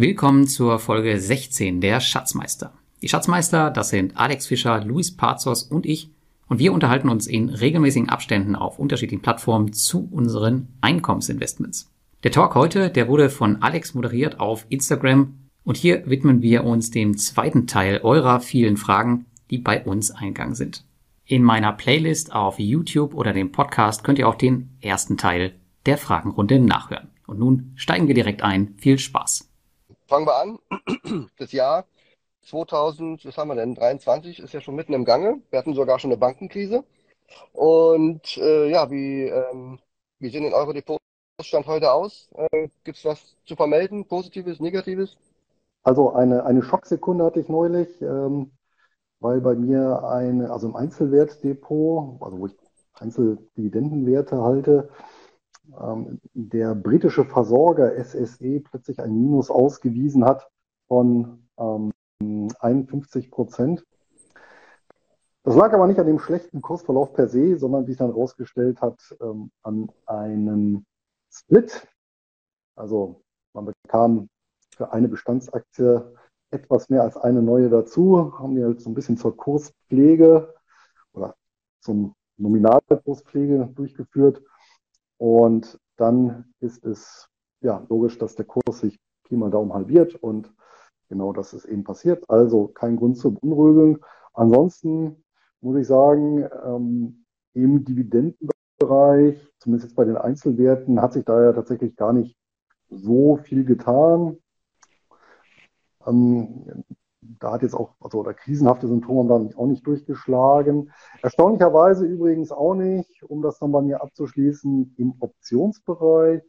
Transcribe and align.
Willkommen 0.00 0.46
zur 0.46 0.78
Folge 0.78 1.20
16 1.20 1.82
der 1.82 2.00
Schatzmeister. 2.00 2.72
Die 3.02 3.08
Schatzmeister, 3.10 3.70
das 3.70 3.90
sind 3.90 4.16
Alex 4.16 4.46
Fischer, 4.46 4.82
Luis 4.82 5.14
Pazos 5.14 5.62
und 5.62 5.84
ich. 5.84 6.08
Und 6.48 6.58
wir 6.58 6.72
unterhalten 6.72 7.10
uns 7.10 7.26
in 7.26 7.50
regelmäßigen 7.50 8.08
Abständen 8.08 8.56
auf 8.56 8.78
unterschiedlichen 8.78 9.20
Plattformen 9.20 9.74
zu 9.74 10.08
unseren 10.10 10.68
Einkommensinvestments. 10.80 11.92
Der 12.24 12.32
Talk 12.32 12.54
heute, 12.54 12.88
der 12.88 13.08
wurde 13.08 13.28
von 13.28 13.60
Alex 13.60 13.92
moderiert 13.92 14.40
auf 14.40 14.64
Instagram. 14.70 15.34
Und 15.64 15.76
hier 15.76 16.08
widmen 16.08 16.40
wir 16.40 16.64
uns 16.64 16.90
dem 16.90 17.18
zweiten 17.18 17.66
Teil 17.66 18.00
eurer 18.02 18.40
vielen 18.40 18.78
Fragen, 18.78 19.26
die 19.50 19.58
bei 19.58 19.84
uns 19.84 20.10
eingegangen 20.10 20.54
sind. 20.54 20.86
In 21.26 21.42
meiner 21.42 21.74
Playlist 21.74 22.32
auf 22.32 22.58
YouTube 22.58 23.12
oder 23.12 23.34
dem 23.34 23.52
Podcast 23.52 24.02
könnt 24.02 24.18
ihr 24.18 24.30
auch 24.30 24.36
den 24.36 24.70
ersten 24.80 25.18
Teil 25.18 25.52
der 25.84 25.98
Fragenrunde 25.98 26.58
nachhören. 26.58 27.08
Und 27.26 27.38
nun 27.38 27.72
steigen 27.74 28.08
wir 28.08 28.14
direkt 28.14 28.42
ein. 28.42 28.76
Viel 28.78 28.98
Spaß. 28.98 29.49
Fangen 30.10 30.26
wir 30.26 30.36
an. 30.36 30.58
Das 31.38 31.52
Jahr 31.52 31.86
2000, 32.42 33.24
was 33.24 33.38
haben 33.38 33.46
wir 33.48 33.54
denn? 33.54 33.76
23 33.76 34.40
ist 34.40 34.52
ja 34.52 34.60
schon 34.60 34.74
mitten 34.74 34.92
im 34.92 35.04
Gange. 35.04 35.40
Wir 35.50 35.58
hatten 35.60 35.72
sogar 35.72 36.00
schon 36.00 36.10
eine 36.10 36.18
Bankenkrise. 36.18 36.82
Und 37.52 38.36
äh, 38.38 38.68
ja, 38.68 38.90
wie, 38.90 39.26
ähm, 39.26 39.78
wie 40.18 40.30
sehen 40.30 40.42
denn 40.42 40.52
eure 40.52 40.74
Depotstand 40.74 41.66
heute 41.66 41.92
aus? 41.92 42.28
Äh, 42.34 42.68
Gibt 42.82 42.98
es 42.98 43.04
was 43.04 43.36
zu 43.46 43.54
vermelden? 43.54 44.04
Positives, 44.04 44.58
Negatives? 44.58 45.16
Also 45.84 46.12
eine, 46.12 46.44
eine 46.44 46.62
Schocksekunde 46.62 47.24
hatte 47.24 47.38
ich 47.38 47.48
neulich. 47.48 48.02
Ähm, 48.02 48.50
weil 49.20 49.40
bei 49.40 49.54
mir 49.54 50.02
eine, 50.02 50.50
also 50.50 50.66
im 50.66 50.74
Einzelwertdepot, 50.74 52.20
also 52.20 52.40
wo 52.40 52.46
ich 52.46 52.56
Einzeldividendenwerte 52.94 54.42
halte, 54.42 54.90
der 56.34 56.74
britische 56.74 57.24
Versorger 57.24 57.92
SSE 58.02 58.60
plötzlich 58.60 59.00
ein 59.00 59.14
Minus 59.14 59.50
ausgewiesen 59.50 60.24
hat 60.24 60.48
von 60.88 61.46
ähm, 61.58 61.92
51 62.60 63.30
Prozent. 63.30 63.84
Das 65.42 65.56
lag 65.56 65.72
aber 65.72 65.86
nicht 65.86 65.98
an 65.98 66.06
dem 66.06 66.18
schlechten 66.18 66.60
Kursverlauf 66.60 67.14
per 67.14 67.28
se, 67.28 67.56
sondern 67.58 67.86
wie 67.86 67.92
es 67.92 67.98
dann 67.98 68.10
herausgestellt 68.10 68.82
hat, 68.82 69.16
ähm, 69.22 69.50
an 69.62 69.90
einem 70.06 70.84
Split. 71.32 71.88
Also 72.76 73.22
man 73.54 73.66
bekam 73.66 74.28
für 74.76 74.92
eine 74.92 75.08
Bestandsaktie 75.08 76.02
etwas 76.50 76.88
mehr 76.88 77.02
als 77.02 77.16
eine 77.16 77.42
neue 77.42 77.68
dazu, 77.68 78.38
haben 78.38 78.56
wir 78.56 78.66
halt 78.66 78.80
so 78.80 78.90
ein 78.90 78.94
bisschen 78.94 79.16
zur 79.16 79.36
Kurspflege 79.36 80.54
oder 81.12 81.34
zum 81.80 82.14
Nominalkurspflege 82.36 83.70
durchgeführt. 83.74 84.42
Und 85.20 85.78
dann 85.96 86.46
ist 86.60 86.82
es 86.82 87.28
ja 87.60 87.84
logisch, 87.90 88.16
dass 88.16 88.36
der 88.36 88.46
Kurs 88.46 88.80
sich 88.80 88.98
Pi 89.24 89.36
mal 89.36 89.50
Daumen 89.50 89.74
halbiert 89.74 90.14
und 90.14 90.50
genau 91.10 91.34
das 91.34 91.52
ist 91.52 91.66
eben 91.66 91.84
passiert. 91.84 92.24
Also 92.30 92.68
kein 92.68 92.96
Grund 92.96 93.18
zur 93.18 93.34
Beunruhigung. 93.34 93.98
Ansonsten 94.32 95.22
muss 95.60 95.76
ich 95.76 95.86
sagen, 95.86 96.48
ähm, 96.64 97.26
im 97.52 97.84
Dividendenbereich, 97.84 99.46
zumindest 99.58 99.90
jetzt 99.90 99.94
bei 99.94 100.06
den 100.06 100.16
Einzelwerten, 100.16 101.02
hat 101.02 101.12
sich 101.12 101.26
da 101.26 101.42
ja 101.42 101.52
tatsächlich 101.52 101.96
gar 101.96 102.14
nicht 102.14 102.34
so 102.88 103.36
viel 103.36 103.66
getan. 103.66 104.38
Ähm, 106.06 106.82
da 107.38 107.52
hat 107.52 107.62
jetzt 107.62 107.74
auch, 107.74 107.94
also 108.00 108.20
oder 108.20 108.34
krisenhafte 108.34 108.88
Symptome 108.88 109.28
dann 109.28 109.54
auch 109.54 109.66
nicht 109.66 109.86
durchgeschlagen. 109.86 110.90
Erstaunlicherweise 111.22 112.06
übrigens 112.06 112.52
auch 112.52 112.74
nicht, 112.74 113.22
um 113.22 113.42
das 113.42 113.58
dann 113.58 113.72
bei 113.72 113.82
mir 113.82 114.02
abzuschließen, 114.02 114.94
im 114.96 115.14
Optionsbereich. 115.20 116.42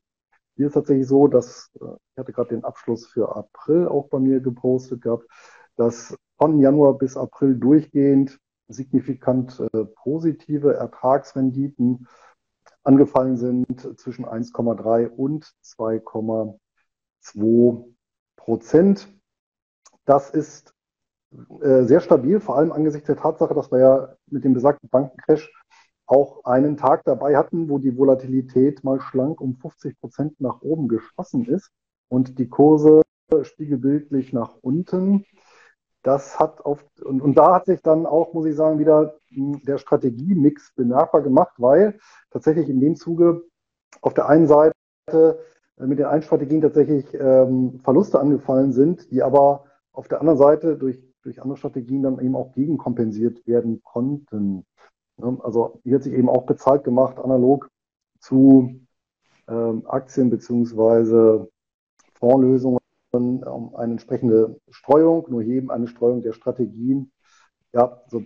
Hier 0.56 0.68
ist 0.68 0.74
tatsächlich 0.74 1.08
so, 1.08 1.28
dass, 1.28 1.72
äh, 1.80 1.86
ich 1.86 2.18
hatte 2.18 2.34
gerade 2.34 2.50
den 2.50 2.64
Abschluss 2.64 3.08
für 3.08 3.36
April 3.36 3.88
auch 3.88 4.10
bei 4.10 4.20
mir 4.20 4.40
gepostet 4.40 5.02
gehabt, 5.02 5.26
dass 5.76 6.16
von 6.38 6.60
Januar 6.60 6.98
bis 6.98 7.18
April 7.18 7.56
durchgehend 7.56 8.40
signifikant 8.68 9.60
äh, 9.74 9.86
positive 10.04 10.74
Ertragsrenditen 10.74 12.08
angefallen 12.84 13.38
sind 13.38 14.00
zwischen 14.00 14.26
1,3 14.26 15.08
und 15.08 15.54
2,2 15.64 17.86
Prozent. 18.36 19.21
Das 20.06 20.30
ist 20.30 20.74
äh, 21.62 21.84
sehr 21.84 22.02
stabil, 22.02 22.40
vor 22.40 22.58
allem 22.58 22.72
angesichts 22.72 23.08
der 23.08 23.18
Tatsache, 23.18 23.54
dass 23.54 23.72
wir 23.72 23.80
ja 23.80 24.16
mit 24.28 24.44
dem 24.44 24.54
besagten 24.54 24.90
Bankencrash 24.90 25.52
auch 26.06 26.44
einen 26.44 26.76
Tag 26.76 27.04
dabei 27.06 27.38
hatten, 27.38 27.70
wo 27.70 27.78
die 27.78 27.98
Volatilität 27.98 28.84
mal 28.84 29.00
schlank 29.00 29.40
um 29.40 29.56
50 29.56 30.00
Prozent 30.00 30.42
nach 30.42 30.62
oben 30.62 30.90
geschossen 30.90 31.46
ist 31.46 31.72
und 32.10 32.38
die 32.38 32.50
Kurse 32.50 33.02
spiegelbildlich 33.44 34.34
nach 34.34 34.58
unten. 34.62 35.26
Das 36.04 36.38
hat 36.38 36.66
auf, 36.66 36.84
und, 37.02 37.22
und 37.22 37.36
da 37.36 37.56
hat 37.56 37.66
sich 37.68 37.82
dann 37.82 38.06
auch, 38.06 38.34
muss 38.34 38.46
ich 38.46 38.56
sagen, 38.56 38.80
wieder 38.80 39.16
hm, 39.30 39.62
der 39.64 39.78
Strategiemix 39.78 40.74
bemerkbar 40.76 41.22
gemacht, 41.22 41.54
weil 41.58 41.98
tatsächlich 42.32 42.68
in 42.68 42.82
dem 42.82 42.96
Zuge 42.96 43.44
auf 44.02 44.14
der 44.14 44.28
einen 44.28 44.48
Seite 44.48 44.74
äh, 45.08 45.86
mit 45.86 46.00
den 46.00 46.08
einen 46.08 46.24
Strategien 46.24 46.62
tatsächlich 46.62 47.14
ähm, 47.14 47.80
Verluste 47.84 48.20
angefallen 48.20 48.74
sind, 48.74 49.12
die 49.12 49.24
aber 49.24 49.66
auf 49.94 50.08
der 50.08 50.20
anderen 50.20 50.38
Seite 50.38 50.78
durch, 50.78 51.00
durch 51.24 51.42
andere 51.42 51.58
Strategien 51.58 52.04
dann 52.04 52.20
eben 52.20 52.36
auch 52.36 52.54
gegenkompensiert 52.54 53.46
werden 53.48 53.82
konnten. 53.84 54.66
Also 55.18 55.80
hier 55.84 55.96
hat 55.96 56.04
sich 56.04 56.14
eben 56.14 56.30
auch 56.30 56.46
bezahlt 56.46 56.84
gemacht, 56.84 57.20
analog 57.20 57.70
zu 58.20 58.82
ähm, 59.48 59.84
Aktien 59.88 60.30
beziehungsweise 60.30 61.50
Fondslösungen, 62.14 62.80
um 63.12 63.76
eine 63.76 63.94
entsprechende 63.94 64.60
Streuung, 64.70 65.26
nur 65.30 65.42
eben 65.42 65.70
eine 65.70 65.88
Streuung 65.88 66.22
der 66.22 66.34
Strategien, 66.34 67.12
ja, 67.74 68.02
so, 68.08 68.24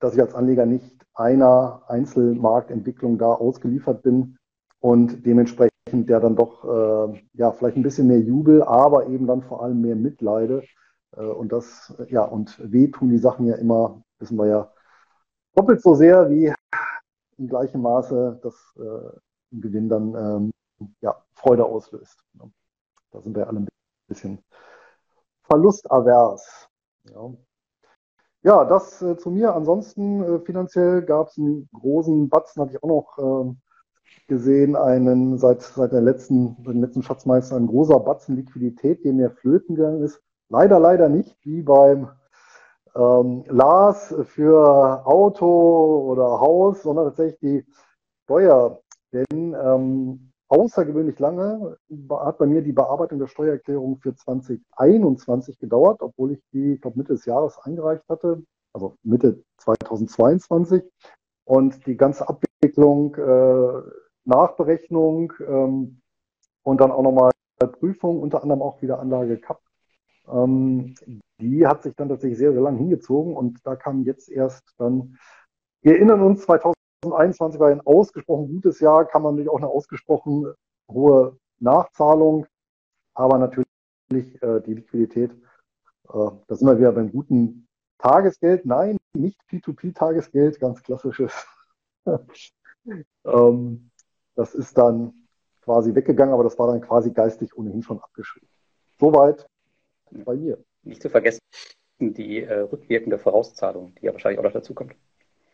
dass 0.00 0.14
ich 0.14 0.20
als 0.20 0.34
Anleger 0.34 0.66
nicht 0.66 1.06
einer 1.14 1.82
Einzelmarktentwicklung 1.86 3.18
da 3.18 3.32
ausgeliefert 3.32 4.02
bin 4.02 4.38
und 4.80 5.24
dementsprechend 5.24 5.72
der 5.92 6.20
dann 6.20 6.36
doch 6.36 6.64
äh, 6.64 7.22
ja 7.34 7.52
vielleicht 7.52 7.76
ein 7.76 7.82
bisschen 7.82 8.08
mehr 8.08 8.20
Jubel, 8.20 8.62
aber 8.62 9.06
eben 9.06 9.26
dann 9.26 9.42
vor 9.42 9.62
allem 9.62 9.80
mehr 9.80 9.96
Mitleide 9.96 10.64
und 11.22 11.52
das, 11.52 11.94
ja, 12.08 12.22
und 12.22 12.58
weh 12.72 12.88
tun 12.88 13.10
die 13.10 13.18
Sachen 13.18 13.46
ja 13.46 13.56
immer, 13.56 14.02
wissen 14.18 14.38
wir 14.38 14.46
ja, 14.46 14.72
doppelt 15.54 15.82
so 15.82 15.94
sehr 15.94 16.28
wie 16.30 16.52
im 17.38 17.48
gleichen 17.48 17.82
Maße 17.82 18.40
das 18.42 18.54
äh, 18.76 19.18
im 19.52 19.60
Gewinn 19.60 19.88
dann 19.88 20.14
ähm, 20.14 20.52
ja, 21.00 21.22
Freude 21.34 21.64
auslöst. 21.64 22.22
Da 23.10 23.20
sind 23.20 23.36
wir 23.36 23.46
alle 23.48 23.60
ein 23.60 23.68
bisschen 24.08 24.42
verlustavers. 25.44 26.68
Ja. 27.10 27.32
Ja, 28.42 28.64
das 28.64 29.02
äh, 29.02 29.16
zu 29.16 29.30
mir. 29.30 29.54
Ansonsten 29.54 30.22
äh, 30.22 30.40
finanziell 30.40 31.02
gab 31.02 31.28
es 31.28 31.38
einen 31.38 31.68
großen 31.72 32.28
Batzen, 32.28 32.62
hatte 32.62 32.72
ich 32.72 32.82
auch 32.82 32.88
noch 32.88 33.18
äh, 33.18 33.54
gesehen, 34.28 34.76
einen 34.76 35.38
seit, 35.38 35.62
seit 35.62 35.92
der 35.92 36.00
letzten, 36.00 36.62
den 36.62 36.80
letzten 36.80 37.02
Schatzmeister, 37.02 37.56
ein 37.56 37.66
großer 37.66 37.98
Batzen 38.00 38.36
Liquidität, 38.36 39.04
der 39.04 39.14
mir 39.14 39.30
flöten 39.30 39.74
gegangen 39.74 40.02
ist. 40.02 40.22
Leider, 40.48 40.78
leider 40.78 41.08
nicht 41.08 41.36
wie 41.44 41.62
beim 41.62 42.10
ähm, 42.94 43.44
Lars 43.48 44.14
für 44.26 45.04
Auto 45.04 46.10
oder 46.10 46.40
Haus, 46.40 46.82
sondern 46.82 47.06
tatsächlich 47.06 47.40
die 47.40 47.72
Steuer. 48.24 48.80
Denn 49.12 49.54
ähm, 49.60 50.32
außergewöhnlich 50.48 51.18
lange 51.18 51.76
hat 52.10 52.38
bei 52.38 52.46
mir 52.46 52.62
die 52.62 52.72
Bearbeitung 52.72 53.18
der 53.18 53.26
Steuererklärung 53.26 53.98
für 53.98 54.14
2021 54.14 55.58
gedauert, 55.58 56.00
obwohl 56.02 56.32
ich 56.32 56.42
die, 56.52 56.74
ich 56.74 56.80
glaube, 56.80 56.98
Mitte 56.98 57.14
des 57.14 57.24
Jahres 57.24 57.58
eingereicht 57.58 58.04
hatte, 58.08 58.42
also 58.72 58.96
Mitte 59.02 59.42
2022. 59.58 60.82
Und 61.44 61.86
die 61.86 61.96
ganze 61.96 62.28
Abwicklung, 62.28 63.14
äh, 63.16 63.82
Nachberechnung 64.24 65.32
ähm, 65.40 66.00
und 66.62 66.80
dann 66.80 66.90
auch 66.92 67.02
nochmal 67.02 67.32
Prüfung, 67.78 68.20
unter 68.20 68.42
anderem 68.42 68.62
auch 68.62 68.82
wieder 68.82 68.98
Anlage 68.98 69.38
CAP 69.38 69.60
ähm, 70.28 70.94
die 71.40 71.66
hat 71.66 71.82
sich 71.82 71.94
dann 71.96 72.08
tatsächlich 72.08 72.38
sehr, 72.38 72.52
sehr 72.52 72.62
lang 72.62 72.76
hingezogen 72.76 73.36
und 73.36 73.58
da 73.64 73.76
kam 73.76 74.04
jetzt 74.04 74.28
erst 74.28 74.74
dann, 74.78 75.18
wir 75.82 75.94
erinnern 75.94 76.22
uns, 76.22 76.42
2021 76.42 77.60
war 77.60 77.68
ein 77.68 77.80
ausgesprochen 77.80 78.48
gutes 78.48 78.80
Jahr, 78.80 79.04
kann 79.04 79.22
man 79.22 79.34
natürlich 79.34 79.50
auch 79.50 79.58
eine 79.58 79.68
ausgesprochen 79.68 80.52
hohe 80.90 81.36
Nachzahlung, 81.58 82.46
aber 83.14 83.38
natürlich 83.38 83.66
äh, 84.12 84.60
die 84.60 84.74
Liquidität, 84.74 85.32
äh, 85.32 86.30
da 86.46 86.54
sind 86.54 86.66
wir 86.66 86.78
wieder 86.78 86.92
beim 86.92 87.10
guten 87.10 87.66
Tagesgeld. 87.98 88.66
Nein, 88.66 88.98
nicht 89.14 89.38
P2P-Tagesgeld, 89.50 90.60
ganz 90.60 90.82
klassisches. 90.82 91.46
ähm, 93.24 93.90
das 94.34 94.54
ist 94.54 94.76
dann 94.76 95.26
quasi 95.62 95.94
weggegangen, 95.94 96.34
aber 96.34 96.44
das 96.44 96.58
war 96.58 96.68
dann 96.68 96.80
quasi 96.80 97.10
geistig 97.10 97.56
ohnehin 97.56 97.82
schon 97.82 98.00
abgeschrieben. 98.00 98.48
Soweit 98.98 99.46
bei 100.10 100.34
mir. 100.34 100.58
Nicht 100.82 101.02
zu 101.02 101.10
vergessen 101.10 101.40
die 101.98 102.42
äh, 102.42 102.60
rückwirkende 102.60 103.18
Vorauszahlung, 103.18 103.94
die 103.94 104.06
ja 104.06 104.12
wahrscheinlich 104.12 104.38
auch 104.38 104.44
noch 104.44 104.52
dazu 104.52 104.74
kommt. 104.74 104.94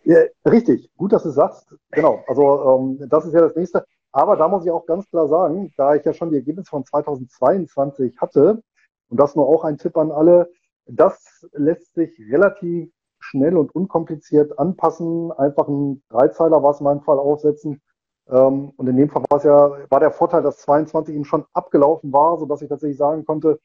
Ja, 0.05 0.19
richtig, 0.45 0.91
gut, 0.97 1.13
dass 1.13 1.23
du 1.23 1.31
sagst. 1.31 1.75
Genau, 1.93 2.25
also 2.27 2.99
ähm, 3.01 3.09
das 3.09 3.25
ist 3.25 3.35
ja 3.35 3.41
das 3.41 3.55
nächste. 3.55 3.85
Aber 4.11 4.37
da 4.37 4.49
muss 4.49 4.65
ich 4.65 4.71
auch 4.71 4.85
ganz 4.85 5.09
klar 5.09 5.29
sagen, 5.29 5.73
da 5.77 5.95
ich 5.95 6.05
ja 6.05 6.13
schon 6.13 6.31
die 6.31 6.37
Ergebnisse 6.37 6.69
von 6.69 6.85
2022 6.85 8.19
hatte 8.19 8.63
Und 9.09 9.21
das 9.21 9.37
nur 9.37 9.47
auch 9.47 9.65
ein 9.65 9.79
Tipp 9.79 9.97
an 9.97 10.11
alle. 10.11 10.51
Das 10.87 11.47
lässt 11.53 11.95
sich 11.95 12.11
relativ 12.31 12.91
schnell 13.21 13.57
und 13.57 13.75
unkompliziert 13.75 14.59
anpassen. 14.59 15.31
Einfach 15.33 15.69
ein 15.69 16.03
Dreizeiler 16.09 16.63
war 16.63 16.73
es 16.73 16.81
in 16.81 16.85
meinem 16.85 17.03
Fall 17.03 17.19
aufsetzen. 17.19 17.81
Ähm, 18.29 18.73
und 18.77 18.89
in 18.89 18.97
dem 18.97 19.09
Fall 19.09 19.23
war 19.31 19.39
es 19.39 19.45
ja, 19.45 19.89
war 19.89 20.01
der 20.01 20.11
Vorteil, 20.11 20.43
dass 20.43 20.59
22 20.59 21.15
eben 21.15 21.25
schon 21.25 21.45
abgelaufen 21.53 22.13
war, 22.13 22.39
sodass 22.39 22.61
ich 22.61 22.69
tatsächlich 22.69 22.99
sagen 22.99 23.25
konnte, 23.25 23.61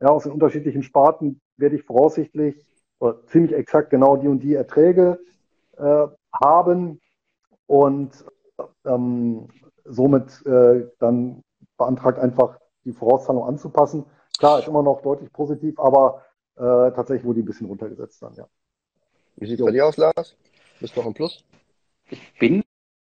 ja, 0.00 0.08
aus 0.08 0.24
den 0.24 0.32
unterschiedlichen 0.32 0.82
Sparten 0.82 1.40
werde 1.56 1.76
ich 1.76 1.82
voraussichtlich 1.82 2.56
oder 2.98 3.24
ziemlich 3.26 3.52
exakt 3.52 3.90
genau 3.90 4.16
die 4.16 4.28
und 4.28 4.40
die 4.40 4.54
Erträge 4.54 5.18
äh, 5.76 6.06
haben 6.32 7.00
und 7.66 8.24
ähm, 8.84 9.48
somit 9.84 10.44
äh, 10.46 10.88
dann 10.98 11.42
beantragt 11.76 12.18
einfach 12.18 12.58
die 12.84 12.92
Vorauszahlung 12.92 13.44
anzupassen. 13.44 14.04
Klar, 14.38 14.60
ist 14.60 14.68
immer 14.68 14.82
noch 14.82 15.02
deutlich 15.02 15.32
positiv, 15.32 15.78
aber 15.78 16.24
äh, 16.56 16.92
tatsächlich 16.92 17.24
wurde 17.24 17.36
die 17.36 17.42
ein 17.42 17.46
bisschen 17.46 17.66
runtergesetzt 17.66 18.22
dann, 18.22 18.34
ja. 18.34 18.46
Wie 19.36 19.46
sieht 19.46 19.60
es 19.60 19.66
bei 19.66 19.72
dir 19.72 19.86
aus, 19.86 19.96
Lars? 19.96 20.36
Bist 20.80 20.96
du 20.96 21.00
noch 21.00 21.06
im 21.06 21.14
Plus? 21.14 21.44
Ich 22.08 22.38
bin 22.38 22.62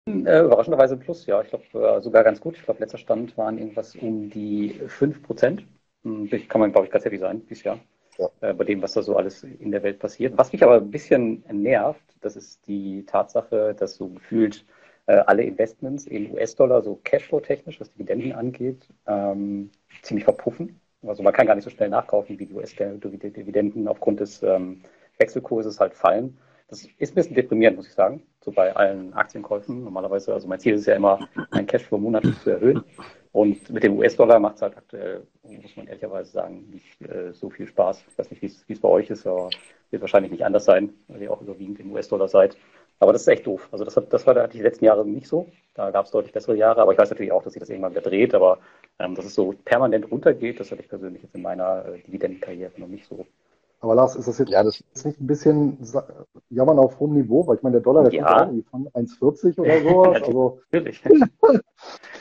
äh, 0.06 0.44
überraschenderweise 0.44 0.94
im 0.94 1.00
Plus, 1.00 1.26
ja. 1.26 1.42
Ich 1.42 1.48
glaube 1.48 1.64
äh, 1.74 2.00
sogar 2.00 2.22
ganz 2.22 2.40
gut. 2.40 2.56
Ich 2.56 2.62
glaube, 2.62 2.80
letzter 2.80 2.98
Stand 2.98 3.36
waren 3.36 3.58
irgendwas 3.58 3.96
um 3.96 4.30
die 4.30 4.80
5 4.86 5.22
Prozent. 5.22 5.66
Hm, 6.04 6.28
kann 6.48 6.60
man, 6.60 6.72
glaube 6.72 6.86
ich, 6.86 6.92
ganz 6.92 7.04
happy 7.04 7.18
sein 7.18 7.42
dieses 7.48 7.64
Jahr. 7.64 7.78
Ja. 8.18 8.28
Äh, 8.40 8.54
bei 8.54 8.64
dem, 8.64 8.82
was 8.82 8.92
da 8.92 9.02
so 9.02 9.16
alles 9.16 9.42
in 9.42 9.70
der 9.70 9.82
Welt 9.82 9.98
passiert. 9.98 10.36
Was 10.36 10.52
mich 10.52 10.62
aber 10.62 10.76
ein 10.76 10.90
bisschen 10.90 11.44
nervt, 11.50 12.02
das 12.20 12.36
ist 12.36 12.66
die 12.66 13.04
Tatsache, 13.06 13.74
dass 13.74 13.96
so 13.96 14.08
gefühlt 14.08 14.64
äh, 15.06 15.14
alle 15.26 15.42
Investments 15.42 16.06
in 16.06 16.32
US-Dollar, 16.32 16.82
so 16.82 17.00
Cashflow-technisch, 17.04 17.80
was 17.80 17.92
Dividenden 17.92 18.32
angeht, 18.32 18.86
ähm, 19.06 19.70
ziemlich 20.02 20.24
verpuffen. 20.24 20.80
Also 21.04 21.22
man 21.22 21.32
kann 21.32 21.46
gar 21.46 21.54
nicht 21.56 21.64
so 21.64 21.70
schnell 21.70 21.88
nachkaufen, 21.88 22.38
wie 22.38 22.46
die 22.46 22.54
US-Dividenden 22.54 23.88
aufgrund 23.88 24.20
des 24.20 24.42
ähm, 24.42 24.82
Wechselkurses 25.18 25.80
halt 25.80 25.94
fallen. 25.94 26.38
Das 26.68 26.86
ist 26.98 27.12
ein 27.12 27.14
bisschen 27.14 27.34
deprimierend, 27.34 27.76
muss 27.76 27.88
ich 27.88 27.94
sagen, 27.94 28.22
so 28.40 28.52
bei 28.52 28.74
allen 28.74 29.12
Aktienkäufen. 29.12 29.84
Normalerweise, 29.84 30.32
also 30.32 30.46
mein 30.48 30.60
Ziel 30.60 30.74
ist 30.74 30.86
ja 30.86 30.94
immer, 30.94 31.28
mein 31.50 31.66
Cashflow 31.66 31.98
monatlich 31.98 32.38
zu 32.40 32.50
erhöhen. 32.50 32.84
Und 33.32 33.70
mit 33.70 33.82
dem 33.82 33.98
US-Dollar 33.98 34.38
macht 34.38 34.56
es 34.56 34.62
halt 34.62 34.76
aktuell, 34.76 35.26
muss 35.42 35.76
man 35.76 35.86
ehrlicherweise 35.86 36.30
sagen, 36.30 36.68
nicht 36.70 37.00
äh, 37.00 37.32
so 37.32 37.48
viel 37.48 37.66
Spaß. 37.66 38.04
Ich 38.06 38.18
weiß 38.18 38.30
nicht, 38.30 38.42
wie 38.42 38.72
es 38.72 38.80
bei 38.80 38.88
euch 38.88 39.08
ist, 39.08 39.26
aber 39.26 39.48
wird 39.90 40.02
wahrscheinlich 40.02 40.32
nicht 40.32 40.44
anders 40.44 40.66
sein, 40.66 40.92
weil 41.08 41.22
ihr 41.22 41.32
auch 41.32 41.40
überwiegend 41.40 41.80
im 41.80 41.92
US-Dollar 41.92 42.28
seid. 42.28 42.56
Aber 42.98 43.12
das 43.12 43.22
ist 43.22 43.28
echt 43.28 43.46
doof. 43.46 43.68
Also 43.72 43.84
das, 43.84 43.96
hat, 43.96 44.12
das 44.12 44.26
war 44.26 44.34
da 44.34 44.46
die 44.46 44.60
letzten 44.60 44.84
Jahre 44.84 45.06
nicht 45.06 45.26
so. 45.26 45.48
Da 45.74 45.90
gab 45.90 46.04
es 46.04 46.12
deutlich 46.12 46.32
bessere 46.32 46.56
Jahre, 46.56 46.82
aber 46.82 46.92
ich 46.92 46.98
weiß 46.98 47.10
natürlich 47.10 47.32
auch, 47.32 47.42
dass 47.42 47.54
sich 47.54 47.60
das 47.60 47.70
irgendwann 47.70 47.92
wieder 47.92 48.02
dreht. 48.02 48.34
Aber 48.34 48.58
ähm, 48.98 49.14
dass 49.14 49.24
es 49.24 49.34
so 49.34 49.54
permanent 49.64 50.10
runtergeht, 50.10 50.60
das 50.60 50.70
hatte 50.70 50.82
ich 50.82 50.88
persönlich 50.88 51.22
jetzt 51.22 51.34
in 51.34 51.42
meiner 51.42 51.86
äh, 51.86 51.98
Dividendenkarriere 52.02 52.72
noch 52.76 52.88
nicht 52.88 53.08
so. 53.08 53.26
Aber 53.80 53.96
Lars, 53.96 54.14
ist 54.14 54.28
das 54.28 54.38
jetzt 54.38 54.50
ja, 54.50 54.62
das 54.62 54.84
ist 54.94 55.04
nicht 55.04 55.20
ein 55.20 55.26
bisschen 55.26 55.76
jammern 56.50 56.78
auf 56.78 57.00
hohem 57.00 57.14
Niveau? 57.14 57.44
Weil 57.46 57.56
ich 57.56 57.62
meine, 57.62 57.74
der 57.74 57.82
Dollar, 57.82 58.04
der 58.04 58.12
ja. 58.12 58.44
kommt 58.44 58.68
von 58.68 58.88
1,40 58.90 59.58
oder 59.58 59.82
so. 59.82 60.02
also. 60.02 60.60
Natürlich. 60.70 61.02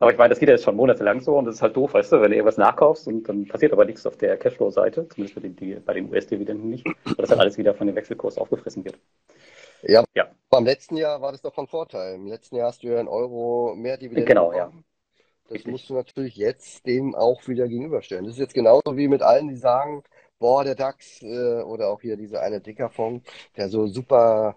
Aber 0.00 0.12
ich 0.12 0.18
meine, 0.18 0.30
das 0.30 0.38
geht 0.38 0.48
ja 0.48 0.54
jetzt 0.54 0.64
schon 0.64 0.76
monatelang 0.76 1.20
so 1.20 1.36
und 1.36 1.44
das 1.46 1.56
ist 1.56 1.62
halt 1.62 1.76
doof, 1.76 1.94
weißt 1.94 2.12
du, 2.12 2.20
wenn 2.20 2.30
du 2.30 2.36
irgendwas 2.36 2.56
nachkaufst 2.56 3.06
und 3.08 3.28
dann 3.28 3.46
passiert 3.48 3.72
aber 3.72 3.84
nichts 3.84 4.06
auf 4.06 4.16
der 4.16 4.36
Cashflow-Seite, 4.36 5.08
zumindest 5.08 5.34
bei 5.34 5.40
den, 5.48 5.84
bei 5.84 5.94
den 5.94 6.08
US-Dividenden 6.10 6.68
nicht, 6.70 6.86
weil 7.16 7.22
das 7.22 7.30
dann 7.30 7.40
alles 7.40 7.58
wieder 7.58 7.74
von 7.74 7.86
dem 7.88 7.96
Wechselkurs 7.96 8.38
aufgefressen 8.38 8.84
wird. 8.84 8.98
Ja, 9.82 10.04
ja. 10.14 10.28
Beim 10.50 10.64
letzten 10.64 10.96
Jahr 10.96 11.20
war 11.20 11.32
das 11.32 11.42
doch 11.42 11.54
von 11.54 11.66
Vorteil. 11.66 12.14
Im 12.14 12.26
letzten 12.26 12.56
Jahr 12.56 12.68
hast 12.68 12.82
du 12.82 12.88
ja 12.88 12.98
einen 12.98 13.08
Euro 13.08 13.74
mehr 13.76 13.96
Dividenden 13.96 14.26
Genau, 14.26 14.50
bekommen. 14.50 14.56
ja. 14.56 14.84
Das 15.48 15.52
Richtig. 15.52 15.72
musst 15.72 15.90
du 15.90 15.94
natürlich 15.94 16.36
jetzt 16.36 16.86
dem 16.86 17.14
auch 17.14 17.46
wieder 17.48 17.68
gegenüberstellen. 17.68 18.24
Das 18.24 18.34
ist 18.34 18.40
jetzt 18.40 18.54
genauso 18.54 18.96
wie 18.96 19.08
mit 19.08 19.22
allen, 19.22 19.48
die 19.48 19.56
sagen, 19.56 20.02
boah, 20.38 20.64
der 20.64 20.74
DAX 20.74 21.22
äh, 21.22 21.62
oder 21.62 21.88
auch 21.90 22.00
hier 22.02 22.16
dieser 22.16 22.42
eine 22.42 22.60
Dickerfonds, 22.60 23.28
der 23.56 23.68
so 23.68 23.86
super 23.86 24.56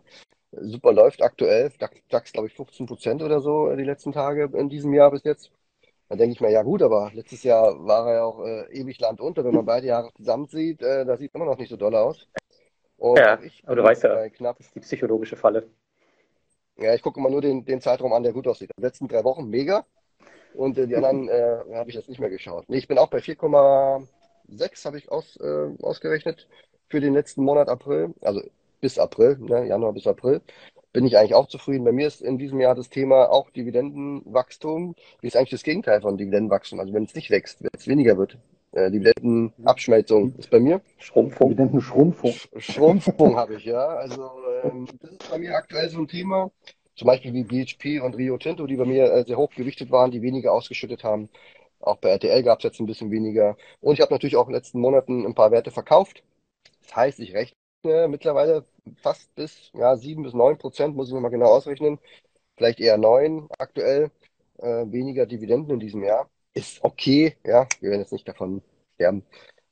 super 0.52 0.94
läuft 0.94 1.22
aktuell. 1.22 1.72
DAX, 2.10 2.32
glaube 2.34 2.48
ich, 2.48 2.56
15 2.56 2.86
Prozent 2.86 3.24
oder 3.24 3.42
so 3.42 3.70
äh, 3.70 3.78
die 3.78 3.84
letzten 3.84 4.12
Tage 4.12 4.50
in 4.54 4.70
diesem 4.70 4.94
Jahr 4.94 5.12
bis 5.12 5.24
jetzt. 5.24 5.52
Dann 6.10 6.18
denke 6.18 6.34
ich 6.34 6.42
mir, 6.42 6.52
ja 6.52 6.62
gut, 6.62 6.82
aber 6.82 7.10
letztes 7.14 7.44
Jahr 7.44 7.74
war 7.86 8.08
er 8.08 8.16
ja 8.16 8.24
auch 8.24 8.44
äh, 8.46 8.66
ewig 8.74 9.00
Land 9.00 9.22
unter. 9.22 9.46
Wenn 9.46 9.56
man 9.56 9.66
beide 9.66 9.88
Jahre 9.88 10.12
zusammen 10.14 10.48
sieht, 10.48 10.82
äh, 10.82 11.06
da 11.06 11.16
sieht 11.16 11.34
immer 11.34 11.46
noch 11.46 11.58
nicht 11.58 11.70
so 11.70 11.78
doll 11.78 11.96
aus. 11.96 12.28
Und 12.98 13.18
ja, 13.18 13.40
aber 13.64 13.76
du 13.78 13.84
weißt 13.84 14.04
ja, 14.04 14.30
knapp, 14.30 14.58
das 14.58 14.68
ist 14.68 14.76
die 14.76 14.82
psychologische 14.82 15.38
Falle. 15.38 15.70
Ja, 16.78 16.94
ich 16.94 17.02
gucke 17.02 17.20
immer 17.20 17.30
nur 17.30 17.42
den, 17.42 17.64
den 17.64 17.80
Zeitraum 17.80 18.14
an, 18.14 18.24
der 18.24 18.34
gut 18.34 18.48
aussieht. 18.48 18.72
Die 18.78 18.82
letzten 18.82 19.08
drei 19.08 19.24
Wochen 19.24 19.50
mega. 19.50 19.86
Und 20.54 20.78
äh, 20.78 20.86
die 20.86 20.96
anderen 20.96 21.30
äh, 21.30 21.76
habe 21.76 21.90
ich 21.90 21.96
jetzt 21.96 22.10
nicht 22.10 22.20
mehr 22.20 22.30
geschaut. 22.30 22.66
Nee, 22.68 22.78
ich 22.78 22.88
bin 22.88 22.98
auch 22.98 23.10
bei 23.10 23.20
4,6 23.20 24.86
habe 24.86 24.98
ich 24.98 25.12
aus, 25.12 25.38
äh, 25.38 25.70
ausgerechnet 25.82 26.48
für 26.90 27.00
den 27.00 27.14
letzten 27.14 27.44
Monat 27.44 27.70
April. 27.70 28.14
Also 28.22 28.42
bis 28.82 29.00
April, 29.00 29.38
ne, 29.40 29.68
Januar 29.68 29.94
bis 29.94 30.08
April, 30.08 30.42
bin 30.94 31.06
ich 31.06 31.18
eigentlich 31.18 31.36
auch 31.36 31.48
zufrieden. 31.48 31.86
Bei 31.86 31.92
mir 31.92 32.08
ist 32.08 32.22
in 32.22 32.38
diesem 32.38 32.60
Jahr 32.60 32.76
das 32.76 32.90
Thema 32.90 33.32
auch 33.32 33.50
Dividendenwachstum. 33.52 34.96
Wie 35.22 35.28
ist 35.28 35.38
eigentlich 35.38 35.52
das 35.52 35.64
Gegenteil 35.64 36.02
von 36.02 36.18
Dividendenwachstum? 36.18 36.80
Also 36.80 36.94
wenn 36.94 37.04
es 37.04 37.16
nicht 37.16 37.30
wächst, 37.30 37.64
wenn 37.64 37.70
es 37.74 37.88
weniger 37.88 38.18
wird. 38.18 38.38
Äh, 38.74 38.92
Dividendenabschmelzung 38.92 40.36
ist 40.38 40.50
bei 40.50 40.60
mir. 40.60 40.82
Schrumpfung. 40.98 41.50
Dividendenschrumpfung. 41.50 42.34
Schrumpfung 42.58 43.36
habe 43.38 43.56
ich, 43.56 43.66
ja. 43.66 43.86
Also 43.86 44.32
ähm, 44.64 44.88
das 45.02 45.12
ist 45.12 45.32
bei 45.32 45.38
mir 45.38 45.56
aktuell 45.56 45.90
so 45.90 46.00
ein 46.00 46.08
Thema. 46.08 46.52
Zum 46.96 47.08
Beispiel 47.08 47.34
wie 47.34 47.44
BHP 47.44 48.02
und 48.02 48.16
Rio 48.16 48.38
Tinto, 48.38 48.68
die 48.68 48.76
bei 48.76 48.86
mir 48.86 49.12
äh, 49.12 49.24
sehr 49.26 49.38
hoch 49.38 49.52
gewichtet 49.52 49.92
waren, 49.92 50.12
die 50.12 50.22
weniger 50.22 50.54
ausgeschüttet 50.54 51.04
haben. 51.04 51.30
Auch 51.80 51.98
bei 51.98 52.10
RTL 52.10 52.44
gab 52.44 52.60
es 52.60 52.64
jetzt 52.64 52.80
ein 52.80 52.86
bisschen 52.86 53.12
weniger. 53.12 53.58
Und 53.80 53.94
ich 53.94 54.02
habe 54.02 54.14
natürlich 54.14 54.36
auch 54.36 54.48
in 54.48 54.54
den 54.54 54.58
letzten 54.58 54.80
Monaten 54.80 55.26
ein 55.26 55.34
paar 55.34 55.52
Werte 55.52 55.72
verkauft. 55.72 56.24
Das 56.84 56.96
heißt, 56.96 57.20
ich 57.20 57.34
rechne 57.34 57.56
äh, 57.84 58.08
mittlerweile 58.08 58.66
fast 59.02 59.34
bis 59.36 59.72
ja, 59.74 59.96
7 59.96 60.24
bis 60.24 60.34
9 60.34 60.58
Prozent, 60.58 60.96
muss 60.96 61.08
ich 61.08 61.14
mir 61.14 61.22
mal 61.22 61.30
genau 61.30 61.48
ausrechnen. 61.48 62.00
Vielleicht 62.58 62.80
eher 62.80 62.98
9 62.98 63.48
aktuell. 63.58 64.12
Äh, 64.58 64.86
weniger 64.92 65.26
Dividenden 65.26 65.74
in 65.74 65.80
diesem 65.80 66.04
Jahr. 66.04 66.30
Ist 66.54 66.84
okay, 66.84 67.36
ja. 67.46 67.68
Wir 67.80 67.90
werden 67.90 68.02
jetzt 68.02 68.14
nicht 68.14 68.28
davon 68.28 68.62
sterben. 68.96 69.24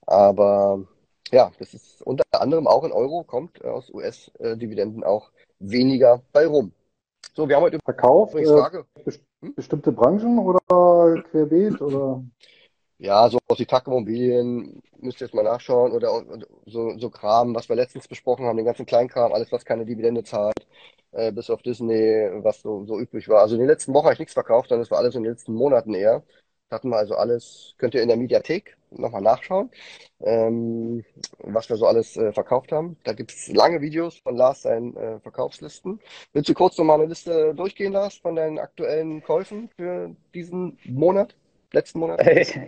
Aber 0.06 0.88
ja, 1.32 1.52
das 1.60 1.74
ist 1.74 2.02
unter 2.02 2.24
anderem 2.32 2.66
auch 2.66 2.84
in 2.84 2.92
Euro, 2.92 3.24
kommt 3.24 3.64
aus 3.64 3.94
US-Dividenden 3.94 5.04
auch 5.04 5.32
weniger 5.60 6.24
bei 6.32 6.48
rum. 6.48 6.72
So, 7.36 7.48
wir 7.48 7.56
haben 7.56 7.64
heute 7.64 7.80
Verkauf. 7.84 8.32
Übrigens 8.32 8.52
Frage. 8.52 8.86
Äh, 9.06 9.12
hm? 9.42 9.54
Bestimmte 9.54 9.92
Branchen 9.92 10.40
oder 10.40 11.22
querbeet 11.30 11.80
oder? 11.82 12.24
Ja, 13.02 13.30
so 13.30 13.40
aus 13.48 13.58
die 13.58 13.68
Immobilien, 13.86 14.82
müsst 15.00 15.22
ihr 15.22 15.28
jetzt 15.28 15.34
mal 15.34 15.44
nachschauen, 15.44 15.94
oder 15.94 16.22
so, 16.66 16.98
so 16.98 17.10
Kram, 17.10 17.56
was 17.56 17.70
wir 17.70 17.78
letztens 17.78 18.10
besprochen 18.10 18.46
haben, 18.46 18.58
den 18.58 18.66
ganzen 18.66 18.86
Kleinkram, 18.86 19.32
alles, 19.32 19.52
was 19.54 19.64
keine 19.64 19.86
Dividende 19.86 20.24
zahlt, 20.24 20.68
äh, 21.14 21.32
bis 21.32 21.50
auf 21.50 21.62
Disney, 21.62 21.96
was 22.44 22.62
so, 22.62 22.86
so 22.86 23.00
üblich 23.00 23.30
war. 23.30 23.40
Also 23.42 23.56
in 23.56 23.62
den 23.62 23.70
letzten 23.70 23.94
Wochen 23.94 24.06
habe 24.06 24.14
ich 24.14 24.20
nichts 24.20 24.34
verkauft, 24.34 24.68
sondern 24.70 24.82
das 24.84 24.92
war 24.92 24.98
alles 24.98 25.16
in 25.16 25.24
den 25.24 25.32
letzten 25.32 25.54
Monaten 25.54 25.94
eher. 25.94 26.24
Hatten 26.70 26.90
wir 26.90 26.98
also 26.98 27.16
alles, 27.16 27.74
könnt 27.78 27.96
ihr 27.96 28.02
in 28.02 28.10
der 28.10 28.18
Mediathek 28.18 28.78
nochmal 28.92 29.22
nachschauen, 29.22 29.72
ähm, 30.22 31.06
was 31.40 31.70
wir 31.70 31.78
so 31.78 31.88
alles 31.88 32.18
äh, 32.18 32.34
verkauft 32.34 32.72
haben. 32.74 32.98
Da 33.04 33.14
gibt's 33.14 33.48
lange 33.48 33.82
Videos 33.82 34.18
von 34.20 34.36
Lars 34.36 34.64
seinen 34.64 34.96
äh, 34.98 35.20
Verkaufslisten. 35.22 36.00
Willst 36.34 36.50
du 36.50 36.54
kurz 36.54 36.78
nochmal 36.78 37.00
eine 37.00 37.08
Liste 37.10 37.56
durchgehen, 37.56 37.94
Lars, 37.94 38.16
von 38.18 38.36
deinen 38.36 38.60
aktuellen 38.60 39.24
Käufen 39.24 39.70
für 39.78 40.16
diesen 40.34 40.78
Monat? 40.84 41.36
Letzten 41.74 42.00
Monat? 42.00 42.22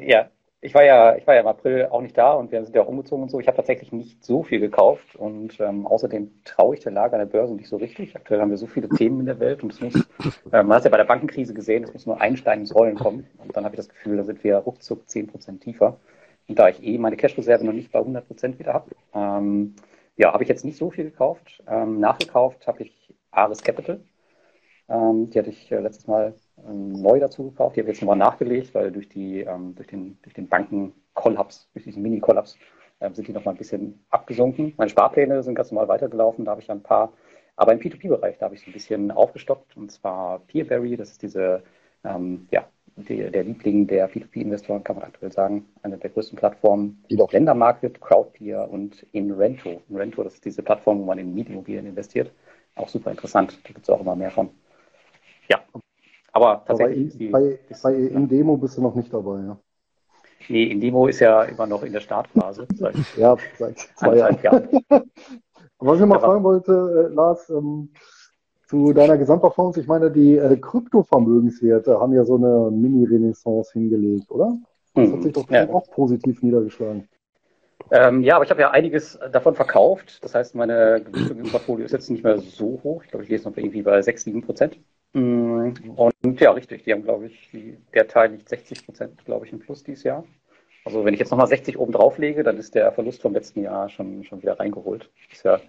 ja, 0.05 0.29
ich 0.63 0.75
war 0.75 0.83
ja, 0.83 1.15
ich 1.15 1.25
war 1.25 1.33
ja 1.33 1.41
im 1.41 1.47
April 1.47 1.87
auch 1.89 2.01
nicht 2.01 2.15
da 2.15 2.33
und 2.33 2.51
wir 2.51 2.63
sind 2.63 2.75
ja 2.75 2.83
auch 2.83 2.87
umgezogen 2.87 3.23
und 3.23 3.29
so. 3.29 3.39
Ich 3.39 3.47
habe 3.47 3.57
tatsächlich 3.57 3.91
nicht 3.91 4.23
so 4.23 4.43
viel 4.43 4.59
gekauft 4.59 5.15
und 5.15 5.59
ähm, 5.59 5.87
außerdem 5.87 6.31
traue 6.45 6.75
ich 6.75 6.81
der 6.81 6.91
Lage 6.91 7.13
an 7.13 7.19
der 7.19 7.25
Börse 7.25 7.55
nicht 7.55 7.67
so 7.67 7.77
richtig. 7.77 8.15
Aktuell 8.15 8.41
haben 8.41 8.51
wir 8.51 8.57
so 8.57 8.67
viele 8.67 8.87
Themen 8.87 9.21
in 9.21 9.25
der 9.25 9.39
Welt 9.39 9.63
und 9.63 9.73
es 9.73 9.81
muss, 9.81 9.95
äh, 10.51 10.63
man 10.63 10.73
hat 10.73 10.83
ja 10.83 10.91
bei 10.91 10.97
der 10.97 11.05
Bankenkrise 11.05 11.55
gesehen, 11.55 11.83
es 11.83 11.93
muss 11.93 12.05
nur 12.05 12.21
ein 12.21 12.37
Stein 12.37 12.59
ins 12.59 12.75
Rollen 12.75 12.95
kommen 12.95 13.27
und 13.39 13.57
dann 13.57 13.65
habe 13.65 13.73
ich 13.73 13.79
das 13.79 13.89
Gefühl, 13.89 14.17
da 14.17 14.23
sind 14.23 14.43
wir 14.43 14.57
ruckzuck 14.57 15.05
10% 15.07 15.59
tiefer. 15.59 15.97
Und 16.47 16.59
da 16.59 16.69
ich 16.69 16.83
eh 16.83 16.97
meine 16.97 17.17
Cash-Reserve 17.17 17.65
noch 17.65 17.73
nicht 17.73 17.91
bei 17.91 17.99
100% 17.99 18.59
wieder 18.59 18.73
habe, 18.73 18.91
ähm, 19.15 19.75
ja, 20.17 20.33
habe 20.33 20.43
ich 20.43 20.49
jetzt 20.49 20.65
nicht 20.65 20.77
so 20.77 20.91
viel 20.91 21.05
gekauft. 21.05 21.63
Ähm, 21.67 21.99
nachgekauft 21.99 22.67
habe 22.67 22.83
ich 22.83 23.13
Ares 23.31 23.63
Capital. 23.63 24.01
Ähm, 24.89 25.29
die 25.29 25.39
hatte 25.39 25.49
ich 25.49 25.71
äh, 25.71 25.79
letztes 25.79 26.07
Mal 26.07 26.35
neu 26.67 27.19
dazu 27.19 27.49
gekauft. 27.51 27.75
Die 27.75 27.81
habe 27.81 27.89
ich 27.91 27.97
jetzt 27.97 28.01
nochmal 28.01 28.17
nachgelegt, 28.17 28.73
weil 28.73 28.91
durch, 28.91 29.09
die, 29.09 29.41
ähm, 29.41 29.75
durch 29.75 29.87
den, 29.87 30.17
durch 30.21 30.33
den 30.33 30.47
Bankenkollaps, 30.47 31.69
durch 31.73 31.85
diesen 31.85 32.01
Mini-Kollaps, 32.03 32.57
ähm, 33.01 33.15
sind 33.15 33.27
die 33.27 33.33
nochmal 33.33 33.55
ein 33.55 33.57
bisschen 33.57 34.03
abgesunken. 34.09 34.73
Meine 34.77 34.89
Sparpläne 34.89 35.41
sind 35.43 35.55
ganz 35.55 35.71
normal 35.71 35.87
weitergelaufen. 35.87 36.45
Da 36.45 36.51
habe 36.51 36.61
ich 36.61 36.69
ein 36.69 36.83
paar, 36.83 37.13
aber 37.55 37.73
im 37.73 37.79
P2P-Bereich, 37.79 38.37
da 38.37 38.45
habe 38.45 38.55
ich 38.55 38.61
so 38.61 38.69
ein 38.69 38.73
bisschen 38.73 39.11
aufgestockt. 39.11 39.75
Und 39.75 39.91
zwar 39.91 40.39
Peerberry, 40.39 40.95
das 40.97 41.11
ist 41.11 41.21
diese, 41.21 41.63
ähm, 42.03 42.47
ja, 42.51 42.67
die, 42.95 43.29
der 43.31 43.43
Liebling 43.43 43.87
der 43.87 44.09
P2P-Investoren, 44.09 44.83
kann 44.83 44.97
man 44.97 45.05
aktuell 45.05 45.31
sagen. 45.31 45.65
Eine 45.81 45.97
der 45.97 46.09
größten 46.09 46.37
Plattformen, 46.37 47.03
die 47.09 47.19
auch 47.19 47.31
Ländermarket, 47.31 48.01
Crowdpeer 48.01 48.69
und 48.69 49.05
Inrento. 49.11 49.81
Inrento, 49.89 50.23
das 50.23 50.35
ist 50.35 50.45
diese 50.45 50.61
Plattform, 50.63 50.99
wo 50.99 51.05
man 51.05 51.17
in 51.17 51.33
Mietimmobilien 51.33 51.87
investiert. 51.87 52.31
Auch 52.75 52.89
super 52.89 53.11
interessant. 53.11 53.59
Da 53.63 53.73
gibt 53.73 53.83
es 53.83 53.89
auch 53.89 54.01
immer 54.01 54.15
mehr 54.15 54.31
von. 54.31 54.49
Ja, 55.49 55.61
aber 56.31 56.63
tatsächlich. 56.65 57.13
Aber 57.33 57.39
bei, 57.39 57.59
bei, 57.69 57.75
bei 57.83 57.95
in 57.95 58.27
Demo 58.27 58.57
bist 58.57 58.77
du 58.77 58.81
noch 58.81 58.95
nicht 58.95 59.13
dabei, 59.13 59.39
ja. 59.41 59.57
Nee, 60.49 60.63
Indimo 60.65 61.07
ist 61.07 61.19
ja 61.19 61.43
immer 61.43 61.67
noch 61.67 61.83
in 61.83 61.93
der 61.93 61.99
Startphase. 61.99 62.67
Seit 62.75 62.95
ja, 63.15 63.37
seit 63.57 63.79
zwei 63.95 64.17
Jahren. 64.17 64.67
Was 65.79 65.99
ich 65.99 66.05
mal 66.05 66.19
fragen 66.19 66.43
wollte, 66.43 67.09
äh, 67.09 67.13
Lars, 67.13 67.49
ähm, 67.49 67.89
zu 68.67 68.93
deiner 68.93 69.17
Gesamtperformance, 69.17 69.81
ich 69.81 69.87
meine, 69.87 70.11
die 70.11 70.37
äh, 70.37 70.55
Kryptovermögenswerte 70.57 71.99
haben 71.99 72.13
ja 72.13 72.23
so 72.23 72.35
eine 72.35 72.69
Mini-Renaissance 72.71 73.73
hingelegt, 73.73 74.29
oder? 74.29 74.57
Das 74.93 75.07
hat 75.07 75.13
hm, 75.13 75.21
sich 75.23 75.33
doch 75.33 75.49
ja. 75.49 75.67
auch 75.69 75.89
positiv 75.91 76.41
niedergeschlagen. 76.43 77.07
Ähm, 77.89 78.21
ja, 78.21 78.35
aber 78.35 78.45
ich 78.45 78.51
habe 78.51 78.61
ja 78.61 78.71
einiges 78.71 79.19
davon 79.31 79.55
verkauft. 79.55 80.23
Das 80.23 80.35
heißt, 80.35 80.55
meine 80.55 81.01
Gewichtung 81.03 81.39
im 81.39 81.49
Portfolio 81.49 81.85
ist 81.85 81.91
jetzt 81.91 82.09
nicht 82.09 82.23
mehr 82.23 82.37
so 82.37 82.79
hoch. 82.83 83.03
Ich 83.03 83.09
glaube, 83.09 83.23
ich 83.23 83.29
lese 83.29 83.49
noch 83.49 83.57
irgendwie 83.57 83.81
bei 83.81 84.01
6, 84.01 84.23
7 84.23 84.41
Prozent. 84.41 84.77
Mm, 85.13 85.73
und 85.95 86.41
ja, 86.41 86.51
richtig. 86.51 86.83
Die 86.83 86.93
haben, 86.93 87.03
glaube 87.03 87.27
ich, 87.27 87.49
die, 87.51 87.77
der 87.93 88.07
Teil 88.07 88.31
liegt 88.31 88.47
60 88.49 88.85
Prozent, 88.85 89.25
glaube 89.25 89.45
ich, 89.45 89.51
im 89.51 89.59
Plus 89.59 89.83
dieses 89.83 90.03
Jahr. 90.03 90.23
Also 90.83 91.05
wenn 91.05 91.13
ich 91.13 91.19
jetzt 91.19 91.29
nochmal 91.29 91.47
60 91.47 91.77
oben 91.77 91.91
drauf 91.91 92.17
lege, 92.17 92.43
dann 92.43 92.57
ist 92.57 92.73
der 92.73 92.91
Verlust 92.91 93.21
vom 93.21 93.33
letzten 93.33 93.61
Jahr 93.61 93.89
schon, 93.89 94.23
schon 94.23 94.41
wieder 94.41 94.59
reingeholt. 94.59 95.09
Ist 95.31 95.43
ja, 95.43 95.59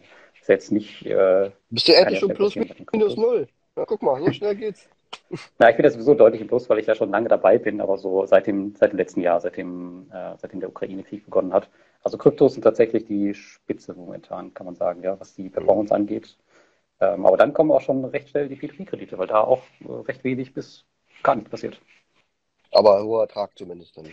ist 0.40 0.48
jetzt 0.48 0.72
nicht. 0.72 1.04
Äh, 1.04 1.50
Bist 1.70 1.88
du 1.88 1.92
endlich 1.92 2.20
schon 2.20 2.32
plus 2.32 2.56
minus 2.56 3.16
null? 3.16 3.46
Na, 3.76 3.84
guck 3.84 4.02
mal, 4.02 4.20
so 4.22 4.32
schnell 4.32 4.54
geht's. 4.54 4.88
Na, 5.58 5.68
ich 5.68 5.76
bin 5.76 5.84
jetzt 5.84 5.94
sowieso 5.94 6.14
deutlich 6.14 6.40
im 6.40 6.48
Plus, 6.48 6.68
weil 6.70 6.78
ich 6.78 6.86
ja 6.86 6.94
schon 6.94 7.10
lange 7.10 7.28
dabei 7.28 7.58
bin, 7.58 7.80
aber 7.80 7.98
so 7.98 8.24
seit 8.24 8.46
dem, 8.46 8.74
seit 8.76 8.92
dem 8.92 8.96
letzten 8.96 9.20
Jahr, 9.20 9.40
seitdem, 9.40 10.10
äh, 10.12 10.34
seitdem 10.38 10.60
der 10.60 10.70
Ukraine-Krieg 10.70 11.24
begonnen 11.24 11.52
hat. 11.52 11.68
Also 12.02 12.16
Kryptos 12.16 12.54
sind 12.54 12.62
tatsächlich 12.62 13.04
die 13.04 13.34
Spitze 13.34 13.94
momentan, 13.94 14.54
kann 14.54 14.66
man 14.66 14.74
sagen, 14.74 15.02
ja, 15.02 15.18
was 15.20 15.34
die 15.34 15.50
Performance 15.50 15.94
angeht. 15.94 16.36
Ähm, 17.02 17.26
aber 17.26 17.36
dann 17.36 17.52
kommen 17.52 17.72
auch 17.72 17.80
schon 17.80 18.04
recht 18.04 18.28
schnell 18.28 18.48
die 18.48 18.56
P2P-Kredite, 18.56 19.18
weil 19.18 19.26
da 19.26 19.40
auch 19.40 19.62
äh, 19.80 19.92
recht 20.06 20.22
wenig 20.22 20.54
bis 20.54 20.84
gar 21.24 21.34
nichts 21.34 21.50
passiert. 21.50 21.80
Aber 22.70 23.02
hoher 23.02 23.22
Ertrag 23.22 23.50
zumindest 23.58 23.96
dann. 23.96 24.06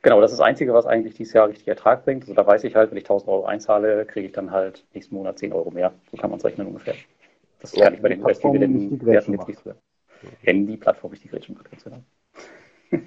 Genau, 0.00 0.20
das 0.20 0.32
ist 0.32 0.38
das 0.38 0.46
Einzige, 0.46 0.72
was 0.72 0.86
eigentlich 0.86 1.14
dieses 1.14 1.34
Jahr 1.34 1.48
richtig 1.48 1.68
Ertrag 1.68 2.04
bringt. 2.04 2.22
Also 2.22 2.32
da 2.32 2.46
weiß 2.46 2.64
ich 2.64 2.74
halt, 2.74 2.90
wenn 2.90 2.96
ich 2.96 3.04
1000 3.04 3.28
Euro 3.28 3.44
einzahle, 3.44 4.06
kriege 4.06 4.26
ich 4.26 4.32
dann 4.32 4.50
halt 4.50 4.86
nächsten 4.94 5.14
Monat 5.14 5.38
10 5.38 5.52
Euro 5.52 5.70
mehr. 5.70 5.92
So 6.10 6.16
kann 6.16 6.30
man 6.30 6.38
es 6.38 6.44
rechnen 6.44 6.68
ungefähr. 6.68 6.94
Das 7.60 7.74
ja, 7.74 7.84
kann 7.84 7.94
ich 7.94 8.02
bei 8.02 8.08
den 8.08 8.24
US-Dividenden-Werten 8.24 9.32
jetzt 9.32 9.48
nicht 9.48 9.60
so. 9.62 9.74
Wenn 10.42 10.66
die 10.66 10.78
Plattform 10.78 11.10
nicht 11.10 11.24
die 11.24 11.28
Gretchen 11.28 11.54
macht, 11.54 11.70
ganz 11.70 11.84
genau. 11.84 12.02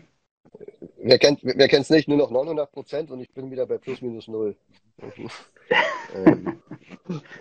Wer 0.98 1.20
kennt 1.20 1.40
wer 1.44 1.72
es 1.72 1.90
nicht? 1.90 2.08
Nur 2.08 2.18
noch 2.18 2.32
900 2.32 2.72
Prozent 2.72 3.12
und 3.12 3.22
ich 3.22 3.32
bin 3.32 3.50
wieder 3.50 3.66
bei 3.66 3.78
plus 3.78 4.02
minus 4.02 4.28
null. 4.28 4.56
ähm, 6.16 6.62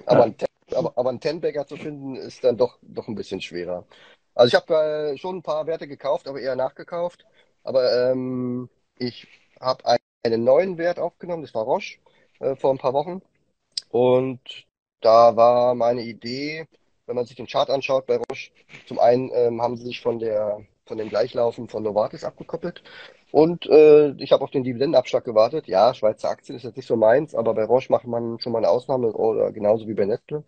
aber, 0.06 0.24
ein, 0.24 0.36
aber, 0.74 0.92
aber 0.96 1.10
einen 1.10 1.20
Tenbagger 1.20 1.66
zu 1.66 1.76
finden, 1.76 2.16
ist 2.16 2.42
dann 2.44 2.56
doch, 2.56 2.78
doch 2.82 3.08
ein 3.08 3.14
bisschen 3.14 3.40
schwerer. 3.40 3.86
Also 4.34 4.48
ich 4.48 4.54
habe 4.54 4.74
äh, 5.14 5.18
schon 5.18 5.36
ein 5.38 5.42
paar 5.42 5.66
Werte 5.66 5.88
gekauft, 5.88 6.28
aber 6.28 6.40
eher 6.40 6.56
nachgekauft. 6.56 7.24
Aber 7.64 8.10
ähm, 8.10 8.68
ich 8.98 9.26
habe 9.60 9.98
einen 10.22 10.44
neuen 10.44 10.78
Wert 10.78 10.98
aufgenommen, 10.98 11.42
das 11.42 11.54
war 11.54 11.64
Roche, 11.64 11.98
äh, 12.40 12.56
vor 12.56 12.70
ein 12.72 12.78
paar 12.78 12.92
Wochen. 12.94 13.22
Und 13.90 14.40
da 15.00 15.36
war 15.36 15.74
meine 15.74 16.02
Idee, 16.02 16.66
wenn 17.06 17.16
man 17.16 17.26
sich 17.26 17.36
den 17.36 17.46
Chart 17.46 17.70
anschaut 17.70 18.06
bei 18.06 18.16
Roche, 18.18 18.50
zum 18.86 18.98
einen 18.98 19.30
ähm, 19.34 19.62
haben 19.62 19.76
sie 19.76 19.86
sich 19.86 20.00
von 20.00 20.18
der 20.18 20.66
von 20.86 20.98
dem 20.98 21.08
Gleichlaufen 21.08 21.68
von 21.68 21.82
Novartis 21.82 22.24
abgekoppelt. 22.24 22.82
Und 23.32 23.66
äh, 23.66 24.10
ich 24.18 24.32
habe 24.32 24.44
auf 24.44 24.50
den 24.50 24.64
Dividendenabschlag 24.64 25.24
gewartet. 25.24 25.66
Ja, 25.66 25.92
Schweizer 25.94 26.30
Aktien 26.30 26.56
ist 26.56 26.62
jetzt 26.62 26.76
nicht 26.76 26.86
so 26.86 26.96
meins, 26.96 27.34
aber 27.34 27.54
bei 27.54 27.64
Roche 27.64 27.90
macht 27.90 28.06
man 28.06 28.38
schon 28.40 28.52
mal 28.52 28.58
eine 28.58 28.68
Ausnahme 28.68 29.12
oder 29.12 29.52
genauso 29.52 29.86
wie 29.88 29.94
bei 29.94 30.06
Nestle. 30.06 30.44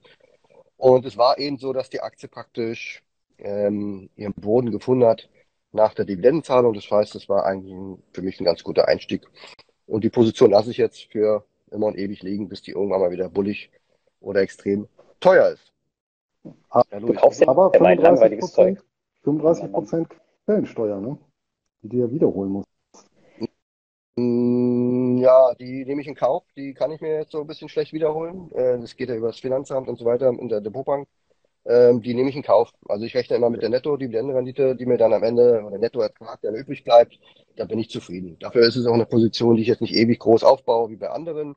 Und 0.77 1.05
es 1.05 1.17
war 1.17 1.39
eben 1.39 1.59
so, 1.59 1.73
dass 1.73 1.91
die 1.91 2.01
Aktie 2.01 2.29
praktisch 2.29 3.03
ähm, 3.39 4.11
ihren 4.17 4.35
Boden 4.35 4.71
gefunden 4.71 5.07
hat 5.07 5.29
nach 5.73 5.95
der 5.95 6.05
Dividendenzahlung. 6.05 6.73
Das 6.73 6.91
heißt, 6.91 7.15
das 7.15 7.29
war 7.29 7.45
eigentlich 7.45 7.75
für 8.13 8.23
mich 8.23 8.41
ein 8.41 8.45
ganz 8.45 8.63
guter 8.63 8.89
Einstieg. 8.89 9.23
Und 9.87 10.05
die 10.05 10.11
Position 10.11 10.51
lasse 10.51 10.71
ich 10.71 10.77
jetzt 10.77 11.11
für 11.11 11.45
immer 11.71 11.87
und 11.87 11.99
ewig 11.99 12.23
liegen, 12.23 12.49
bis 12.49 12.63
die 12.63 12.73
irgendwann 12.73 13.01
mal 13.01 13.11
wieder 13.11 13.29
bullig 13.29 13.71
oder 14.21 14.41
extrem 14.41 14.89
teuer 15.21 15.49
ist. 15.51 15.73
Ah, 16.71 16.83
ja, 16.93 17.01
du 17.01 17.13
kaufst 17.13 17.47
aber 17.47 17.73
35 17.73 18.39
Prozent, 18.39 18.85
35 19.25 19.73
Prozent 19.73 20.09
Quellensteuer, 20.47 21.01
ne? 21.01 21.19
Die 21.83 21.89
du 21.89 21.97
ja 21.99 22.11
wiederholen 22.11 22.51
musst. 22.51 22.69
Mm, 24.17 25.19
ja, 25.19 25.55
die 25.55 25.85
nehme 25.85 26.01
ich 26.01 26.09
in 26.09 26.15
Kauf. 26.15 26.45
Die 26.57 26.75
kann 26.75 26.91
ich 26.91 27.01
mir 27.01 27.15
jetzt 27.19 27.33
so 27.33 27.41
ein 27.41 27.47
bisschen 27.47 27.69
schlecht 27.69 27.93
wiederholen. 27.93 28.51
Äh, 28.53 28.79
das 28.81 28.97
geht 28.97 29.09
ja 29.09 29.15
über 29.15 29.29
das 29.29 29.41
Finanzamt 29.41 29.89
und 29.89 29.99
so 29.99 30.05
weiter 30.05 30.29
in 30.29 30.49
der 30.49 30.61
Depotbank 30.61 31.09
ähm, 31.69 32.01
die 32.01 32.15
nehme 32.15 32.31
ich 32.31 32.37
in 32.37 32.43
Kauf. 32.43 32.73
Also 32.89 33.05
ich 33.05 33.15
rechne 33.15 33.37
immer 33.37 33.51
mit 33.51 33.63
der 33.63 33.69
Netto-Dividendenrendite, 33.69 34.75
die 34.75 34.87
mir 34.87 34.97
dann 34.97 35.13
am 35.13 35.23
Ende, 35.23 35.63
oder 35.65 35.79
Nettoertrag, 35.79 36.41
der 36.41 36.53
übrig 36.53 36.83
bleibt, 36.83 37.19
da 37.57 37.67
bin 37.67 37.79
ich 37.79 37.91
zufrieden. 37.91 38.39
Dafür 38.41 38.63
ist 38.63 38.77
es 38.77 38.87
auch 38.87 38.95
eine 38.95 39.07
Position, 39.07 39.57
die 39.57 39.63
ich 39.63 39.69
jetzt 39.69 39.83
nicht 39.83 39.95
ewig 39.95 40.19
groß 40.19 40.45
aufbaue 40.45 40.91
wie 40.91 40.97
bei 40.97 41.11
anderen. 41.11 41.55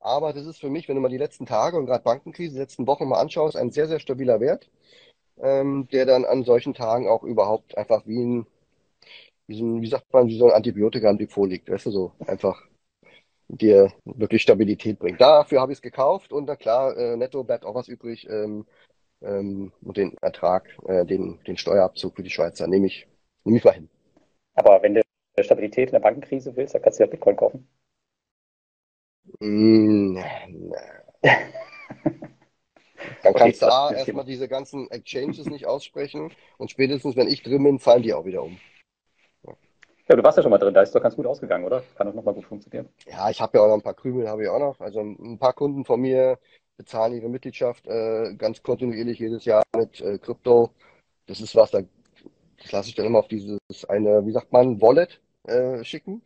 Aber 0.00 0.32
das 0.32 0.46
ist 0.46 0.60
für 0.60 0.70
mich, 0.70 0.88
wenn 0.88 0.94
du 0.94 1.02
mal 1.02 1.08
die 1.08 1.18
letzten 1.18 1.44
Tage 1.44 1.76
und 1.76 1.86
gerade 1.86 2.04
Bankenkrise, 2.04 2.54
die 2.54 2.60
letzten 2.60 2.86
Wochen 2.86 3.08
mal 3.08 3.20
anschaust, 3.20 3.56
ein 3.56 3.72
sehr, 3.72 3.88
sehr 3.88 3.98
stabiler 3.98 4.38
Wert, 4.40 4.70
ähm, 5.40 5.88
der 5.92 6.06
dann 6.06 6.24
an 6.24 6.44
solchen 6.44 6.74
Tagen 6.74 7.08
auch 7.08 7.24
überhaupt 7.24 7.76
einfach 7.76 8.06
wie 8.06 8.22
ein, 8.24 8.46
wie, 9.48 9.60
ein, 9.60 9.82
wie 9.82 9.88
sagt 9.88 10.12
man, 10.12 10.28
wie 10.28 10.38
so 10.38 10.46
ein 10.46 10.52
Antibiotika 10.52 11.10
liegt. 11.10 11.68
Weißt 11.68 11.86
du, 11.86 11.90
so 11.90 12.12
einfach 12.26 12.62
dir 13.48 13.90
wirklich 14.04 14.42
Stabilität 14.42 14.98
bringt. 14.98 15.20
Dafür 15.20 15.60
habe 15.60 15.72
ich 15.72 15.78
es 15.78 15.82
gekauft 15.82 16.32
und 16.32 16.46
na 16.46 16.56
klar, 16.56 16.96
äh, 16.96 17.16
netto 17.16 17.42
bleibt 17.44 17.64
auch 17.64 17.74
was 17.74 17.88
übrig. 17.88 18.28
Ähm, 18.28 18.66
ähm, 19.22 19.72
und 19.82 19.96
den 19.96 20.16
Ertrag, 20.20 20.68
äh, 20.86 21.04
den, 21.04 21.40
den 21.46 21.56
Steuerabzug 21.56 22.16
für 22.16 22.22
die 22.22 22.30
Schweizer 22.30 22.66
nehme 22.68 22.86
ich, 22.86 23.08
nehme 23.44 23.58
ich 23.58 23.64
mal 23.64 23.74
hin. 23.74 23.88
Aber 24.54 24.82
wenn 24.82 24.94
du 24.94 25.02
Stabilität 25.40 25.88
in 25.88 25.92
der 25.92 26.00
Bankenkrise 26.00 26.54
willst, 26.56 26.74
dann 26.74 26.82
kannst 26.82 26.98
du 26.98 27.04
ja 27.04 27.10
Bitcoin 27.10 27.36
kaufen. 27.36 27.68
Mm, 29.40 30.16
dann 33.22 33.34
kannst 33.34 33.62
du 33.62 33.66
A, 33.66 33.92
erstmal 33.92 34.24
diese 34.24 34.48
ganzen 34.48 34.90
Exchanges 34.90 35.46
nicht 35.46 35.66
aussprechen 35.66 36.32
und 36.56 36.70
spätestens, 36.70 37.14
wenn 37.16 37.28
ich 37.28 37.42
drin 37.42 37.62
bin, 37.62 37.78
fallen 37.78 38.02
die 38.02 38.14
auch 38.14 38.24
wieder 38.24 38.42
um. 38.42 38.58
Ja, 40.08 40.16
du 40.16 40.22
warst 40.22 40.38
ja 40.38 40.42
schon 40.42 40.50
mal 40.50 40.58
drin, 40.58 40.72
da 40.72 40.80
ist 40.80 40.94
doch 40.94 41.02
ganz 41.02 41.16
gut 41.16 41.26
ausgegangen, 41.26 41.64
oder? 41.64 41.82
Kann 41.96 42.06
doch 42.06 42.14
nochmal 42.14 42.32
gut 42.34 42.46
funktionieren. 42.46 42.88
Ja, 43.06 43.28
ich 43.28 43.40
habe 43.40 43.58
ja 43.58 43.64
auch 43.64 43.68
noch 43.68 43.74
ein 43.74 43.82
paar 43.82 43.94
Krümel, 43.94 44.26
habe 44.28 44.42
ich 44.42 44.48
auch 44.48 44.58
noch. 44.58 44.80
Also 44.80 45.00
ein 45.00 45.38
paar 45.38 45.52
Kunden 45.52 45.84
von 45.84 46.00
mir, 46.00 46.38
bezahlen 46.78 47.12
ihre 47.12 47.28
Mitgliedschaft 47.28 47.86
äh, 47.86 48.34
ganz 48.36 48.62
kontinuierlich 48.62 49.18
jedes 49.18 49.44
Jahr 49.44 49.64
mit 49.76 50.00
äh, 50.00 50.18
Krypto. 50.18 50.70
Das 51.26 51.40
ist 51.40 51.54
was, 51.54 51.72
da, 51.72 51.82
das 52.62 52.72
lasse 52.72 52.88
ich 52.88 52.94
dann 52.94 53.04
immer 53.04 53.18
auf 53.18 53.28
dieses 53.28 53.58
eine, 53.88 54.24
wie 54.24 54.32
sagt 54.32 54.52
man, 54.52 54.80
Wallet 54.80 55.20
äh, 55.44 55.84
schicken. 55.84 56.22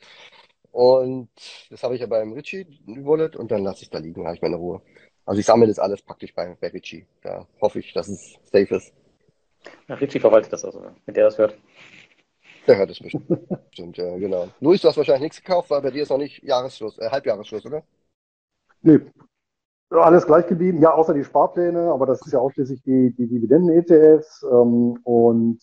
Und 0.70 1.30
das 1.70 1.82
habe 1.82 1.94
ich 1.94 2.00
ja 2.00 2.06
beim 2.06 2.32
Richie 2.32 2.66
Wallet 2.86 3.34
und 3.34 3.50
dann 3.50 3.64
lasse 3.64 3.82
ich 3.82 3.90
da 3.90 3.98
liegen, 3.98 4.24
habe 4.24 4.36
ich 4.36 4.42
meine 4.42 4.56
Ruhe. 4.56 4.80
Also 5.26 5.40
ich 5.40 5.46
sammle 5.46 5.66
das 5.66 5.78
alles 5.78 6.02
praktisch 6.02 6.34
bei, 6.34 6.56
bei 6.60 6.68
Richie. 6.68 7.06
Da 7.22 7.46
hoffe 7.60 7.80
ich, 7.80 7.92
dass 7.92 8.08
es 8.08 8.38
safe 8.44 8.76
ist. 8.76 8.92
Ja, 9.88 9.94
Richie 9.96 10.20
verwaltet 10.20 10.52
das 10.52 10.64
also, 10.64 10.84
wenn 11.04 11.14
der 11.14 11.24
das 11.24 11.38
hört. 11.38 11.56
Der 12.66 12.78
hört 12.78 12.90
es 12.90 13.00
bestimmt. 13.00 13.26
Stimmt, 13.72 13.96
ja, 13.96 14.16
genau. 14.16 14.48
Luis, 14.60 14.80
du 14.80 14.88
hast 14.88 14.96
wahrscheinlich 14.96 15.22
nichts 15.22 15.42
gekauft, 15.42 15.70
weil 15.70 15.82
bei 15.82 15.90
dir 15.90 16.02
ist 16.02 16.10
noch 16.10 16.18
nicht 16.18 16.42
Jahresschluss, 16.42 16.98
äh, 16.98 17.08
Halbjahresschluss, 17.10 17.66
oder? 17.66 17.82
Nee, 18.82 19.00
alles 20.00 20.26
gleich 20.26 20.46
geblieben, 20.46 20.80
ja, 20.80 20.92
außer 20.94 21.14
die 21.14 21.24
Sparpläne, 21.24 21.92
aber 21.92 22.06
das 22.06 22.24
ist 22.24 22.32
ja 22.32 22.38
ausschließlich 22.38 22.82
die, 22.82 23.14
die 23.14 23.26
Dividenden-ETFs 23.26 24.42
ähm, 24.50 24.98
und 25.04 25.58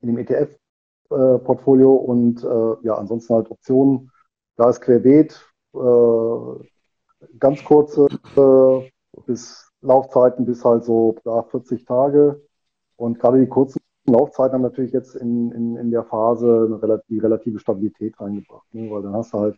in 0.00 0.08
dem 0.08 0.18
ETF-Portfolio 0.18 1.94
äh, 1.94 2.06
und 2.06 2.42
äh, 2.42 2.86
ja, 2.86 2.94
ansonsten 2.94 3.34
halt 3.34 3.50
Optionen. 3.50 4.10
Da 4.56 4.70
ist 4.70 4.80
querbeet, 4.80 5.46
äh, 5.74 7.38
ganz 7.38 7.62
kurze 7.64 8.06
äh, 8.36 8.90
bis 9.26 9.70
Laufzeiten 9.82 10.46
bis 10.46 10.64
halt 10.64 10.84
so 10.84 11.16
ja, 11.24 11.42
40 11.42 11.84
Tage. 11.84 12.40
Und 12.96 13.18
gerade 13.18 13.40
die 13.40 13.46
kurzen 13.46 13.80
Laufzeiten 14.12 14.54
haben 14.54 14.62
natürlich 14.62 14.92
jetzt 14.92 15.14
in, 15.14 15.50
in, 15.52 15.76
in 15.76 15.90
der 15.90 16.04
Phase 16.04 16.66
eine 16.66 16.82
relativ, 16.82 17.06
die 17.08 17.18
relative 17.18 17.58
Stabilität 17.58 18.20
reingebracht, 18.20 18.72
ne? 18.74 18.90
weil 18.90 19.02
dann 19.02 19.14
hast 19.14 19.32
du 19.32 19.38
halt, 19.38 19.56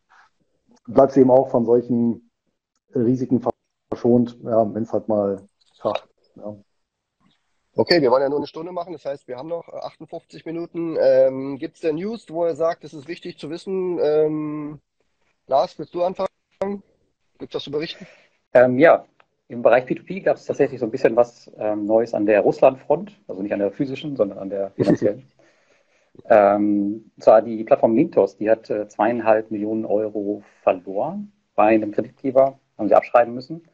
bleibst 0.86 1.16
du 1.16 1.20
eben 1.20 1.30
auch 1.30 1.50
von 1.50 1.64
solchen 1.64 2.30
Risiken 2.94 3.42
verschont, 3.90 4.38
ja, 4.42 4.74
wenn 4.74 4.82
es 4.82 4.92
halt 4.92 5.08
mal 5.08 5.42
kracht. 5.80 6.08
Ja. 6.36 6.56
Okay, 7.74 8.02
wir 8.02 8.10
wollen 8.10 8.22
ja 8.22 8.28
nur 8.28 8.38
eine 8.38 8.46
Stunde 8.46 8.70
machen, 8.70 8.92
das 8.92 9.04
heißt, 9.06 9.26
wir 9.28 9.38
haben 9.38 9.48
noch 9.48 9.66
58 9.68 10.44
Minuten. 10.44 10.96
Ähm, 11.00 11.58
Gibt 11.58 11.76
es 11.76 11.80
denn 11.80 11.96
News, 11.96 12.26
wo 12.28 12.44
er 12.44 12.54
sagt, 12.54 12.84
es 12.84 12.92
ist 12.92 13.08
wichtig 13.08 13.38
zu 13.38 13.48
wissen? 13.48 13.98
Ähm, 13.98 14.80
Lars, 15.46 15.78
willst 15.78 15.94
du 15.94 16.02
anfangen? 16.02 16.28
Gibt 17.38 17.52
es 17.52 17.54
was 17.54 17.64
zu 17.64 17.70
berichten? 17.70 18.06
Ähm, 18.52 18.78
ja, 18.78 19.06
im 19.52 19.62
Bereich 19.62 19.84
P2P 19.84 20.22
gab 20.22 20.36
es 20.36 20.46
tatsächlich 20.46 20.80
so 20.80 20.86
ein 20.86 20.90
bisschen 20.90 21.14
was 21.14 21.50
ähm, 21.58 21.84
Neues 21.86 22.14
an 22.14 22.26
der 22.26 22.40
Russland-Front, 22.40 23.20
also 23.28 23.42
nicht 23.42 23.52
an 23.52 23.58
der 23.58 23.70
physischen, 23.70 24.16
sondern 24.16 24.38
an 24.38 24.50
der 24.50 24.70
finanziellen. 24.70 25.24
ähm, 26.28 27.10
zwar 27.20 27.42
die 27.42 27.62
Plattform 27.64 27.94
Mintos, 27.94 28.36
die 28.36 28.50
hat 28.50 28.70
äh, 28.70 28.88
zweieinhalb 28.88 29.50
Millionen 29.50 29.84
Euro 29.84 30.42
verloren 30.62 31.32
bei 31.54 31.64
einem 31.64 31.92
Kreditgeber, 31.92 32.58
haben 32.78 32.88
sie 32.88 32.94
abschreiben 32.94 33.34
müssen. 33.34 33.68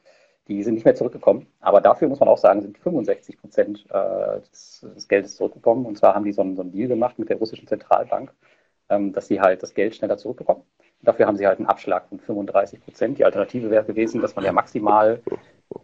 Die 0.49 0.63
sind 0.63 0.75
nicht 0.75 0.85
mehr 0.85 0.95
zurückgekommen. 0.95 1.47
Aber 1.61 1.81
dafür 1.81 2.09
muss 2.09 2.21
man 2.21 2.29
auch 2.29 2.39
sagen, 2.39 2.63
sind 2.63 2.79
65 2.79 3.39
Prozent 3.39 3.85
äh, 3.91 4.41
des, 4.41 4.87
des, 4.97 5.07
Geldes 5.07 5.37
zurückgekommen. 5.37 5.85
Und 5.85 5.99
zwar 5.99 6.15
haben 6.15 6.25
die 6.25 6.33
so 6.33 6.41
einen, 6.41 6.57
so 6.57 6.63
einen 6.63 6.73
Deal 6.73 6.89
gemacht 6.89 7.19
mit 7.19 7.29
der 7.29 7.37
russischen 7.37 7.69
Zentralbank, 7.69 8.33
ähm, 8.89 9.13
dass 9.13 9.27
sie 9.27 9.41
halt 9.41 9.63
das 9.63 9.75
Geld 9.75 9.95
schneller 9.95 10.17
zurückbekommen. 10.17 10.63
Dafür 11.03 11.27
haben 11.27 11.37
sie 11.37 11.47
halt 11.47 11.59
einen 11.59 11.69
Abschlag 11.69 12.09
von 12.09 12.19
35 12.19 12.81
Prozent. 12.83 13.19
Die 13.19 13.25
Alternative 13.27 13.71
wäre 13.71 13.85
gewesen, 13.85 14.23
dass 14.23 14.35
man 14.35 14.45
ja 14.45 14.53
maximal 14.53 15.21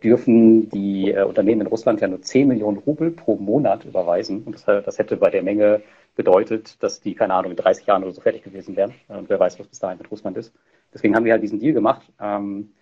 dürfen 0.03 0.69
die 0.71 1.13
äh, 1.13 1.25
Unternehmen 1.25 1.63
in 1.63 1.67
Russland 1.67 2.01
ja 2.01 2.09
nur 2.09 2.23
10 2.23 2.49
Millionen 2.49 2.79
Rubel 2.79 3.11
pro 3.11 3.37
Monat 3.37 3.85
überweisen. 3.85 4.43
Und 4.45 4.55
das, 4.55 4.65
das, 4.65 4.99
hätte 4.99 5.17
bei 5.17 5.31
der 5.31 5.43
Menge 5.43 5.83
bedeutet, 6.17 6.83
dass 6.83 7.01
die, 7.01 7.15
keine 7.15 7.35
Ahnung, 7.35 7.51
in 7.53 7.57
30 7.57 7.87
Jahren 7.87 8.03
oder 8.03 8.13
so 8.13 8.21
fertig 8.21 8.43
gewesen 8.43 8.77
wären. 8.77 8.95
Und 9.09 9.29
wer 9.29 9.41
weiß, 9.41 9.59
was 9.59 9.67
bis 9.67 9.79
dahin 9.79 9.99
mit 9.99 10.11
Russland 10.11 10.37
ist. 10.37 10.55
Deswegen 10.93 11.15
haben 11.17 11.25
wir 11.25 11.33
halt 11.33 11.43
diesen 11.43 11.59
Deal 11.59 11.75
gemacht. 11.75 12.03
Ähm, 12.21 12.73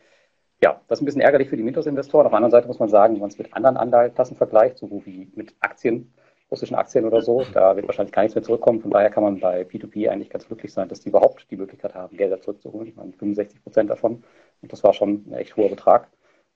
ja, 0.62 0.80
das 0.87 0.99
ist 0.99 1.02
ein 1.02 1.06
bisschen 1.06 1.23
ärgerlich 1.23 1.49
für 1.49 1.56
die 1.56 1.62
Mythos-Investoren. 1.64 2.26
Auf 2.26 2.30
der 2.30 2.37
anderen 2.37 2.52
Seite 2.52 2.68
muss 2.68 2.78
man 2.78 2.88
sagen, 2.88 3.14
wenn 3.14 3.21
man 3.21 3.30
es 3.30 3.38
mit 3.38 3.52
anderen 3.52 3.76
Anleihenklassen 3.76 4.37
vergleicht, 4.37 4.78
so 4.78 5.02
wie 5.04 5.28
mit 5.35 5.54
Aktien, 5.61 6.12
russischen 6.52 6.76
Aktien 6.76 7.04
oder 7.06 7.23
so, 7.23 7.44
da 7.52 7.75
wird 7.75 7.88
wahrscheinlich 7.88 8.12
gar 8.12 8.23
nichts 8.23 8.37
mehr 8.37 8.44
zurückkommen. 8.44 8.80
Von 8.80 8.90
daher 8.90 9.11
kann 9.11 9.25
man 9.25 9.40
bei 9.40 9.62
P2P 9.62 10.09
eigentlich 10.09 10.30
ganz 10.30 10.47
glücklich 10.47 10.73
sein, 10.73 10.88
dass 10.88 11.00
die 11.00 11.09
überhaupt 11.09 11.50
die 11.50 11.56
Möglichkeit 11.56 11.94
haben, 11.94 12.16
Gelder 12.16 12.40
zurückzuholen. 12.40 12.88
Ich 12.88 12.94
meine, 12.94 13.12
65 13.12 13.62
Prozent 13.62 13.90
davon. 13.90 14.23
Und 14.61 14.73
das 14.73 14.85
war 14.85 14.92
schon 14.92 15.25
ein 15.26 15.32
echt 15.32 15.56
hoher 15.56 15.71
Betrag. 15.71 16.09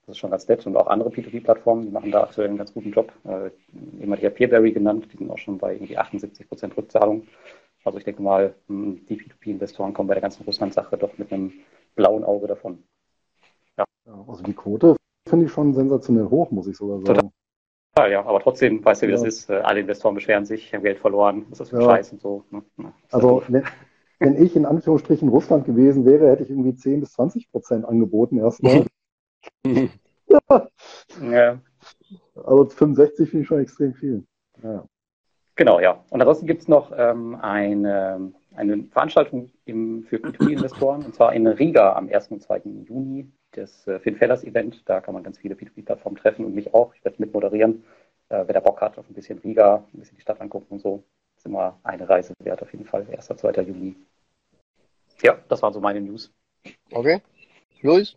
Das 0.06 0.14
ist 0.14 0.18
schon 0.20 0.30
ganz 0.30 0.46
nett. 0.46 0.64
Und 0.66 0.76
auch 0.76 0.86
andere 0.86 1.08
P2P-Plattformen, 1.08 1.86
die 1.86 1.90
machen 1.90 2.12
da 2.12 2.22
aktuell 2.22 2.48
einen 2.48 2.58
ganz 2.58 2.72
guten 2.72 2.92
Job. 2.92 3.12
Äh, 3.24 3.50
jemand 3.98 4.20
hier 4.20 4.30
Peerberry 4.30 4.70
genannt, 4.70 5.08
die 5.12 5.16
sind 5.16 5.30
auch 5.30 5.38
schon 5.38 5.58
bei 5.58 5.74
irgendwie 5.74 5.98
78 5.98 6.48
Prozent 6.48 6.76
Rückzahlung. 6.76 7.26
Also 7.84 7.98
ich 7.98 8.04
denke 8.04 8.22
mal, 8.22 8.54
hm, 8.68 9.04
die 9.08 9.16
P2P-Investoren 9.16 9.94
kommen 9.94 10.06
bei 10.08 10.14
der 10.14 10.20
ganzen 10.20 10.44
Russland-Sache 10.44 10.96
doch 10.96 11.18
mit 11.18 11.32
einem 11.32 11.52
blauen 11.96 12.22
Auge 12.22 12.46
davon. 12.46 12.84
Ja. 13.76 13.84
Also 14.28 14.44
die 14.44 14.54
Quote 14.54 14.96
finde 15.28 15.46
ich 15.46 15.52
schon 15.52 15.74
sensationell 15.74 16.26
hoch, 16.30 16.52
muss 16.52 16.68
ich 16.68 16.76
sogar 16.76 17.00
sagen. 17.00 17.32
Total. 17.94 18.12
Ja, 18.12 18.24
aber 18.24 18.40
trotzdem, 18.40 18.84
weißt 18.84 19.02
du, 19.02 19.06
wie 19.08 19.10
ja. 19.10 19.16
das 19.16 19.26
ist. 19.26 19.50
Äh, 19.50 19.54
alle 19.54 19.80
Investoren 19.80 20.14
beschweren 20.14 20.44
sich, 20.44 20.72
haben 20.72 20.82
Geld 20.82 20.98
verloren, 20.98 21.46
was 21.48 21.58
ist 21.58 21.60
das 21.60 21.70
für 21.70 21.80
ja. 21.80 21.84
Scheiß 21.84 22.12
und 22.12 22.20
so. 22.20 22.44
Ne? 22.50 22.62
Also, 23.10 23.42
wenn, 23.48 23.64
wenn 24.20 24.40
ich 24.40 24.54
in 24.54 24.66
Anführungsstrichen 24.66 25.28
Russland 25.28 25.64
gewesen 25.64 26.04
wäre, 26.04 26.30
hätte 26.30 26.44
ich 26.44 26.50
irgendwie 26.50 26.76
10 26.76 27.00
bis 27.00 27.12
20 27.12 27.50
Prozent 27.50 27.84
angeboten 27.84 28.38
erstmal. 28.38 28.86
ja. 29.64 30.68
ja. 31.20 31.60
Aber 32.34 32.68
65 32.68 33.30
finde 33.30 33.42
ich 33.42 33.48
schon 33.48 33.60
extrem 33.60 33.94
viel. 33.94 34.24
Ja. 34.62 34.86
Genau, 35.56 35.80
ja. 35.80 36.04
Und 36.10 36.20
ansonsten 36.20 36.46
gibt 36.46 36.62
es 36.62 36.68
noch 36.68 36.92
ähm, 36.96 37.34
eine, 37.40 38.32
eine 38.54 38.84
Veranstaltung 38.84 39.50
im, 39.64 40.04
für 40.04 40.16
P2P-Investoren, 40.16 41.04
und 41.04 41.14
zwar 41.14 41.32
in 41.32 41.46
Riga 41.46 41.94
am 41.94 42.08
1. 42.10 42.28
und 42.28 42.42
2. 42.42 42.62
Juni, 42.86 43.30
das 43.52 43.86
äh, 43.86 43.98
FinFellers-Event. 43.98 44.82
Da 44.84 45.00
kann 45.00 45.14
man 45.14 45.22
ganz 45.22 45.38
viele 45.38 45.54
P2P-Plattformen 45.54 46.18
treffen 46.18 46.44
und 46.44 46.54
mich 46.54 46.74
auch. 46.74 46.94
Ich 46.94 47.02
werde 47.04 47.16
mit 47.18 47.32
moderieren. 47.32 47.84
Äh, 48.28 48.44
wer 48.46 48.54
da 48.54 48.60
Bock 48.60 48.80
hat 48.82 48.98
auf 48.98 49.08
ein 49.08 49.14
bisschen 49.14 49.38
Riga, 49.38 49.84
ein 49.94 50.00
bisschen 50.00 50.16
die 50.16 50.22
Stadt 50.22 50.40
angucken 50.40 50.66
und 50.74 50.80
so, 50.80 51.02
ist 51.36 51.46
immer 51.46 51.78
eine 51.82 52.06
Reise 52.06 52.34
wert 52.40 52.60
auf 52.60 52.72
jeden 52.72 52.84
Fall. 52.84 53.06
1. 53.10 53.26
2. 53.26 53.52
Juni. 53.62 53.96
Ja, 55.22 55.38
das 55.48 55.62
waren 55.62 55.72
so 55.72 55.80
meine 55.80 56.02
News. 56.02 56.30
Okay. 56.92 57.22
Luis? 57.80 58.16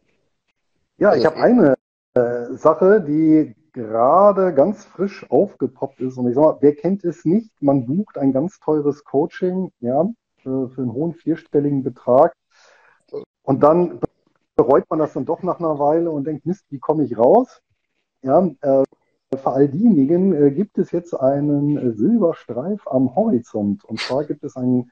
Ja, 1.00 1.16
ich 1.16 1.26
habe 1.26 1.38
eine 1.38 1.76
äh, 2.14 2.52
Sache, 2.56 3.00
die 3.00 3.56
gerade 3.72 4.54
ganz 4.54 4.84
frisch 4.84 5.26
aufgepoppt 5.32 6.02
ist. 6.02 6.18
Und 6.18 6.28
ich 6.28 6.36
sag 6.36 6.42
mal, 6.42 6.58
wer 6.60 6.76
kennt 6.76 7.06
es 7.06 7.24
nicht? 7.24 7.50
Man 7.62 7.86
bucht 7.86 8.18
ein 8.18 8.34
ganz 8.34 8.60
teures 8.60 9.06
Coaching, 9.06 9.72
ja, 9.80 10.10
für, 10.40 10.70
für 10.70 10.82
einen 10.82 10.92
hohen 10.92 11.14
vierstelligen 11.14 11.84
Betrag. 11.84 12.34
Und 13.44 13.64
dann 13.64 14.02
bereut 14.58 14.90
man 14.90 15.00
das 15.00 15.14
dann 15.14 15.24
doch 15.24 15.42
nach 15.42 15.60
einer 15.60 15.80
Weile 15.80 16.12
und 16.12 16.28
denkt, 16.28 16.46
Mist, 16.46 16.66
wie 16.70 16.80
komme 16.80 17.06
ich 17.06 17.18
raus? 17.18 17.62
Ja, 18.22 18.46
äh, 18.60 18.84
für 19.34 19.52
all 19.52 19.70
diejenigen 19.70 20.34
äh, 20.34 20.52
gibt 20.52 20.78
es 20.78 20.92
jetzt 20.92 21.14
einen 21.14 21.96
Silberstreif 21.96 22.86
am 22.88 23.16
Horizont. 23.16 23.86
Und 23.86 24.02
zwar 24.02 24.26
gibt 24.26 24.44
es 24.44 24.58
ein 24.58 24.92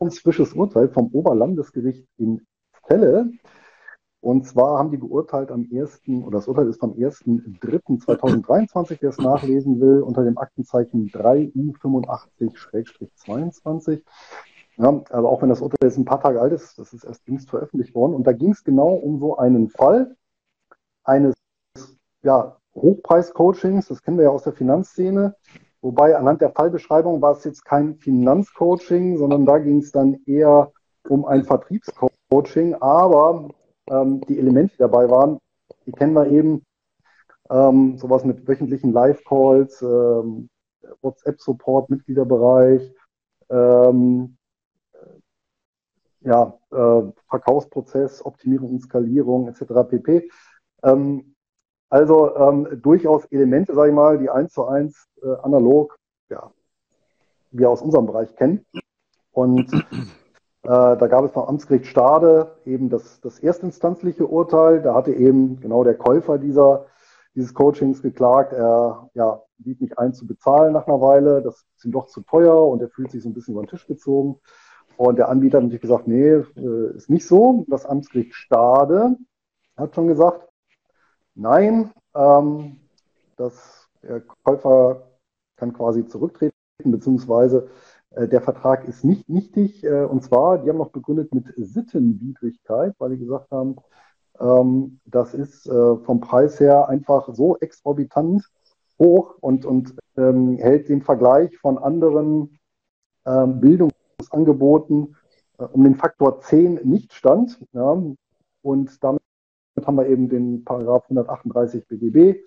ganz 0.00 0.20
frisches 0.20 0.54
Urteil 0.54 0.88
vom 0.88 1.08
Oberlandesgericht 1.12 2.06
in 2.16 2.46
Celle. 2.86 3.30
Und 4.20 4.46
zwar 4.46 4.78
haben 4.78 4.90
die 4.90 4.98
geurteilt 4.98 5.52
am 5.52 5.68
1. 5.72 6.02
oder 6.24 6.38
das 6.38 6.48
Urteil 6.48 6.66
ist 6.68 6.80
vom 6.80 6.94
1.3.2023, 6.94 8.98
wer 9.00 9.10
es 9.10 9.18
nachlesen 9.18 9.80
will, 9.80 10.02
unter 10.02 10.24
dem 10.24 10.38
Aktenzeichen 10.38 11.08
3U85-22. 11.10 14.02
Ja, 14.76 15.02
aber 15.10 15.28
auch 15.28 15.40
wenn 15.42 15.48
das 15.48 15.60
Urteil 15.60 15.88
jetzt 15.88 15.98
ein 15.98 16.04
paar 16.04 16.20
Tage 16.20 16.40
alt 16.40 16.52
ist, 16.52 16.78
das 16.78 16.92
ist 16.92 17.04
erst 17.04 17.26
jüngst 17.26 17.50
veröffentlicht 17.50 17.94
worden. 17.94 18.14
Und 18.14 18.26
da 18.26 18.32
ging 18.32 18.50
es 18.50 18.64
genau 18.64 18.94
um 18.94 19.20
so 19.20 19.36
einen 19.36 19.68
Fall 19.68 20.16
eines 21.04 21.36
ja, 22.22 22.56
Hochpreis-Coachings, 22.74 23.88
das 23.88 24.02
kennen 24.02 24.18
wir 24.18 24.24
ja 24.24 24.30
aus 24.30 24.44
der 24.44 24.52
Finanzszene. 24.52 25.34
Wobei 25.80 26.16
anhand 26.16 26.40
der 26.40 26.50
Fallbeschreibung 26.50 27.22
war 27.22 27.32
es 27.32 27.44
jetzt 27.44 27.64
kein 27.64 27.96
Finanzcoaching, 27.96 29.16
sondern 29.16 29.46
da 29.46 29.58
ging 29.58 29.78
es 29.78 29.92
dann 29.92 30.16
eher 30.26 30.72
um 31.08 31.24
ein 31.24 31.44
Vertriebscoaching. 31.44 32.74
Aber 32.74 33.48
ähm, 33.90 34.20
die 34.28 34.38
Elemente, 34.38 34.76
dabei 34.78 35.08
waren, 35.10 35.38
die 35.86 35.92
kennen 35.92 36.14
wir 36.14 36.26
eben. 36.26 36.64
Ähm, 37.50 37.96
sowas 37.96 38.24
mit 38.24 38.46
wöchentlichen 38.46 38.92
Live-Calls, 38.92 39.80
ähm, 39.80 40.50
WhatsApp-Support, 41.00 41.88
Mitgliederbereich, 41.88 42.92
ähm, 43.48 44.36
ja, 46.20 46.58
äh, 46.70 47.02
Verkaufsprozess, 47.28 48.24
Optimierung 48.24 48.72
und 48.72 48.82
Skalierung 48.82 49.48
etc. 49.48 49.88
pp. 49.88 50.30
Ähm, 50.82 51.34
also 51.88 52.36
ähm, 52.36 52.80
durchaus 52.82 53.24
Elemente, 53.26 53.74
sage 53.74 53.88
ich 53.88 53.94
mal, 53.94 54.18
die 54.18 54.28
eins 54.28 54.52
zu 54.52 54.66
eins 54.66 55.08
äh, 55.22 55.34
analog, 55.42 55.98
ja, 56.28 56.52
wir 57.50 57.70
aus 57.70 57.80
unserem 57.80 58.06
Bereich 58.06 58.34
kennen. 58.36 58.66
Und 59.32 59.70
da 60.68 61.06
gab 61.06 61.24
es 61.24 61.30
vom 61.30 61.44
Amtsgericht 61.44 61.86
Stade 61.86 62.58
eben 62.66 62.90
das, 62.90 63.22
das 63.22 63.38
erstinstanzliche 63.38 64.26
Urteil. 64.26 64.82
Da 64.82 64.94
hatte 64.94 65.12
eben 65.12 65.60
genau 65.60 65.82
der 65.82 65.94
Käufer 65.94 66.36
dieser, 66.36 66.84
dieses 67.34 67.54
Coachings 67.54 68.02
geklagt. 68.02 68.52
Er 68.52 69.08
ja, 69.14 69.40
blieb 69.56 69.80
nicht 69.80 69.98
ein 69.98 70.12
zu 70.12 70.26
bezahlen 70.26 70.74
nach 70.74 70.86
einer 70.86 71.00
Weile. 71.00 71.40
Das 71.40 71.64
ist 71.74 71.86
ihm 71.86 71.92
doch 71.92 72.06
zu 72.08 72.20
teuer 72.20 72.68
und 72.68 72.82
er 72.82 72.90
fühlt 72.90 73.10
sich 73.10 73.22
so 73.22 73.30
ein 73.30 73.32
bisschen 73.32 73.54
über 73.54 73.62
den 73.62 73.70
Tisch 73.70 73.86
gezogen. 73.86 74.40
Und 74.98 75.16
der 75.16 75.30
Anbieter 75.30 75.56
hat 75.56 75.64
natürlich 75.64 75.80
gesagt, 75.80 76.06
nee, 76.06 76.28
äh, 76.28 76.96
ist 76.96 77.08
nicht 77.08 77.26
so. 77.26 77.64
Das 77.68 77.86
Amtsgericht 77.86 78.34
Stade 78.34 79.16
hat 79.76 79.94
schon 79.94 80.08
gesagt, 80.08 80.48
nein, 81.34 81.92
ähm, 82.14 82.80
das, 83.36 83.88
der 84.02 84.20
Käufer 84.44 85.08
kann 85.56 85.72
quasi 85.72 86.06
zurücktreten, 86.06 86.52
beziehungsweise 86.84 87.58
äh, 87.58 87.68
der 88.10 88.40
Vertrag 88.40 88.88
ist 88.88 89.04
nicht 89.04 89.28
nichtig. 89.28 89.84
Äh, 89.84 90.04
und 90.04 90.22
zwar, 90.22 90.58
die 90.58 90.68
haben 90.68 90.78
noch 90.78 90.90
begründet 90.90 91.34
mit 91.34 91.52
Sittenwidrigkeit, 91.56 92.94
weil 92.98 93.10
die 93.10 93.18
gesagt 93.18 93.50
haben, 93.50 93.76
ähm, 94.40 95.00
das 95.04 95.34
ist 95.34 95.66
äh, 95.66 95.96
vom 95.98 96.20
Preis 96.20 96.58
her 96.60 96.88
einfach 96.88 97.28
so 97.34 97.58
exorbitant 97.58 98.44
hoch 98.98 99.36
und, 99.40 99.64
und 99.64 99.94
ähm, 100.16 100.56
hält 100.58 100.88
den 100.88 101.02
Vergleich 101.02 101.56
von 101.58 101.78
anderen 101.78 102.58
ähm, 103.26 103.60
Bildungsangeboten 103.60 105.16
um 105.72 105.84
den 105.84 105.96
Faktor 105.96 106.40
10 106.40 106.80
nicht 106.84 107.12
stand. 107.12 107.58
Ja, 107.72 108.00
und 108.62 109.04
damit 109.04 109.20
haben 109.84 109.96
wir 109.96 110.06
eben 110.06 110.28
den 110.28 110.64
Paragraph 110.64 111.02
138 111.04 111.86
BGB. 111.88 112.44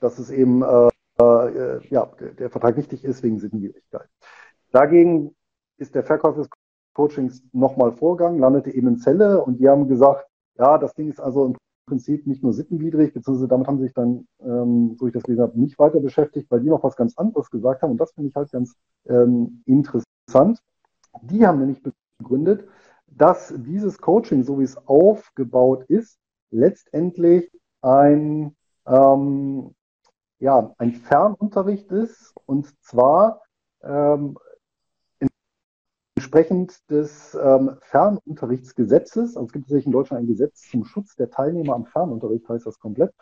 das 0.00 0.18
ist 0.18 0.30
eben 0.30 0.62
äh, 0.62 0.90
ja, 1.18 2.10
der 2.38 2.50
Vertrag 2.50 2.76
wichtig 2.76 3.04
ist 3.04 3.22
wegen 3.22 3.38
Sittenwidrigkeit. 3.38 4.08
Dagegen 4.72 5.34
ist 5.78 5.94
der 5.94 6.04
Verkauf 6.04 6.36
des 6.36 6.48
Coachings 6.94 7.42
nochmal 7.52 7.92
vorgegangen, 7.92 8.40
landete 8.40 8.70
eben 8.70 8.88
in 8.88 8.98
Zelle 8.98 9.42
und 9.42 9.58
die 9.58 9.68
haben 9.68 9.88
gesagt, 9.88 10.26
ja, 10.58 10.78
das 10.78 10.94
Ding 10.94 11.10
ist 11.10 11.20
also 11.20 11.46
im 11.46 11.56
Prinzip 11.86 12.26
nicht 12.26 12.42
nur 12.42 12.52
sittenwidrig, 12.52 13.12
beziehungsweise 13.12 13.48
damit 13.48 13.66
haben 13.66 13.78
sich 13.78 13.92
dann, 13.92 14.26
ähm, 14.40 14.96
so 14.98 15.06
ich 15.06 15.12
das 15.12 15.22
gelesen 15.22 15.42
habe, 15.42 15.60
nicht 15.60 15.78
weiter 15.78 16.00
beschäftigt, 16.00 16.50
weil 16.50 16.60
die 16.60 16.68
noch 16.68 16.82
was 16.82 16.96
ganz 16.96 17.16
anderes 17.16 17.50
gesagt 17.50 17.82
haben 17.82 17.92
und 17.92 18.00
das 18.00 18.12
finde 18.12 18.30
ich 18.30 18.34
halt 18.34 18.50
ganz 18.50 18.74
ähm, 19.06 19.62
interessant. 19.66 20.58
Die 21.22 21.46
haben 21.46 21.58
nämlich 21.58 21.82
begründet, 22.18 22.66
dass 23.06 23.54
dieses 23.56 23.98
Coaching, 23.98 24.42
so 24.42 24.58
wie 24.58 24.64
es 24.64 24.76
aufgebaut 24.86 25.84
ist, 25.88 26.18
letztendlich 26.50 27.50
ein 27.82 28.56
ähm, 28.86 29.74
ja, 30.38 30.74
ein 30.78 30.92
Fernunterricht 30.92 31.90
ist 31.90 32.34
und 32.46 32.74
zwar 32.82 33.42
ähm, 33.82 34.36
entsprechend 36.16 36.78
des 36.90 37.34
ähm, 37.34 37.76
Fernunterrichtsgesetzes. 37.82 39.36
Also 39.36 39.46
es 39.46 39.52
gibt 39.52 39.66
tatsächlich 39.66 39.86
in 39.86 39.92
Deutschland 39.92 40.22
ein 40.22 40.26
Gesetz 40.26 40.68
zum 40.70 40.84
Schutz 40.84 41.14
der 41.14 41.30
Teilnehmer 41.30 41.74
am 41.74 41.86
Fernunterricht, 41.86 42.48
heißt 42.48 42.66
das 42.66 42.78
komplett. 42.78 43.12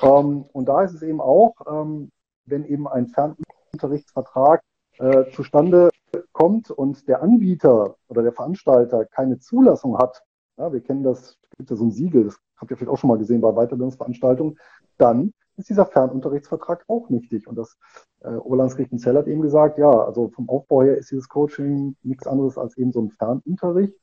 Ähm, 0.00 0.44
und 0.52 0.66
da 0.66 0.82
ist 0.82 0.94
es 0.94 1.02
eben 1.02 1.20
auch, 1.20 1.54
ähm, 1.66 2.10
wenn 2.46 2.64
eben 2.64 2.88
ein 2.88 3.08
Fernunterrichtsvertrag 3.08 4.62
äh, 4.98 5.30
zustande 5.32 5.90
kommt 6.32 6.70
und 6.70 7.06
der 7.08 7.22
Anbieter 7.22 7.96
oder 8.08 8.22
der 8.22 8.32
Veranstalter 8.32 9.04
keine 9.04 9.38
Zulassung 9.38 9.98
hat, 9.98 10.22
ja, 10.58 10.72
wir 10.72 10.80
kennen 10.80 11.02
das, 11.02 11.38
gibt 11.56 11.70
ja 11.70 11.76
so 11.76 11.84
ein 11.84 11.92
Siegel, 11.92 12.24
das 12.24 12.38
habt 12.56 12.70
ihr 12.70 12.76
vielleicht 12.76 12.90
auch 12.90 12.98
schon 12.98 13.08
mal 13.08 13.18
gesehen 13.18 13.40
bei 13.40 13.52
Weiterbildungsveranstaltungen, 13.52 14.58
dann 14.98 15.32
ist 15.62 15.70
dieser 15.70 15.86
Fernunterrichtsvertrag 15.86 16.84
auch 16.88 17.08
nichtig. 17.08 17.46
Und 17.46 17.56
das 17.56 17.78
äh, 18.20 18.34
Oberlandesgericht 18.34 18.92
in 18.92 18.98
Zell 18.98 19.16
hat 19.16 19.26
eben 19.26 19.42
gesagt, 19.42 19.78
ja, 19.78 19.90
also 19.90 20.28
vom 20.28 20.48
Aufbau 20.48 20.82
her 20.82 20.98
ist 20.98 21.10
dieses 21.10 21.28
Coaching 21.28 21.96
nichts 22.02 22.26
anderes 22.26 22.58
als 22.58 22.76
eben 22.76 22.92
so 22.92 23.00
ein 23.00 23.10
Fernunterricht, 23.10 23.94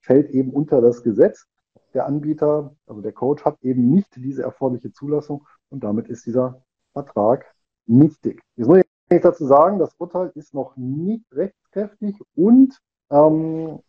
fällt 0.00 0.30
eben 0.30 0.50
unter 0.50 0.80
das 0.80 1.02
Gesetz. 1.02 1.46
Der 1.94 2.06
Anbieter, 2.06 2.74
also 2.86 3.02
der 3.02 3.12
Coach, 3.12 3.44
hat 3.44 3.58
eben 3.62 3.90
nicht 3.90 4.16
diese 4.16 4.42
erforderliche 4.42 4.92
Zulassung 4.92 5.46
und 5.68 5.84
damit 5.84 6.08
ist 6.08 6.24
dieser 6.24 6.62
Vertrag 6.94 7.44
nichtig. 7.86 8.40
Jetzt 8.56 8.68
muss 8.68 8.80
ich 9.10 9.20
dazu 9.20 9.44
sagen, 9.44 9.78
das 9.78 9.94
Urteil 9.98 10.32
ist 10.34 10.54
noch 10.54 10.74
nicht 10.76 11.30
rechtskräftig 11.32 12.18
und 12.34 12.78
ähm, 13.10 13.80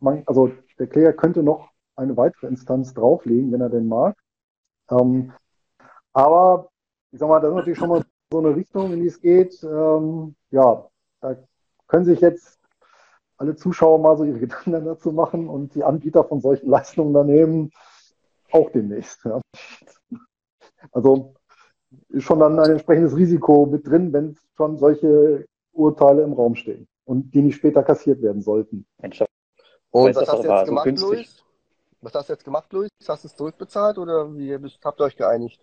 man, 0.00 0.22
also 0.24 0.50
der 0.78 0.86
Kläger 0.86 1.12
könnte 1.12 1.42
noch 1.42 1.68
eine 1.96 2.16
weitere 2.16 2.46
Instanz 2.46 2.94
drauflegen, 2.94 3.52
wenn 3.52 3.60
er 3.60 3.68
denn 3.68 3.86
mag. 3.86 4.16
Ähm, 4.90 5.32
aber 6.14 6.70
ich 7.12 7.18
sag 7.18 7.28
mal, 7.28 7.40
das 7.40 7.50
ist 7.50 7.56
natürlich 7.56 7.78
schon 7.78 7.88
mal 7.90 8.04
so 8.32 8.38
eine 8.38 8.56
Richtung, 8.56 8.92
in 8.92 9.00
die 9.00 9.08
es 9.08 9.20
geht. 9.20 9.62
Ähm, 9.62 10.34
ja, 10.50 10.88
da 11.20 11.36
können 11.86 12.04
sich 12.04 12.20
jetzt 12.20 12.58
alle 13.36 13.56
Zuschauer 13.56 13.98
mal 13.98 14.16
so 14.16 14.24
ihre 14.24 14.38
Gedanken 14.40 14.84
dazu 14.84 15.12
machen 15.12 15.48
und 15.48 15.74
die 15.74 15.84
Anbieter 15.84 16.24
von 16.24 16.40
solchen 16.40 16.70
Leistungen 16.70 17.12
daneben 17.12 17.70
auch 18.50 18.70
demnächst. 18.70 19.24
Ja. 19.24 19.40
Also 20.92 21.34
ist 22.08 22.24
schon 22.24 22.40
dann 22.40 22.58
ein 22.58 22.70
entsprechendes 22.70 23.16
Risiko 23.16 23.66
mit 23.66 23.86
drin, 23.86 24.12
wenn 24.12 24.36
schon 24.56 24.78
solche 24.78 25.46
Urteile 25.72 26.22
im 26.22 26.32
Raum 26.32 26.54
stehen 26.54 26.86
und 27.04 27.34
die 27.34 27.42
nicht 27.42 27.56
später 27.56 27.82
kassiert 27.82 28.22
werden 28.22 28.42
sollten. 28.42 28.86
Mensch, 29.00 29.22
und 29.90 30.16
was 30.16 30.28
hast 30.28 30.44
du 30.44 30.48
jetzt 30.48 30.66
gemacht, 30.66 30.98
so 30.98 31.12
Luis? 31.12 31.43
Was 32.04 32.14
hast 32.14 32.28
du 32.28 32.34
jetzt 32.34 32.44
gemacht, 32.44 32.70
Luis? 32.74 32.90
Hast 33.08 33.24
du 33.24 33.28
es 33.28 33.34
zurückbezahlt 33.34 33.96
oder 33.96 34.36
wie 34.36 34.54
habt 34.84 35.00
ihr 35.00 35.04
euch 35.04 35.16
geeinigt? 35.16 35.58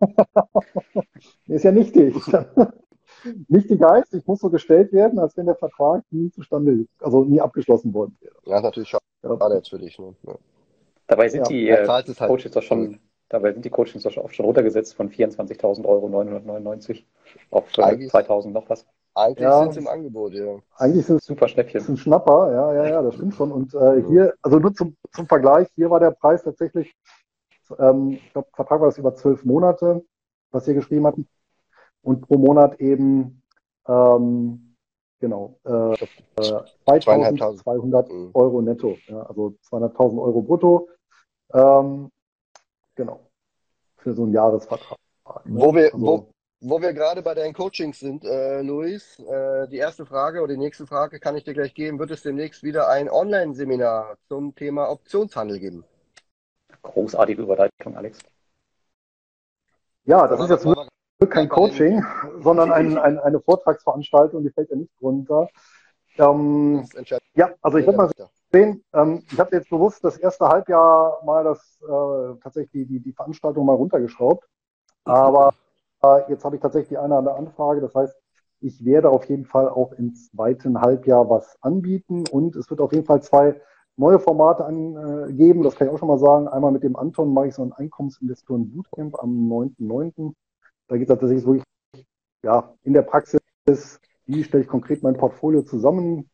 ist 1.46 1.64
ja 1.64 1.72
nichtig. 1.72 2.14
nichtig 3.48 3.80
heißt, 3.82 4.12
ich 4.12 4.26
muss 4.26 4.40
so 4.40 4.50
gestellt 4.50 4.92
werden, 4.92 5.18
als 5.18 5.34
wenn 5.38 5.46
der 5.46 5.56
Vertrag 5.56 6.04
nie 6.10 6.30
zustande, 6.30 6.84
also 7.00 7.24
nie 7.24 7.40
abgeschlossen 7.40 7.94
worden 7.94 8.14
wäre. 8.20 8.34
Ja, 8.44 8.58
ist 8.58 8.64
natürlich 8.64 8.90
schade 8.90 9.02
ja. 9.22 9.54
jetzt 9.54 9.70
für 9.70 9.78
dich. 9.78 9.98
Ne? 9.98 10.14
Ja. 10.26 10.34
Dabei 11.06 11.30
sind 11.30 11.44
ja. 11.44 11.48
die 11.48 11.68
äh, 11.70 11.88
halt 11.88 12.14
Coaches 12.18 12.50
doch 12.50 12.62
schon, 12.62 13.00
dabei 13.30 13.54
sind 13.54 13.64
die 13.64 13.70
Coachings 13.70 14.02
doch 14.02 14.14
oft 14.18 14.36
schon 14.36 14.44
runtergesetzt 14.44 14.94
von 14.94 15.08
24.000 15.08 15.86
Euro 15.86 16.10
999 16.10 17.06
auf 17.50 17.64
äh, 17.78 18.06
2000 18.06 18.52
noch 18.52 18.68
was. 18.68 18.86
Eigentlich 19.16 19.44
ja, 19.44 19.60
sind 19.60 19.70
es 19.70 19.76
im 19.78 19.88
Angebot, 19.88 20.34
ja. 20.34 20.58
Eigentlich 20.76 21.06
sind 21.06 21.16
es 21.16 21.24
super 21.24 21.48
Schnäppchen. 21.48 21.80
Ist 21.80 21.88
ein 21.88 21.96
Schnapper, 21.96 22.52
ja, 22.52 22.74
ja, 22.74 22.90
ja, 22.90 23.02
das 23.02 23.14
stimmt 23.14 23.34
schon. 23.34 23.50
Und 23.50 23.72
äh, 23.72 24.02
hier, 24.06 24.34
also 24.42 24.58
nur 24.58 24.74
zum, 24.74 24.94
zum 25.10 25.26
Vergleich, 25.26 25.68
hier 25.74 25.88
war 25.88 26.00
der 26.00 26.10
Preis 26.10 26.42
tatsächlich, 26.42 26.94
ähm, 27.78 28.10
ich 28.10 28.32
glaube, 28.32 28.48
Vertrag 28.52 28.80
war 28.80 28.88
das 28.88 28.98
über 28.98 29.14
zwölf 29.14 29.42
Monate, 29.46 30.04
was 30.50 30.66
wir 30.66 30.74
geschrieben 30.74 31.06
hatten. 31.06 31.26
Und 32.02 32.28
pro 32.28 32.36
Monat 32.36 32.78
eben, 32.78 33.42
ähm, 33.88 34.76
genau, 35.18 35.58
äh, 35.64 35.94
äh, 35.94 36.62
2200 36.84 38.08
mhm. 38.10 38.30
Euro 38.34 38.60
netto, 38.60 38.98
ja, 39.06 39.22
also 39.22 39.54
200.000 39.70 40.22
Euro 40.22 40.42
brutto. 40.42 40.88
Ähm, 41.54 42.10
genau, 42.94 43.20
für 43.96 44.12
so 44.12 44.24
einen 44.24 44.34
Jahresvertrag. 44.34 44.98
Wo 45.46 45.74
wir, 45.74 45.94
also, 45.94 46.06
wo, 46.06 46.28
wo 46.60 46.80
wir 46.80 46.92
gerade 46.92 47.22
bei 47.22 47.34
deinen 47.34 47.52
Coachings 47.52 47.98
sind, 47.98 48.24
äh, 48.24 48.62
Luis, 48.62 49.18
äh, 49.18 49.68
die 49.68 49.76
erste 49.76 50.06
Frage 50.06 50.40
oder 50.40 50.54
die 50.54 50.58
nächste 50.58 50.86
Frage 50.86 51.20
kann 51.20 51.36
ich 51.36 51.44
dir 51.44 51.54
gleich 51.54 51.74
geben. 51.74 51.98
Wird 51.98 52.10
es 52.10 52.22
demnächst 52.22 52.62
wieder 52.62 52.88
ein 52.88 53.10
Online-Seminar 53.10 54.16
zum 54.28 54.54
Thema 54.54 54.90
Optionshandel 54.90 55.58
geben? 55.58 55.84
Großartige 56.82 57.42
Überleitung, 57.42 57.96
Alex. 57.96 58.18
Ja, 60.04 60.26
das 60.28 60.40
ist 60.40 60.50
jetzt 60.50 60.66
kein 61.30 61.48
Coaching, 61.48 62.04
sondern 62.40 62.72
ein, 62.72 62.96
ein, 62.96 63.18
eine 63.18 63.40
Vortragsveranstaltung, 63.40 64.42
die 64.42 64.50
fällt 64.50 64.70
ja 64.70 64.76
nicht 64.76 64.92
runter. 65.00 65.48
Ähm, 66.18 66.86
ja, 67.34 67.52
also 67.60 67.78
ich 67.78 67.86
würde 67.86 67.98
mal 67.98 68.10
sehen, 68.52 68.84
ähm, 68.94 69.22
ich 69.30 69.38
habe 69.38 69.56
jetzt 69.56 69.68
bewusst 69.68 70.02
das 70.04 70.16
erste 70.16 70.46
Halbjahr 70.46 71.20
mal 71.24 71.44
das 71.44 71.78
äh, 71.82 72.40
tatsächlich 72.42 72.86
die, 72.88 73.00
die 73.00 73.12
Veranstaltung 73.12 73.66
mal 73.66 73.74
runtergeschraubt. 73.74 74.46
Aber 75.04 75.52
Jetzt 76.28 76.44
habe 76.44 76.56
ich 76.56 76.62
tatsächlich 76.62 76.98
eine, 76.98 77.18
eine 77.18 77.34
Anfrage. 77.34 77.80
Das 77.80 77.94
heißt, 77.94 78.16
ich 78.60 78.84
werde 78.84 79.10
auf 79.10 79.24
jeden 79.24 79.44
Fall 79.44 79.68
auch 79.68 79.92
im 79.92 80.14
zweiten 80.14 80.80
Halbjahr 80.80 81.28
was 81.28 81.56
anbieten 81.62 82.24
und 82.30 82.56
es 82.56 82.70
wird 82.70 82.80
auf 82.80 82.92
jeden 82.92 83.04
Fall 83.04 83.22
zwei 83.22 83.60
neue 83.96 84.18
Formate 84.18 84.64
angeben. 84.64 85.62
Das 85.62 85.74
kann 85.74 85.88
ich 85.88 85.92
auch 85.92 85.98
schon 85.98 86.08
mal 86.08 86.18
sagen. 86.18 86.48
Einmal 86.48 86.72
mit 86.72 86.82
dem 86.82 86.96
Anton 86.96 87.32
mache 87.32 87.48
ich 87.48 87.54
so 87.54 87.62
ein 87.62 87.72
Einkommensinvestoren 87.72 88.70
Bootcamp 88.70 89.18
am 89.22 89.48
9.9. 89.50 90.32
Da 90.88 90.96
geht 90.96 91.08
es 91.08 91.18
tatsächlich 91.18 91.44
wirklich 91.46 91.64
ja, 92.44 92.74
in 92.82 92.92
der 92.92 93.02
Praxis, 93.02 93.40
wie 94.26 94.44
stelle 94.44 94.62
ich 94.62 94.68
konkret 94.68 95.02
mein 95.02 95.16
Portfolio 95.16 95.62
zusammen, 95.62 96.30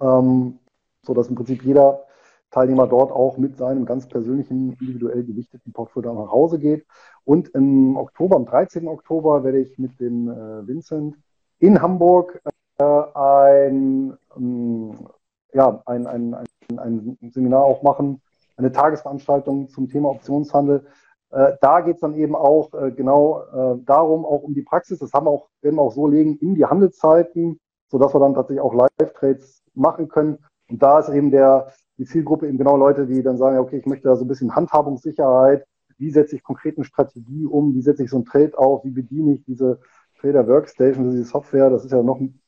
ähm, 0.00 0.58
so 1.02 1.14
dass 1.14 1.28
im 1.28 1.36
Prinzip 1.36 1.62
jeder 1.62 2.04
Teilnehmer 2.52 2.86
dort 2.86 3.10
auch 3.10 3.38
mit 3.38 3.56
seinem 3.56 3.86
ganz 3.86 4.06
persönlichen, 4.06 4.76
individuell 4.78 5.24
gewichteten 5.24 5.72
Portfolio 5.72 6.12
nach 6.12 6.30
Hause 6.30 6.58
geht. 6.58 6.86
Und 7.24 7.48
im 7.50 7.96
Oktober, 7.96 8.36
am 8.36 8.44
13. 8.44 8.86
Oktober, 8.86 9.42
werde 9.42 9.58
ich 9.58 9.78
mit 9.78 9.98
dem 9.98 10.28
äh, 10.28 10.66
Vincent 10.66 11.16
in 11.58 11.80
Hamburg 11.80 12.40
äh, 12.78 12.84
ein, 12.84 14.16
ähm, 14.36 15.08
ja, 15.52 15.82
ein, 15.86 16.06
ein, 16.06 16.34
ein, 16.34 16.78
ein, 16.78 17.30
Seminar 17.32 17.64
auch 17.64 17.82
machen, 17.82 18.20
eine 18.56 18.70
Tagesveranstaltung 18.70 19.68
zum 19.68 19.88
Thema 19.88 20.10
Optionshandel. 20.10 20.84
Äh, 21.30 21.52
da 21.62 21.80
geht 21.80 21.94
es 21.94 22.00
dann 22.00 22.14
eben 22.14 22.36
auch 22.36 22.74
äh, 22.74 22.90
genau 22.90 23.42
äh, 23.44 23.78
darum, 23.86 24.26
auch 24.26 24.42
um 24.42 24.52
die 24.52 24.62
Praxis. 24.62 24.98
Das 24.98 25.12
haben 25.14 25.26
wir 25.26 25.30
auch, 25.30 25.48
werden 25.62 25.76
wir 25.76 25.82
auch 25.82 25.92
so 25.92 26.06
legen 26.06 26.36
in 26.36 26.54
die 26.54 26.66
Handelszeiten, 26.66 27.60
sodass 27.88 28.14
wir 28.14 28.20
dann 28.20 28.34
tatsächlich 28.34 28.62
auch 28.62 28.74
Live-Trades 28.74 29.62
machen 29.74 30.08
können. 30.08 30.38
Und 30.68 30.82
da 30.82 30.98
ist 30.98 31.08
eben 31.08 31.30
der, 31.30 31.72
die 31.98 32.04
Zielgruppe 32.04 32.48
eben 32.48 32.58
genau 32.58 32.76
Leute, 32.76 33.06
die 33.06 33.22
dann 33.22 33.36
sagen, 33.36 33.58
okay, 33.58 33.78
ich 33.78 33.86
möchte 33.86 34.08
da 34.08 34.16
so 34.16 34.24
ein 34.24 34.28
bisschen 34.28 34.54
Handhabungssicherheit, 34.54 35.66
wie 35.98 36.10
setze 36.10 36.36
ich 36.36 36.42
konkret 36.42 36.76
eine 36.76 36.84
Strategie 36.84 37.46
um, 37.46 37.74
wie 37.74 37.82
setze 37.82 38.04
ich 38.04 38.10
so 38.10 38.18
ein 38.18 38.24
Trade 38.24 38.58
auf, 38.58 38.84
wie 38.84 38.90
bediene 38.90 39.34
ich 39.34 39.44
diese 39.44 39.80
Trader 40.20 40.46
Workstation, 40.46 41.10
diese 41.10 41.24
Software, 41.24 41.70
das 41.70 41.84
ist 41.84 41.92
ja 41.92 42.02
noch 42.02 42.20
ein 42.20 42.40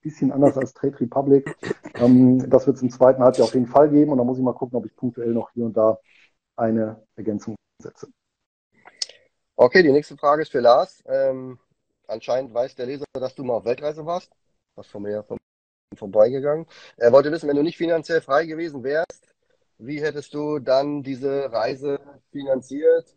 bisschen 0.00 0.32
anders 0.32 0.56
als 0.56 0.72
Trade 0.72 1.00
Republic. 1.00 1.56
Ähm, 1.94 2.50
das 2.50 2.66
wird 2.66 2.76
es 2.76 2.82
im 2.82 2.90
zweiten 2.90 3.22
Halbjahr 3.22 3.46
auf 3.46 3.54
jeden 3.54 3.66
Fall 3.66 3.90
geben 3.90 4.12
und 4.12 4.18
da 4.18 4.24
muss 4.24 4.38
ich 4.38 4.44
mal 4.44 4.54
gucken, 4.54 4.76
ob 4.76 4.86
ich 4.86 4.96
punktuell 4.96 5.32
noch 5.32 5.50
hier 5.52 5.64
und 5.64 5.76
da 5.76 5.98
eine 6.56 7.02
Ergänzung 7.16 7.56
setze. 7.78 8.08
Okay, 9.56 9.82
die 9.82 9.92
nächste 9.92 10.16
Frage 10.16 10.42
ist 10.42 10.52
für 10.52 10.60
Lars. 10.60 11.02
Ähm, 11.06 11.58
anscheinend 12.08 12.54
weiß 12.54 12.74
der 12.74 12.86
Leser, 12.86 13.04
dass 13.12 13.34
du 13.34 13.44
mal 13.44 13.54
auf 13.54 13.64
Weltreise 13.64 14.04
warst. 14.04 14.32
Was 14.74 14.86
von 14.86 15.02
mir 15.02 15.22
vom 15.22 15.38
vorbeigegangen. 15.96 16.66
Er 16.96 17.12
wollte 17.12 17.32
wissen, 17.32 17.48
wenn 17.48 17.56
du 17.56 17.62
nicht 17.62 17.76
finanziell 17.76 18.20
frei 18.20 18.46
gewesen 18.46 18.82
wärst, 18.82 19.34
wie 19.78 20.00
hättest 20.00 20.34
du 20.34 20.58
dann 20.58 21.02
diese 21.02 21.52
Reise 21.52 21.98
finanziert 22.30 23.14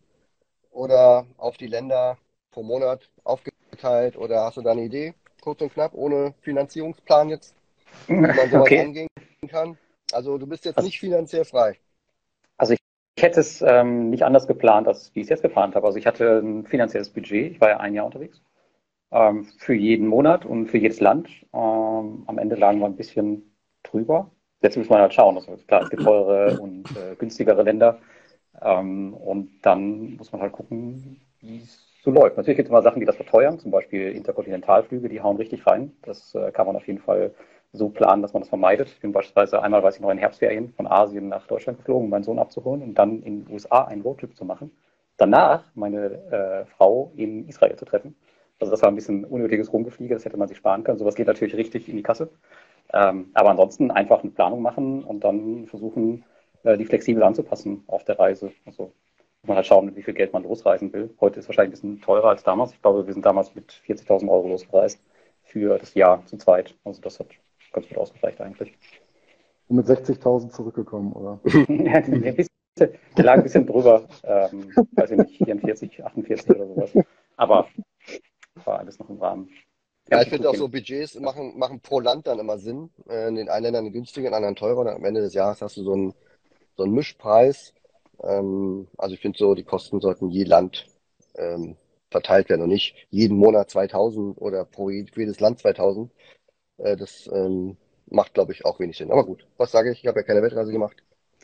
oder 0.72 1.26
auf 1.38 1.58
die 1.58 1.68
Länder 1.68 2.18
pro 2.52 2.64
Monat 2.64 3.10
aufgeteilt 3.24 4.18
oder 4.18 4.46
hast 4.46 4.58
du 4.58 4.62
da 4.62 4.72
eine 4.72 4.84
Idee, 4.84 5.14
kurz 5.42 5.62
und 5.62 5.74
knapp, 5.74 5.94
ohne 5.94 6.34
Finanzierungsplan 6.42 7.30
jetzt, 7.30 7.56
wie 8.08 8.14
man 8.14 8.34
sowas 8.34 8.62
okay. 8.62 8.80
angehen 8.80 9.08
kann? 9.48 9.78
Also 10.12 10.38
du 10.38 10.48
bist 10.48 10.66
jetzt 10.66 10.78
also, 10.78 10.88
nicht 10.88 11.00
finanziell 11.00 11.46
frei. 11.46 11.78
Also 12.58 12.74
ich, 12.74 12.80
ich 13.16 13.24
hätte 13.24 13.40
es 13.40 13.62
ähm, 13.62 14.10
nicht 14.10 14.24
anders 14.24 14.48
geplant, 14.48 14.88
als 14.88 15.14
wie 15.14 15.20
ich 15.20 15.26
es 15.26 15.30
jetzt 15.30 15.42
geplant 15.42 15.76
habe. 15.76 15.86
Also 15.86 15.98
ich 15.98 16.08
hatte 16.08 16.40
ein 16.40 16.66
finanzielles 16.66 17.10
Budget, 17.10 17.52
ich 17.52 17.62
war 17.62 17.70
ja 17.70 17.78
ein 17.78 17.94
Jahr 17.94 18.06
unterwegs 18.06 18.42
ähm, 19.12 19.46
für 19.58 19.74
jeden 19.74 20.08
Monat 20.08 20.46
und 20.46 20.68
für 20.68 20.78
jedes 20.78 21.00
Land. 21.00 21.30
Ähm, 21.54 22.24
am 22.28 22.38
Ende 22.38 22.56
lagen 22.56 22.80
wir 22.80 22.86
ein 22.86 22.96
bisschen 22.96 23.56
drüber. 23.84 24.32
Jetzt 24.62 24.78
muss 24.78 24.90
man 24.90 25.02
halt 25.02 25.14
schauen. 25.14 25.36
Also 25.38 25.58
klar, 25.68 25.84
es 25.84 25.90
gibt 25.90 26.04
teure 26.04 26.60
und 26.60 26.90
äh, 26.98 27.16
günstigere 27.16 27.64
Länder. 27.64 28.00
Ähm, 28.62 29.14
und 29.14 29.62
dann 29.62 30.16
muss 30.16 30.32
man 30.32 30.42
halt 30.42 30.54
gucken, 30.54 31.22
wie 31.42 31.58
es 31.58 31.86
so 32.04 32.12
läuft. 32.12 32.38
Natürlich 32.38 32.58
gibt 32.58 32.68
es 32.68 32.72
immer 32.72 32.82
Sachen, 32.82 33.00
die 33.00 33.06
das 33.06 33.16
verteuern, 33.16 33.60
zum 33.60 33.72
Beispiel 33.72 34.12
Interkontinentalflüge, 34.12 35.10
die 35.10 35.22
hauen 35.22 35.38
richtig 35.38 35.66
rein. 35.68 35.92
Das 36.04 36.34
äh, 36.36 36.52
kann 36.52 36.68
man 36.68 36.76
auf 36.76 36.88
jeden 36.88 37.00
Fall 37.00 37.34
so 37.74 37.90
planen, 37.90 38.22
dass 38.22 38.34
man 38.34 38.42
das 38.42 38.50
vermeidet. 38.50 38.90
Ich 38.90 39.02
bin 39.02 39.12
beispielsweise 39.12 39.62
einmal, 39.62 39.84
weiß 39.84 39.96
ich 39.96 40.02
noch, 40.02 40.10
in 40.10 40.18
Herbstferien 40.18 40.74
von 40.74 40.88
Asien 40.88 41.28
nach 41.30 41.48
Deutschland 41.48 41.80
geflogen, 41.80 42.06
um 42.06 42.10
meinen 42.10 42.24
Sohn 42.24 42.40
abzuholen 42.40 42.82
und 42.82 42.94
dann 42.96 43.22
in 43.24 43.44
den 43.44 43.54
USA 43.54 43.84
einen 43.86 44.02
Roadtrip 44.02 44.36
zu 44.36 44.46
machen. 44.46 44.72
Danach 45.18 45.64
meine 45.76 46.06
äh, 46.32 46.66
Frau 46.78 47.12
in 47.16 47.48
Israel 47.48 47.76
zu 47.76 47.86
treffen. 47.86 48.16
Also 48.60 48.72
das 48.72 48.82
war 48.82 48.90
ein 48.90 48.96
bisschen 48.96 49.26
unnötiges 49.26 49.72
Rumgefliege, 49.72 50.14
das 50.14 50.26
hätte 50.26 50.38
man 50.38 50.48
sich 50.48 50.58
sparen 50.58 50.84
können. 50.84 50.98
Sowas 50.98 51.16
geht 51.16 51.28
natürlich 51.28 51.56
richtig 51.56 51.90
in 51.90 51.98
die 51.98 52.04
Kasse. 52.04 52.30
Ähm, 52.94 53.32
aber 53.34 53.50
ansonsten 53.50 53.92
einfach 53.92 54.22
eine 54.22 54.32
Planung 54.32 54.62
machen 54.62 55.04
und 55.04 55.24
dann 55.24 55.66
versuchen, 55.68 56.24
äh, 56.64 56.78
die 56.78 56.86
flexibel 56.86 57.24
anzupassen 57.24 57.84
auf 57.88 58.04
der 58.06 58.20
Reise. 58.20 58.52
Also 58.66 58.92
muss 59.42 59.48
man 59.48 59.58
halt 59.58 59.68
schauen, 59.68 59.96
wie 59.96 60.04
viel 60.04 60.14
Geld 60.14 60.34
man 60.34 60.44
losreisen 60.44 60.94
will. 60.94 61.14
Heute 61.20 61.40
ist 61.40 61.48
wahrscheinlich 61.48 61.80
ein 61.80 61.82
bisschen 61.82 62.02
teurer 62.02 62.30
als 62.30 62.44
damals. 62.44 62.74
Ich 62.74 62.82
glaube, 62.82 63.06
wir 63.06 63.14
sind 63.14 63.26
damals 63.26 63.54
mit 63.56 63.72
40.000 63.88 64.30
Euro 64.30 64.48
losgereist 64.48 65.00
für 65.44 65.78
das 65.78 65.94
Jahr 65.94 66.26
zu 66.26 66.38
zweit. 66.38 66.76
Also 66.84 67.02
das 67.02 67.20
hat 67.20 67.28
ganz 67.74 67.88
gut 67.88 67.98
ausgereicht 67.98 68.42
eigentlich. 68.42 68.74
Und 69.68 69.78
mit 69.78 69.88
60.000 69.88 70.50
zurückgekommen, 70.50 71.12
oder? 71.14 71.40
ja, 71.46 72.08
wir 72.08 73.24
lagen 73.24 73.42
ein 73.42 73.44
bisschen 73.44 73.66
drüber. 73.66 74.04
Ähm, 74.24 74.72
weiß 74.94 75.12
ich 75.12 75.18
nicht, 75.18 75.38
44, 75.38 76.04
48 76.04 76.50
oder 76.50 76.68
sowas. 76.68 77.06
Aber 77.38 77.68
war 78.64 78.80
alles 78.80 79.00
noch 79.00 79.10
im 79.10 79.20
Rahmen. 79.20 79.50
Ja, 80.10 80.22
ich 80.22 80.30
finde 80.30 80.50
auch 80.50 80.56
so 80.56 80.68
Budgets 80.68 81.20
machen, 81.20 81.58
machen 81.58 81.80
pro 81.80 82.00
Land 82.00 82.28
dann 82.28 82.40
immer 82.40 82.60
Sinn. 82.60 82.92
Äh, 83.10 83.28
in 83.28 83.36
den 83.36 83.50
einen 83.50 83.64
Ländern 83.64 83.92
günstiger, 83.92 84.28
in 84.28 84.34
anderen 84.34 84.56
teurer. 84.56 84.82
Und 84.82 84.88
am 84.88 85.06
Ende 85.06 85.22
des 85.22 85.34
Jahres 85.34 85.62
hast 85.62 85.78
du 85.78 85.84
so 85.84 85.94
einen, 85.94 86.14
so 86.78 86.84
einen 86.84 86.94
Mischpreis. 86.94 87.74
Ähm, 88.22 88.88
also 88.98 89.16
ich 89.16 89.22
finde 89.22 89.38
so, 89.38 89.56
die 89.56 89.64
Kosten 89.64 90.00
sollten 90.02 90.30
je 90.30 90.44
Land 90.44 90.86
ähm, 91.36 91.76
verteilt 92.12 92.50
werden 92.50 92.62
und 92.62 92.70
nicht 92.70 93.08
jeden 93.10 93.38
Monat 93.38 93.72
2000 93.72 94.40
oder 94.40 94.64
pro 94.64 94.90
jedes 94.90 95.40
Land 95.40 95.60
2000. 95.60 96.12
Äh, 96.78 96.96
das 96.98 97.28
ähm, 97.34 97.78
macht, 98.06 98.36
glaube 98.36 98.54
ich, 98.54 98.64
auch 98.64 98.80
wenig 98.80 98.98
Sinn. 98.98 99.12
Aber 99.12 99.26
gut, 99.26 99.48
was 99.58 99.72
sage 99.72 99.92
ich? 99.92 100.02
Ich 100.02 100.08
habe 100.08 100.20
ja 100.20 100.24
keine 100.24 100.44
Weltreise 100.44 100.72
gemacht. 100.72 100.98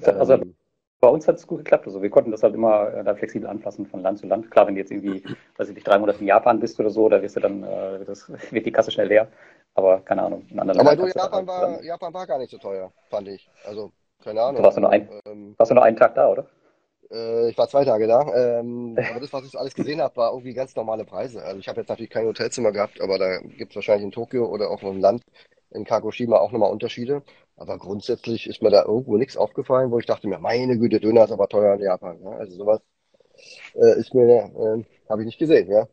Also 0.04 0.34
ähm, 0.34 0.56
bei 1.02 1.08
uns 1.08 1.28
hat 1.28 1.36
es 1.36 1.48
gut 1.48 1.58
geklappt. 1.58 1.88
Also 1.88 2.02
wir 2.02 2.10
konnten 2.12 2.32
das 2.32 2.44
halt 2.44 2.54
immer 2.54 2.94
äh, 2.94 3.04
da 3.04 3.16
flexibel 3.16 3.50
anpassen 3.50 3.88
von 3.88 4.02
Land 4.02 4.20
zu 4.20 4.28
Land. 4.28 4.52
Klar, 4.52 4.68
wenn 4.68 4.76
du 4.76 4.82
jetzt 4.82 4.92
irgendwie, 4.92 5.24
weiß 5.58 5.68
ich 5.68 5.76
nicht, 5.76 5.88
drei 5.88 5.98
Monate 5.98 6.20
in 6.20 6.28
Japan 6.28 6.60
bist 6.60 6.80
oder 6.80 6.92
so, 6.92 7.10
da 7.10 7.22
wirst 7.22 7.36
du 7.36 7.40
dann, 7.40 7.64
äh, 7.64 8.06
das 8.06 8.30
wird 8.52 8.66
die 8.66 8.72
Kasse 8.72 8.92
schnell 8.92 9.08
leer. 9.08 9.28
Aber 9.74 10.02
keine 10.02 10.22
Ahnung. 10.22 10.46
In 10.50 10.60
anderen 10.60 10.80
Aber 10.80 10.96
du, 10.96 11.08
Japan 11.08 11.48
war, 11.48 11.84
Japan 11.84 12.14
war 12.14 12.28
gar 12.28 12.38
nicht 12.38 12.52
so 12.52 12.58
teuer, 12.58 12.92
fand 13.10 13.28
ich. 13.28 13.50
Also, 13.66 13.92
keine 14.24 14.42
Ahnung. 14.42 14.58
Du 14.58 14.64
warst, 14.64 14.78
du 14.78 14.82
nur, 14.82 14.92
ein, 14.92 15.10
ähm, 15.26 15.56
warst 15.58 15.72
du 15.72 15.76
nur 15.76 15.84
einen 15.84 15.98
Tag 15.98 16.14
da, 16.14 16.30
oder? 16.30 16.46
Äh, 17.10 17.50
ich 17.50 17.58
war 17.58 17.68
zwei 17.68 17.84
Tage 17.84 18.06
da. 18.06 18.60
Ähm, 18.60 18.96
aber 19.10 19.20
das, 19.20 19.34
was 19.34 19.46
ich 19.46 19.58
alles 19.58 19.74
gesehen 19.74 20.02
habe, 20.02 20.16
war 20.18 20.32
irgendwie 20.32 20.54
ganz 20.54 20.76
normale 20.76 21.04
Preise. 21.04 21.42
Also 21.44 21.58
ich 21.58 21.68
habe 21.68 21.80
jetzt 21.80 21.90
natürlich 21.90 22.12
kein 22.12 22.28
Hotelzimmer 22.28 22.72
gehabt, 22.72 23.02
aber 23.02 23.18
da 23.18 23.40
gibt 23.40 23.72
es 23.72 23.76
wahrscheinlich 23.76 24.06
in 24.06 24.12
Tokio 24.12 24.46
oder 24.46 24.70
auch 24.70 24.84
im 24.84 25.00
Land 25.00 25.24
in 25.72 25.86
Kagoshima 25.86 26.38
auch 26.38 26.52
nochmal 26.52 26.72
Unterschiede. 26.72 27.24
Aber 27.56 27.78
grundsätzlich 27.78 28.48
ist 28.48 28.62
mir 28.62 28.72
da 28.72 28.84
irgendwo 28.86 29.18
nichts 29.18 29.38
aufgefallen, 29.38 29.92
wo 29.92 30.00
ich 30.00 30.06
dachte 30.06 30.28
mir, 30.28 30.40
meine 30.40 30.78
Güte, 30.78 31.00
Döner 31.00 31.26
ist 31.26 31.32
aber 31.32 31.48
teuer 31.48 31.76
in 31.76 31.82
Japan. 31.82 32.20
Ja? 32.24 32.32
Also 32.32 32.58
sowas 32.58 32.82
äh, 33.76 34.00
ist 34.00 34.14
mir, 34.14 34.26
äh, 34.28 34.84
habe 35.10 35.22
ich 35.22 35.26
nicht 35.26 35.40
gesehen. 35.40 35.70
Ja? 35.70 35.88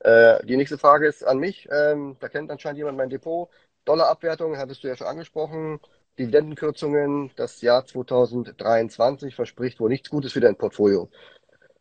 Äh, 0.00 0.44
die 0.46 0.56
nächste 0.56 0.78
Frage 0.78 1.06
ist 1.08 1.24
an 1.24 1.38
mich. 1.38 1.68
Ähm, 1.70 2.16
da 2.20 2.28
kennt 2.28 2.50
anscheinend 2.50 2.78
jemand 2.78 2.98
mein 2.98 3.10
Depot. 3.10 3.48
Dollarabwertung, 3.84 4.56
hattest 4.58 4.84
du 4.84 4.88
ja 4.88 4.96
schon 4.96 5.06
angesprochen. 5.06 5.80
Dividendenkürzungen, 6.18 7.30
das 7.36 7.62
Jahr 7.62 7.86
2023 7.86 9.34
verspricht 9.34 9.80
wohl 9.80 9.88
nichts 9.88 10.10
Gutes 10.10 10.32
für 10.32 10.40
dein 10.40 10.56
Portfolio. 10.56 11.08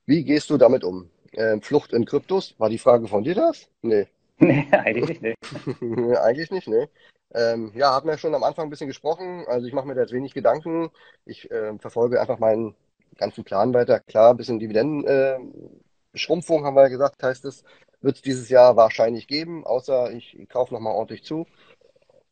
Wie 0.06 0.24
gehst 0.24 0.50
du 0.50 0.58
damit 0.58 0.84
um? 0.84 1.10
Ähm, 1.34 1.62
Flucht 1.62 1.94
in 1.94 2.06
Kryptos, 2.06 2.56
war 2.58 2.70
die 2.70 2.78
Frage 2.78 3.08
von 3.08 3.24
dir 3.24 3.36
das? 3.36 3.68
Nee. 3.82 4.08
Nee, 4.40 4.68
eigentlich 4.72 5.22
nicht, 5.22 5.38
nee. 5.82 6.16
eigentlich 6.16 6.52
nicht, 6.52 6.68
nee. 6.68 6.88
Ähm, 7.34 7.72
ja, 7.76 7.94
hatten 7.96 8.08
wir 8.08 8.18
schon 8.20 8.36
am 8.36 8.44
Anfang 8.44 8.68
ein 8.68 8.70
bisschen 8.70 8.88
gesprochen. 8.88 9.46
Also 9.48 9.68
ich 9.68 9.74
mache 9.74 9.88
mir 9.88 9.96
da 9.96 10.02
jetzt 10.02 10.14
wenig 10.14 10.34
Gedanken. 10.34 10.92
Ich 11.26 11.50
äh, 11.52 11.78
verfolge 11.80 12.22
einfach 12.22 12.40
meinen 12.40 12.76
ganzen 13.18 13.44
Plan 13.44 13.74
weiter. 13.74 14.00
Klar, 14.00 14.32
ein 14.32 14.38
bisschen 14.38 14.60
Dividendenschrumpfung, 14.60 16.62
äh, 16.62 16.66
haben 16.66 16.76
wir 16.76 16.84
ja 16.84 16.88
gesagt, 16.90 17.22
heißt 17.24 17.46
es, 17.46 17.64
wird 18.02 18.18
es 18.18 18.22
dieses 18.22 18.50
Jahr 18.50 18.76
wahrscheinlich 18.76 19.28
geben, 19.28 19.66
außer 19.66 20.12
ich 20.12 20.38
kaufe 20.50 20.74
nochmal 20.74 20.94
ordentlich 20.94 21.24
zu. 21.24 21.48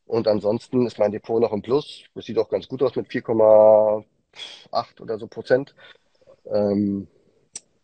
Und 0.06 0.28
ansonsten 0.28 0.86
ist 0.86 0.98
mein 0.98 1.12
Depot 1.12 1.40
noch 1.40 1.52
im 1.52 1.62
Plus. 1.62 2.04
Das 2.14 2.26
sieht 2.26 2.38
auch 2.38 2.48
ganz 2.48 2.68
gut 2.68 2.82
aus 2.82 2.94
mit 2.96 3.08
4,8 3.08 4.04
oder 5.00 5.18
so 5.18 5.26
Prozent. 5.26 5.74
Ähm, 6.46 7.08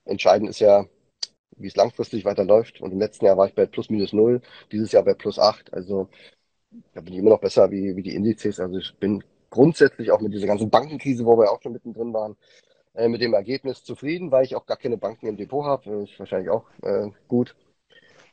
entscheidend 0.05 0.51
ist 0.51 0.61
ja, 0.61 0.87
wie 1.57 1.69
es 1.69 1.77
langfristig 1.77 2.25
weiterläuft. 2.25 2.81
Und 2.81 2.93
im 2.93 2.99
letzten 2.99 3.27
Jahr 3.27 3.37
war 3.37 3.47
ich 3.47 3.55
bei 3.55 3.67
plus 3.67 3.91
minus 3.91 4.13
null, 4.13 4.41
dieses 4.71 4.93
Jahr 4.93 5.05
bei 5.05 5.15
plus 5.15 5.39
acht. 5.39 5.73
Also 5.73 6.09
da 6.95 7.01
bin 7.01 7.15
ich 7.15 7.21
immer 7.21 7.31
noch 7.31 7.41
besser 7.41 7.71
wie, 7.71 7.97
wie 7.97 8.03
die 8.03 8.15
Indizes. 8.15 8.61
Also 8.61 8.79
ich 8.79 8.95
bin 8.99 9.23
grundsätzlich 9.51 10.11
auch 10.11 10.21
mit 10.21 10.33
dieser 10.33 10.47
ganzen 10.47 10.71
Bankenkrise, 10.71 11.25
wo 11.25 11.39
wir 11.39 11.51
auch 11.51 11.61
schon 11.63 11.73
mittendrin 11.73 12.13
waren, 12.15 12.37
äh, 12.95 13.09
mit 13.09 13.21
dem 13.21 13.35
Ergebnis 13.35 13.85
zufrieden, 13.85 14.31
weil 14.31 14.45
ich 14.45 14.57
auch 14.57 14.67
gar 14.67 14.77
keine 14.77 14.97
Banken 14.97 15.27
im 15.27 15.37
Depot 15.37 15.65
habe. 15.65 16.03
Ist 16.03 16.19
wahrscheinlich 16.19 16.51
auch 16.51 16.65
äh, 16.83 17.11
gut. 17.29 17.55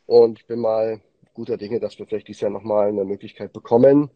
Und 0.05 0.39
ich 0.39 0.47
bin 0.47 0.59
mal 0.59 1.01
guter 1.33 1.57
Dinge, 1.57 1.79
dass 1.79 1.99
wir 1.99 2.05
vielleicht 2.05 2.27
dieses 2.27 2.41
Jahr 2.41 2.51
nochmal 2.51 2.89
eine 2.89 3.05
Möglichkeit 3.05 3.53
bekommen, 3.53 4.09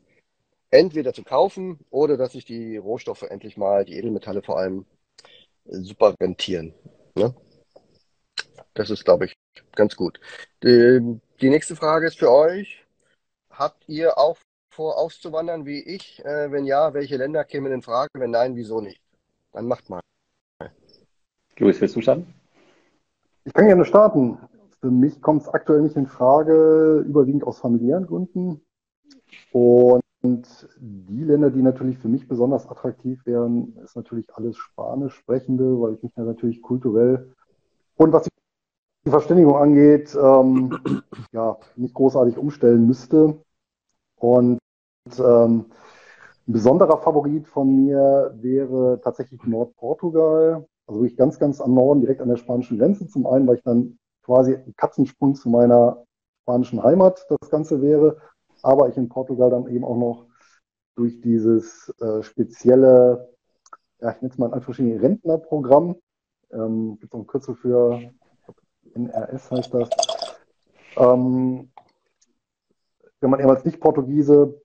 entweder 0.72 1.14
zu 1.14 1.24
kaufen 1.24 1.80
oder 1.90 2.18
dass 2.18 2.34
sich 2.34 2.46
die 2.46 2.78
Rohstoffe 2.78 3.24
endlich 3.24 3.58
mal, 3.58 3.86
die 3.86 3.98
Edelmetalle 3.98 4.42
vor 4.42 4.58
allem, 4.58 4.86
super 5.66 6.16
rentieren. 6.20 6.74
Ne? 7.16 7.34
Das 8.74 8.90
ist, 8.90 9.06
glaube 9.06 9.26
ich, 9.26 9.36
ganz 9.76 9.96
gut. 9.96 10.20
Die, 10.64 11.20
die, 11.42 11.50
nächste 11.50 11.76
Frage 11.76 12.08
ist 12.08 12.18
für 12.18 12.32
euch. 12.32 12.86
Habt 13.52 13.88
ihr 13.88 14.18
auch 14.18 14.38
vor, 14.72 14.98
auszuwandern 14.98 15.66
wie 15.66 15.80
ich? 15.80 16.24
Äh, 16.26 16.52
wenn 16.52 16.66
ja, 16.66 16.94
welche 16.94 17.18
Länder 17.18 17.44
kämen 17.44 17.72
in 17.72 17.84
Frage? 17.84 18.10
Wenn 18.16 18.32
nein, 18.32 18.56
wieso 18.56 18.82
nicht? 18.82 19.02
Dann 19.52 19.68
macht 19.68 19.90
mal. 19.90 20.02
Luis, 21.58 21.80
willst 21.80 21.96
du 21.96 22.02
starten? 22.02 22.34
Ich 23.46 23.54
kann 23.54 23.68
gerne 23.68 23.86
starten. 23.86 24.40
Für 24.82 24.90
mich 24.90 25.22
kommt 25.22 25.44
es 25.44 25.50
aktuell 25.50 25.82
nicht 25.82 25.96
in 25.96 26.08
Frage, 26.08 27.04
überwiegend 27.08 27.44
aus 27.44 27.60
familiären 27.60 28.08
Gründen. 28.08 28.62
Und 29.52 30.68
die 30.78 31.24
Länder, 31.24 31.52
die 31.52 31.62
natürlich 31.62 32.00
für 32.00 32.08
mich 32.08 32.28
besonders 32.28 32.68
attraktiv 32.68 33.24
wären, 33.26 33.78
ist 33.84 33.96
natürlich 33.96 34.34
alles 34.34 34.58
Spanisch 34.58 35.14
sprechende, 35.14 35.80
weil 35.80 35.94
ich 35.94 36.04
mich 36.04 36.14
da 36.16 36.24
natürlich 36.24 36.62
kulturell 36.62 37.34
und 37.98 38.12
was 38.12 38.28
die 39.06 39.10
Verständigung 39.10 39.56
angeht, 39.58 40.16
ähm, 40.16 40.80
ja, 41.32 41.58
nicht 41.76 41.94
großartig 41.94 42.38
umstellen 42.38 42.88
müsste. 42.88 43.38
Und 44.18 44.60
ähm, 45.18 45.66
ein 46.48 46.54
besonderer 46.54 46.98
Favorit 46.98 47.48
von 47.48 47.86
mir 47.86 48.34
wäre 48.40 49.00
tatsächlich 49.02 49.44
Nordportugal, 49.44 50.66
also 50.88 51.02
wirklich 51.02 51.18
ganz, 51.18 51.40
ganz 51.40 51.60
am 51.60 51.74
Norden, 51.74 52.02
direkt 52.02 52.22
an 52.22 52.30
der 52.30 52.38
spanischen 52.38 52.78
Grenze. 52.78 53.08
Zum 53.08 53.28
einen, 53.28 53.48
weil 53.48 53.58
ich 53.58 53.64
dann 53.64 53.98
quasi 54.24 54.56
ein 54.56 54.74
Katzensprung 54.78 55.36
zu 55.36 55.50
meiner 55.50 56.06
spanischen 56.44 56.84
Heimat 56.84 57.26
das 57.30 57.50
Ganze 57.50 57.82
wäre, 57.82 58.18
aber 58.62 58.90
ich 58.90 58.98
in 58.98 59.10
Portugal 59.10 59.50
dann 59.50 59.68
eben 59.68 59.84
auch 59.84 59.98
noch 59.98 60.26
durch 60.96 61.20
dieses 61.22 61.94
äh, 62.00 62.22
spezielle, 62.24 63.30
ja, 64.00 64.12
ich 64.12 64.22
nenne 64.22 64.32
es 64.32 64.38
mal 64.38 64.48
ein 64.48 64.54
Anführungsstrichen 64.54 65.00
Rentnerprogramm, 65.00 65.96
ähm, 66.52 66.98
gibt 67.00 67.14
es 67.14 67.18
auch 67.18 67.24
ein 67.24 67.28
Kürzel 67.28 67.56
für 67.56 68.00
NRS 68.96 69.52
heißt 69.52 69.74
das. 69.74 69.90
Ähm, 70.98 71.70
wenn 73.22 73.30
man 73.30 73.40
eben 73.40 73.50
als 73.50 73.66
Nicht-Portugiese, 73.66 74.62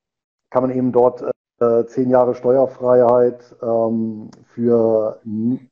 kann 0.50 0.62
man 0.62 0.72
eben 0.72 0.92
dort 0.92 1.24
äh, 1.60 1.84
zehn 1.86 2.10
Jahre 2.10 2.34
Steuerfreiheit 2.34 3.56
ähm, 3.62 4.30
für, 4.54 5.20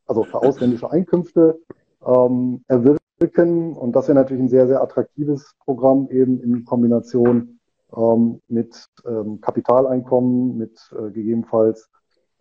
also 0.07 0.25
für 0.25 0.43
ausländische 0.43 0.91
Einkünfte 0.91 1.61
ähm, 2.05 2.65
erwirken. 2.69 3.77
Und 3.77 3.93
das 3.95 4.09
wäre 4.09 4.17
natürlich 4.17 4.43
ein 4.43 4.49
sehr, 4.49 4.67
sehr 4.67 4.83
attraktives 4.83 5.55
Programm 5.65 6.09
eben 6.11 6.41
in 6.41 6.65
Kombination 6.65 7.59
ähm, 7.97 8.41
mit 8.49 8.87
ähm, 9.07 9.41
Kapitaleinkommen, 9.41 10.57
mit 10.59 10.79
äh, 10.93 11.11
gegebenenfalls 11.11 11.89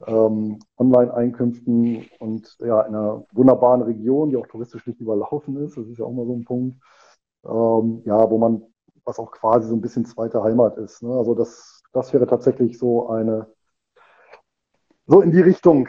ähm, 0.05 0.59
Online-Einkünften 0.77 2.05
und 2.19 2.57
ja, 2.59 2.81
in 2.81 2.95
einer 2.95 3.25
wunderbaren 3.31 3.81
Region, 3.81 4.29
die 4.29 4.37
auch 4.37 4.47
touristisch 4.47 4.85
nicht 4.87 4.99
überlaufen 4.99 5.57
ist. 5.57 5.77
Das 5.77 5.87
ist 5.87 5.97
ja 5.97 6.05
auch 6.05 6.11
mal 6.11 6.25
so 6.25 6.33
ein 6.33 6.45
Punkt. 6.45 6.77
Ähm, 7.45 8.01
ja, 8.05 8.29
wo 8.29 8.37
man, 8.37 8.63
was 9.03 9.19
auch 9.19 9.31
quasi 9.31 9.67
so 9.67 9.75
ein 9.75 9.81
bisschen 9.81 10.05
zweite 10.05 10.43
Heimat 10.43 10.77
ist. 10.77 11.03
Ne? 11.03 11.13
Also 11.15 11.35
das, 11.35 11.81
das 11.93 12.13
wäre 12.13 12.27
tatsächlich 12.27 12.77
so 12.77 13.09
eine, 13.09 13.47
so 15.07 15.21
in 15.21 15.31
die 15.31 15.41
Richtung 15.41 15.87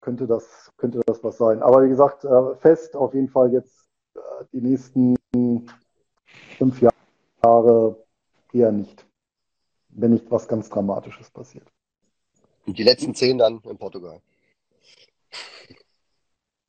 könnte 0.00 0.26
das, 0.26 0.70
könnte 0.76 1.00
das 1.06 1.24
was 1.24 1.38
sein. 1.38 1.62
Aber 1.62 1.82
wie 1.82 1.88
gesagt, 1.88 2.24
äh, 2.24 2.54
fest 2.56 2.94
auf 2.96 3.14
jeden 3.14 3.28
Fall 3.28 3.52
jetzt 3.52 3.84
die 4.52 4.60
nächsten 4.60 5.16
fünf 6.58 6.80
Jahre 7.42 8.04
eher 8.52 8.72
nicht, 8.72 9.06
wenn 9.88 10.12
nicht 10.12 10.30
was 10.30 10.48
ganz 10.48 10.68
Dramatisches 10.68 11.30
passiert. 11.30 11.73
Und 12.66 12.78
die 12.78 12.82
letzten 12.82 13.14
zehn 13.14 13.38
dann 13.38 13.60
in 13.64 13.78
Portugal. 13.78 14.20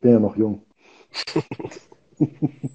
Bin 0.02 0.12
ja 0.12 0.20
noch 0.20 0.36
jung. 0.36 0.66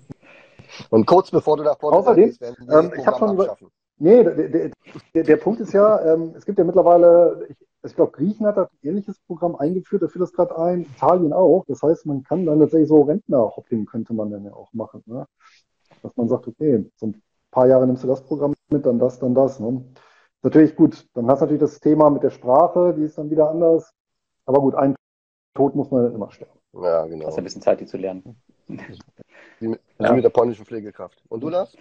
Und 0.90 1.06
kurz 1.06 1.30
bevor 1.30 1.56
du 1.56 1.62
nach 1.62 1.78
Portugal 1.78 2.00
Außerdem, 2.00 2.24
gehst, 2.26 2.40
werden 2.40 2.56
ähm, 2.70 2.92
ich 2.98 3.06
habe 3.06 3.18
schon 3.18 3.34
über, 3.34 3.56
Nee, 4.02 4.24
der, 4.24 4.70
der, 5.14 5.24
der, 5.24 5.36
Punkt 5.36 5.60
ist 5.60 5.74
ja, 5.74 6.14
ähm, 6.14 6.32
es 6.34 6.46
gibt 6.46 6.58
ja 6.58 6.64
mittlerweile, 6.64 7.46
ich, 7.50 7.56
ich 7.82 7.94
glaube, 7.94 8.12
Griechenland 8.12 8.56
hat 8.56 8.70
ein 8.72 8.88
ähnliches 8.88 9.18
Programm 9.26 9.56
eingeführt, 9.56 10.02
da 10.02 10.08
führt 10.08 10.22
das 10.22 10.32
gerade 10.32 10.56
ein, 10.58 10.86
Italien 10.96 11.34
auch. 11.34 11.66
Das 11.68 11.82
heißt, 11.82 12.06
man 12.06 12.22
kann 12.22 12.46
dann 12.46 12.60
tatsächlich 12.60 12.88
so 12.88 13.02
Rentner-Hopping 13.02 13.84
könnte 13.84 14.14
man 14.14 14.30
dann 14.30 14.46
ja 14.46 14.54
auch 14.54 14.72
machen. 14.72 15.02
Ne? 15.04 15.26
Dass 16.02 16.16
man 16.16 16.30
sagt, 16.30 16.48
okay, 16.48 16.90
so 16.96 17.08
ein 17.08 17.22
paar 17.50 17.66
Jahre 17.66 17.86
nimmst 17.86 18.02
du 18.02 18.08
das 18.08 18.22
Programm 18.22 18.54
mit, 18.70 18.86
dann 18.86 18.98
das, 18.98 19.18
dann 19.18 19.34
das. 19.34 19.60
Ne? 19.60 19.84
Natürlich 20.42 20.74
gut, 20.74 21.06
dann 21.14 21.26
hast 21.26 21.40
du 21.40 21.44
natürlich 21.44 21.60
das 21.60 21.80
Thema 21.80 22.08
mit 22.10 22.22
der 22.22 22.30
Sprache, 22.30 22.94
die 22.94 23.04
ist 23.04 23.18
dann 23.18 23.30
wieder 23.30 23.50
anders. 23.50 23.94
Aber 24.46 24.60
gut, 24.60 24.74
ein 24.74 24.96
Tod 25.54 25.74
muss 25.74 25.90
man 25.90 26.14
immer 26.14 26.30
sterben. 26.30 26.58
Ja, 26.72 27.04
genau. 27.06 27.26
Hast 27.26 27.38
ein 27.38 27.44
bisschen 27.44 27.62
Zeit, 27.62 27.80
die 27.80 27.86
zu 27.86 27.96
lernen. 27.96 28.40
Wie 29.58 29.68
mit, 29.68 29.80
ja. 29.98 30.12
mit 30.12 30.24
der 30.24 30.30
polnischen 30.30 30.64
Pflegekraft. 30.64 31.22
Und 31.28 31.42
du, 31.42 31.48
Lars? 31.48 31.76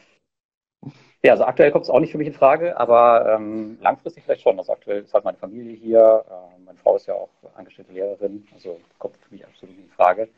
Ja, 1.22 1.34
also 1.34 1.44
aktuell 1.44 1.72
kommt 1.72 1.84
es 1.84 1.90
auch 1.90 2.00
nicht 2.00 2.12
für 2.12 2.18
mich 2.18 2.28
in 2.28 2.34
Frage, 2.34 2.78
aber 2.78 3.36
ähm, 3.36 3.78
langfristig 3.82 4.24
vielleicht 4.24 4.42
schon. 4.42 4.58
Also 4.58 4.72
aktuell 4.72 5.04
ist 5.04 5.14
halt 5.14 5.26
meine 5.26 5.38
Familie 5.38 5.76
hier. 5.76 6.26
Äh, 6.30 6.60
meine 6.64 6.78
Frau 6.78 6.96
ist 6.96 7.08
ja 7.08 7.14
auch 7.14 7.30
angestellte 7.56 7.92
Lehrerin, 7.92 8.48
also 8.54 8.80
kommt 8.98 9.18
für 9.18 9.34
mich 9.34 9.46
absolut 9.46 9.76
nicht 9.76 9.86
in 9.86 9.92
Frage. 9.92 10.30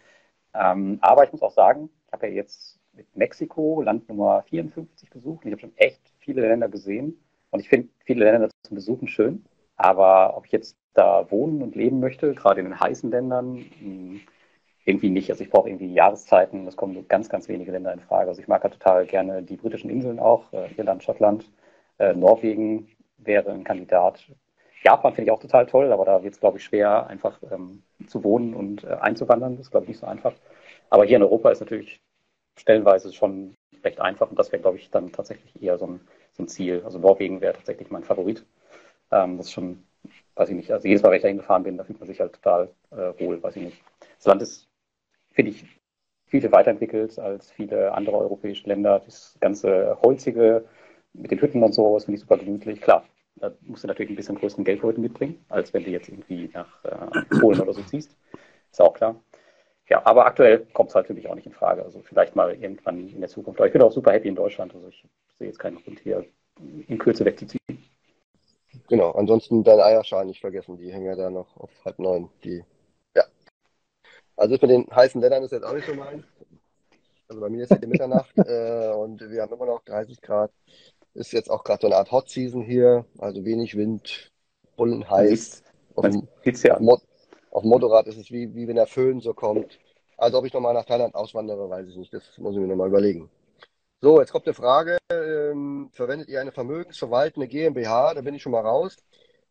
Ähm, 0.54 0.98
aber 1.02 1.24
ich 1.24 1.32
muss 1.32 1.44
auch 1.44 1.52
sagen, 1.52 1.90
ich 2.08 2.14
habe 2.14 2.28
ja 2.28 2.34
jetzt 2.34 2.80
mit 2.94 3.16
Mexiko, 3.16 3.82
Land 3.82 4.10
Nummer 4.10 4.44
54 4.44 5.10
besucht. 5.10 5.46
ich 5.46 5.52
habe 5.52 5.62
schon 5.62 5.78
echt 5.78 6.02
viele 6.20 6.42
Länder 6.42 6.68
gesehen. 6.68 7.24
Und 7.52 7.60
ich 7.60 7.70
finde 7.70 7.90
viele 8.06 8.26
Länder 8.26 8.50
zum 8.64 8.76
Besuchen 8.76 9.08
schön. 9.08 9.46
Aber 9.76 10.38
ob 10.38 10.46
ich 10.46 10.52
jetzt 10.52 10.78
da 10.94 11.30
wohnen 11.32 11.62
und 11.62 11.76
leben 11.76 12.00
möchte, 12.00 12.34
gerade 12.34 12.60
in 12.62 12.68
den 12.68 12.80
heißen 12.80 13.10
Ländern, 13.12 13.66
hm, 13.80 14.22
irgendwie 14.86 15.10
nicht. 15.10 15.30
Also 15.30 15.44
ich 15.44 15.50
brauche 15.50 15.70
irgendwie 15.70 15.94
Jahreszeiten. 15.94 16.68
Es 16.68 16.76
kommen 16.76 16.94
nur 16.94 17.08
ganz, 17.08 17.30
ganz 17.30 17.48
wenige 17.48 17.72
Länder 17.72 17.94
in 17.94 18.00
Frage. 18.00 18.30
Also 18.30 18.42
ich 18.42 18.48
mag 18.48 18.64
ja 18.64 18.70
total 18.70 19.06
gerne 19.06 19.44
die 19.44 19.58
britischen 19.58 19.90
Inseln 19.90 20.20
auch, 20.20 20.52
äh, 20.54 20.70
Irland, 20.78 21.04
Schottland, 21.04 21.50
äh, 22.00 22.14
Norwegen 22.14 22.88
wäre 23.18 23.52
ein 23.52 23.64
Kandidat. 23.64 24.26
Japan 24.84 25.14
finde 25.14 25.30
ich 25.30 25.32
auch 25.32 25.42
total 25.42 25.68
toll, 25.68 25.92
aber 25.92 26.06
da 26.06 26.24
wird 26.24 26.34
es, 26.34 26.40
glaube 26.40 26.58
ich, 26.58 26.64
schwer, 26.64 27.06
einfach 27.08 27.40
ähm, 27.52 27.84
zu 28.08 28.24
wohnen 28.24 28.56
und 28.56 28.84
äh, 28.84 28.88
einzuwandern. 28.88 29.58
Das 29.58 29.68
ist, 29.68 29.72
glaube 29.72 29.86
ich, 29.86 29.90
nicht 29.90 30.00
so 30.00 30.08
einfach. 30.08 30.34
Aber 30.90 31.06
hier 31.06 31.18
in 31.18 31.24
Europa 31.24 31.52
ist 31.52 31.60
natürlich 31.60 32.02
stellenweise 32.58 33.14
schon 33.14 33.56
recht 33.84 34.00
einfach 34.02 34.30
und 34.30 34.40
das 34.40 34.52
wäre, 34.52 34.62
glaube 34.62 34.78
ich, 34.78 34.90
dann 34.90 35.12
tatsächlich 35.12 35.62
eher 35.62 35.78
so 35.78 35.86
ein, 35.88 36.02
ein 36.42 36.48
Ziel. 36.48 36.82
Also 36.84 37.00
Norwegen 37.00 37.42
wäre 37.42 37.54
tatsächlich 37.54 37.90
mein 37.90 38.04
Favorit. 38.04 38.46
Ähm, 39.12 39.38
das 39.38 39.48
ist 39.48 39.54
schon, 39.54 39.84
weiß 40.36 40.50
ich 40.50 40.56
nicht, 40.56 40.72
also 40.72 40.88
jedes 40.88 41.04
Mal, 41.04 41.10
wenn 41.10 41.18
ich 41.18 41.24
dahin 41.24 41.38
gefahren 41.38 41.64
bin, 41.64 41.78
da 41.78 41.84
fühlt 41.84 42.00
man 42.00 42.08
sich 42.08 42.20
halt 42.20 42.34
total 42.34 42.70
äh, 42.92 43.14
wohl, 43.20 43.42
weiß 43.42 43.56
ich 43.58 43.64
nicht. 43.64 43.84
Das 44.18 44.26
Land 44.26 44.42
ist, 44.42 44.68
finde 45.32 45.52
ich, 45.52 45.66
viel 46.26 46.52
weiterentwickelt 46.52 47.20
als 47.20 47.52
viele 47.52 47.94
andere 47.94 48.18
europäische 48.18 48.68
Länder. 48.68 49.02
Das 49.04 49.38
ganze 49.42 49.98
Holzige 50.02 50.66
mit 51.14 51.30
den 51.32 51.42
Hütten 51.42 51.62
und 51.62 51.74
so, 51.74 51.96
das 51.96 52.06
finde 52.06 52.16
ich 52.16 52.22
super 52.22 52.38
gemütlich. 52.38 52.82
Klar, 52.82 53.04
da 53.36 53.52
musst 53.62 53.84
du 53.84 53.88
natürlich 53.88 54.12
ein 54.12 54.16
bisschen 54.16 54.36
größeren 54.36 54.64
Geldbeutel 54.64 55.02
mitbringen, 55.02 55.44
als 55.50 55.74
wenn 55.74 55.84
du 55.84 55.90
jetzt 55.90 56.08
irgendwie 56.08 56.50
nach 56.54 56.84
äh, 56.86 57.40
Polen 57.40 57.60
oder 57.60 57.74
so 57.74 57.82
ziehst. 57.84 58.16
Ist 58.72 58.82
auch 58.82 58.94
klar. 58.94 59.22
Ja, 59.90 60.06
aber 60.06 60.26
aktuell 60.26 60.66
kommt 60.72 60.90
es 60.90 60.96
halt 60.96 61.08
für 61.08 61.14
mich 61.14 61.28
auch 61.28 61.36
nicht 61.36 61.48
in 61.48 61.52
Frage. 61.52 61.84
Also 61.84 62.02
vielleicht 62.02 62.34
mal 62.34 62.54
irgendwann 62.54 63.10
in 63.10 63.20
der 63.20 63.30
Zukunft. 63.30 63.60
Aber 63.60 63.68
ich 63.68 63.74
bin 63.74 63.82
auch 63.82 63.92
super 63.92 64.14
happy 64.14 64.30
in 64.30 64.36
Deutschland. 64.36 64.74
Also 64.74 64.88
ich 64.88 65.06
sehe 65.42 65.48
jetzt 65.48 65.60
keinen 65.60 65.84
Grund 65.84 66.00
hier 66.00 66.26
in 66.88 66.98
Kürze 67.00 67.26
wegzuziehen. 67.26 67.60
Genau, 68.88 69.12
ansonsten 69.12 69.64
deine 69.64 69.84
Eierschalen 69.84 70.28
nicht 70.28 70.40
vergessen, 70.40 70.78
die 70.78 70.92
hängen 70.94 71.06
ja 71.06 71.16
da 71.16 71.30
noch 71.30 71.58
auf 71.58 71.72
halb 71.84 71.98
neun. 71.98 72.30
Die, 72.44 72.64
ja. 73.16 73.24
Also 74.36 74.56
das 74.56 74.62
mit 74.62 74.72
den 74.72 74.88
heißen 74.96 75.20
Ländern 75.20 75.44
ist 75.44 75.52
jetzt 75.52 75.64
auch 75.64 75.74
nicht 75.74 75.88
so 75.88 75.96
meins. 75.96 76.24
Also 77.28 77.42
bei 77.42 77.50
mir 77.50 77.64
ist 77.64 77.76
die 77.82 77.88
Mitternacht 77.88 78.32
äh, 78.38 78.92
und 78.94 79.22
wir 79.22 79.42
haben 79.42 79.54
immer 79.54 79.66
noch 79.66 79.82
30 79.86 80.22
Grad. 80.22 80.52
Ist 81.14 81.34
jetzt 81.34 81.50
auch 81.50 81.64
gerade 81.64 81.82
so 81.82 81.88
eine 81.88 81.98
Art 81.98 82.12
Hot 82.12 82.30
Season 82.30 82.62
hier, 82.62 83.06
also 83.18 83.44
wenig 83.44 83.76
Wind, 83.76 84.32
bullen 84.78 85.10
heiß. 85.10 85.64
Auf 85.96 86.08
dem, 86.08 86.28
ja. 86.46 86.80
Mod, 86.80 87.02
auf 87.50 87.64
dem 87.64 87.70
Motorrad 87.70 88.08
ist 88.08 88.18
es 88.18 88.32
wie, 88.32 88.54
wie 88.56 88.68
wenn 88.68 88.76
der 88.76 88.88
Föhn 88.88 89.20
so 89.20 89.34
kommt. 89.34 89.80
Also 90.18 90.38
ob 90.38 90.46
ich 90.46 90.54
nochmal 90.54 90.74
nach 90.74 90.86
Thailand 90.86 91.16
auswandere, 91.16 91.70
weiß 91.70 91.88
ich 91.88 91.98
nicht. 91.98 92.14
Das 92.14 92.38
muss 92.38 92.54
ich 92.54 92.62
mir 92.62 92.68
nochmal 92.68 92.88
überlegen. 92.88 93.30
So, 94.04 94.20
jetzt 94.20 94.32
kommt 94.32 94.48
eine 94.48 94.56
Frage. 94.56 94.98
Ähm, 95.12 95.90
verwendet 95.94 96.28
ihr 96.28 96.42
eine 96.42 96.52
vermögensverwaltende 96.52 97.48
GmbH? 97.48 98.16
Da 98.16 98.22
bin 98.22 98.34
ich 98.34 98.42
schon 98.42 98.52
mal 98.52 98.62
raus. 98.66 98.98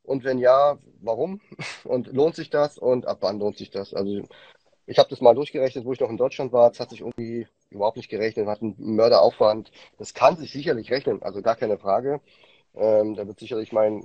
Und 0.03 0.25
wenn 0.25 0.39
ja, 0.39 0.77
warum? 1.01 1.41
Und 1.85 2.09
lohnt 2.09 2.35
sich 2.35 2.51
das? 2.51 2.77
Und 2.77 3.07
ab 3.07 3.19
wann 3.21 3.39
lohnt 3.39 3.59
sich 3.59 3.71
das? 3.71 3.95
Also 3.95 4.23
ich 4.87 4.99
habe 4.99 5.09
das 5.09 5.21
mal 5.21 5.35
durchgerechnet, 5.35 5.85
wo 5.85 5.93
ich 5.93 6.01
noch 6.01 6.11
in 6.11 6.17
Deutschland 6.17 6.53
war. 6.53 6.69
Das 6.71 6.81
hat 6.81 6.91
sich 6.91 7.01
irgendwie 7.01 7.47
überhaupt 7.71 7.97
nicht 7.97 8.09
gerechnet. 8.09 8.49
Hat 8.49 8.61
einen 8.63 8.75
Mörderaufwand. 8.79 9.71
Das 9.99 10.15
kann 10.15 10.37
sich 10.37 10.53
sicherlich 10.53 10.91
rechnen, 10.91 11.23
also 11.23 11.43
gar 11.43 11.55
keine 11.57 11.79
Frage. 11.79 12.21
Ähm, 12.75 13.15
da 13.15 13.27
wird 13.29 13.39
sicherlich 13.39 13.73
mein, 13.73 14.03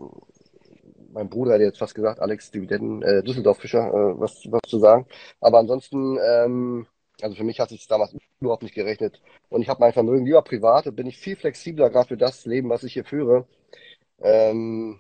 mein 1.12 1.30
Bruder, 1.30 1.58
der 1.58 1.68
jetzt 1.68 1.80
fast 1.80 1.96
gesagt, 1.96 2.20
Alex 2.20 2.52
Dividenden, 2.52 3.02
äh, 3.02 3.24
Düsseldorf-Fischer, 3.24 3.88
äh, 3.88 4.20
was, 4.20 4.44
was 4.52 4.62
zu 4.68 4.80
sagen. 4.80 5.08
Aber 5.42 5.60
ansonsten, 5.60 6.20
ähm, 6.24 6.88
also 7.22 7.36
für 7.36 7.44
mich 7.44 7.60
hat 7.60 7.70
sich 7.70 7.80
das 7.80 7.88
damals 7.88 8.16
überhaupt 8.40 8.64
nicht 8.64 8.76
gerechnet. 8.76 9.22
Und 9.50 9.62
ich 9.62 9.70
habe 9.70 9.80
mein 9.80 9.94
Vermögen 9.94 10.26
lieber 10.26 10.42
privat, 10.42 10.94
bin 10.96 11.08
ich 11.08 11.18
viel 11.18 11.36
flexibler, 11.36 11.90
gerade 11.90 12.10
für 12.10 12.18
das 12.18 12.46
Leben, 12.46 12.70
was 12.70 12.84
ich 12.84 12.94
hier 12.94 13.06
führe. 13.06 13.48
Ähm, 14.22 15.00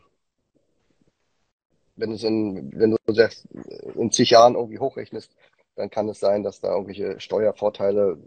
wenn, 1.96 2.12
du 2.12 2.28
in, 2.28 2.72
wenn 2.80 2.92
du 2.92 3.14
sagst, 3.14 3.48
in 3.96 4.12
zig 4.12 4.30
Jahren 4.32 4.56
irgendwie 4.56 4.80
hochrechnest, 4.80 5.36
dann 5.76 5.90
kann 5.90 6.10
es 6.10 6.20
sein, 6.20 6.44
dass 6.44 6.62
da 6.62 6.72
irgendwelche 6.72 7.20
Steuervorteile 7.20 8.18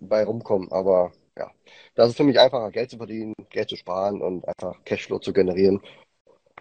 bei 0.00 0.24
rumkommen. 0.24 0.70
Aber 0.72 1.12
ja, 1.36 1.50
das 1.94 2.10
ist 2.10 2.16
für 2.16 2.24
mich 2.24 2.38
einfacher, 2.38 2.70
Geld 2.70 2.90
zu 2.90 2.96
verdienen, 2.98 3.34
Geld 3.50 3.68
zu 3.68 3.76
sparen 3.76 4.22
und 4.22 4.46
einfach 4.48 4.82
Cashflow 4.84 5.18
zu 5.18 5.32
generieren. 5.32 5.80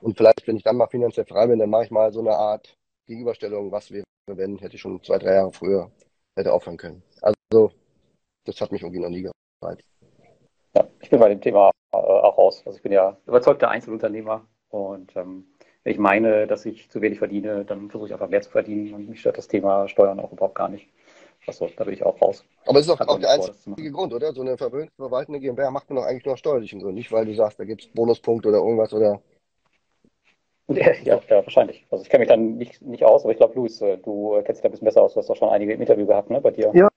Und 0.02 0.18
vielleicht, 0.18 0.48
wenn 0.48 0.58
ich 0.58 0.64
dann 0.64 0.78
mal 0.78 0.88
finanziell 0.88 1.26
frei 1.26 1.48
bin, 1.48 1.60
dann 1.60 1.70
mache 1.70 1.86
ich 1.86 1.92
mal 1.92 2.12
so 2.12 2.20
eine 2.20 2.36
Art 2.36 2.76
Gegenüberstellung, 3.08 3.72
was 3.72 3.92
wäre, 3.92 4.06
wenn, 4.28 4.58
hätte 4.60 4.76
ich 4.76 4.82
schon 4.82 5.02
zwei, 5.04 5.20
drei 5.20 5.36
Jahre 5.36 5.52
früher 5.54 5.92
hätte 6.36 6.54
aufhören 6.54 6.78
können. 6.78 7.04
Also, 7.22 7.72
das 8.46 8.60
hat 8.62 8.72
mich 8.72 8.82
irgendwie 8.82 9.00
noch 9.00 9.10
nie 9.10 9.28
gereizt. 9.62 9.84
Ja, 10.76 10.88
ich 11.00 11.10
bin 11.10 11.20
bei 11.20 11.30
dem 11.30 11.42
Thema 11.42 11.72
äh, 11.92 11.98
auch 11.98 12.38
raus. 12.38 12.62
Also 12.66 12.78
ich 12.78 12.84
bin 12.84 12.92
ja 12.92 13.18
überzeugter 13.26 13.70
Einzelunternehmer 13.70 14.46
und 14.70 15.16
ähm, 15.16 15.46
wenn 15.84 15.94
ich 15.94 16.00
meine, 16.00 16.48
dass 16.48 16.66
ich 16.66 16.90
zu 16.90 17.02
wenig 17.02 17.20
verdiene, 17.20 17.64
dann 17.64 17.90
versuche 17.90 18.08
ich 18.08 18.14
einfach 18.14 18.30
mehr 18.30 18.42
zu 18.42 18.50
verdienen 18.50 18.94
und 18.94 19.08
mich 19.08 19.20
stört 19.20 19.38
das 19.38 19.48
Thema 19.48 19.88
Steuern 19.88 20.20
auch 20.20 20.32
überhaupt 20.32 20.56
gar 20.56 20.68
nicht. 20.68 20.90
Achso, 21.48 21.70
da 21.78 21.84
bin 21.84 21.94
ich 21.94 22.04
auch 22.04 22.20
raus. 22.20 22.44
Aber 22.66 22.80
es 22.80 22.88
ist 22.88 22.92
auch, 22.92 23.08
auch 23.08 23.20
der 23.20 23.30
einzige 23.30 23.92
Grund, 23.92 24.12
oder? 24.14 24.34
So 24.34 24.42
eine 24.42 24.58
verwaltende 24.58 25.40
GmbH 25.40 25.70
macht 25.70 25.90
man 25.90 25.98
doch 25.98 26.06
eigentlich 26.06 26.26
nur 26.26 26.34
aus 26.34 26.40
steuerlichen 26.40 26.80
Gründen, 26.80 26.96
nicht 26.96 27.12
weil 27.12 27.26
du 27.26 27.36
sagst, 27.36 27.60
da 27.60 27.66
gibt 27.66 27.82
es 27.84 27.88
Bonuspunkte 27.90 28.50
oder 28.50 28.58
irgendwas 28.58 28.94
oder. 28.94 29.22
Ja, 30.68 30.94
ja, 31.04 31.20
wahrscheinlich. 31.30 31.86
Also 31.92 32.04
ich 32.04 32.10
kenne 32.10 32.22
mich 32.22 32.30
dann 32.30 32.56
nicht, 32.58 32.82
nicht 32.82 33.06
aus, 33.06 33.24
aber 33.24 33.32
ich 33.32 33.38
glaube, 33.38 33.56
Luis, 33.56 33.82
äh, 33.82 33.98
du 33.98 34.42
kennst 34.44 34.60
dich 34.60 34.62
da 34.62 34.70
ein 34.70 34.72
bisschen 34.72 34.86
besser 34.86 35.04
aus. 35.04 35.14
Du 35.14 35.20
hast 35.20 35.30
doch 35.30 35.36
schon 35.36 35.50
einige 35.50 35.74
im 35.74 35.82
Interview 35.82 36.08
gehabt, 36.08 36.30
ne, 36.30 36.42
bei 36.42 36.52
dir. 36.52 36.72
Ja, 36.74 36.90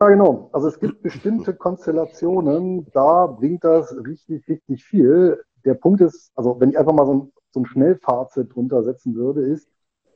ja, 0.00 0.08
genau. 0.08 0.50
Also 0.52 0.68
es 0.68 0.78
gibt 0.78 1.02
bestimmte 1.02 1.54
Konstellationen, 1.54 2.86
da 2.92 3.26
bringt 3.26 3.64
das 3.64 3.96
richtig, 4.04 4.46
richtig 4.48 4.84
viel. 4.84 5.42
Der 5.64 5.74
Punkt 5.74 6.00
ist, 6.02 6.32
also 6.34 6.60
wenn 6.60 6.70
ich 6.70 6.78
einfach 6.78 6.92
mal 6.92 7.06
so 7.06 7.14
ein, 7.14 7.32
so 7.52 7.60
ein 7.60 7.66
Schnellfazit 7.66 8.54
drunter 8.54 8.82
setzen 8.82 9.14
würde, 9.14 9.42
ist, 9.42 9.68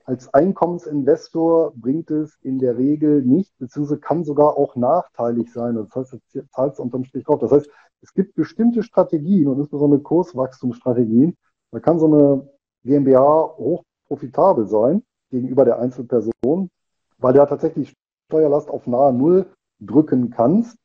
als 0.05 0.35
Einkommensinvestor 0.35 1.73
bringt 1.77 2.11
es 2.11 2.37
in 2.43 2.59
der 2.59 2.77
Regel 2.77 3.23
nicht, 3.23 3.57
beziehungsweise 3.59 4.01
kann 4.01 4.25
sogar 4.25 4.59
auch 4.59 4.77
nachteilig 4.77 5.53
sein. 5.53 5.77
Das 5.77 5.95
heißt, 5.95 6.13
du 6.13 6.49
zahlst 6.49 6.81
unterm 6.81 7.05
Strich 7.05 7.25
drauf. 7.25 7.39
Das 7.39 7.53
heißt, 7.53 7.71
es 8.03 8.13
gibt 8.13 8.35
bestimmte 8.35 8.83
Strategien 8.83 9.49
und 9.49 9.61
insbesondere 9.61 10.03
Kurswachstumsstrategien. 10.03 11.37
Da 11.71 11.81
kann 11.81 11.99
so 11.99 12.07
eine 12.07 12.49
GmbH 12.85 13.55
hoch 13.57 13.85
profitabel 14.09 14.67
sein 14.67 15.03
gegenüber 15.31 15.65
der 15.65 15.79
Einzelperson, 15.79 16.71
weil 17.19 17.33
du 17.33 17.39
ja 17.39 17.47
tatsächlich 17.47 17.95
Steuerlast 18.27 18.71
auf 18.71 18.87
nahe 18.87 19.13
Null 19.13 19.47
drücken 19.81 20.31
kannst. 20.31 20.77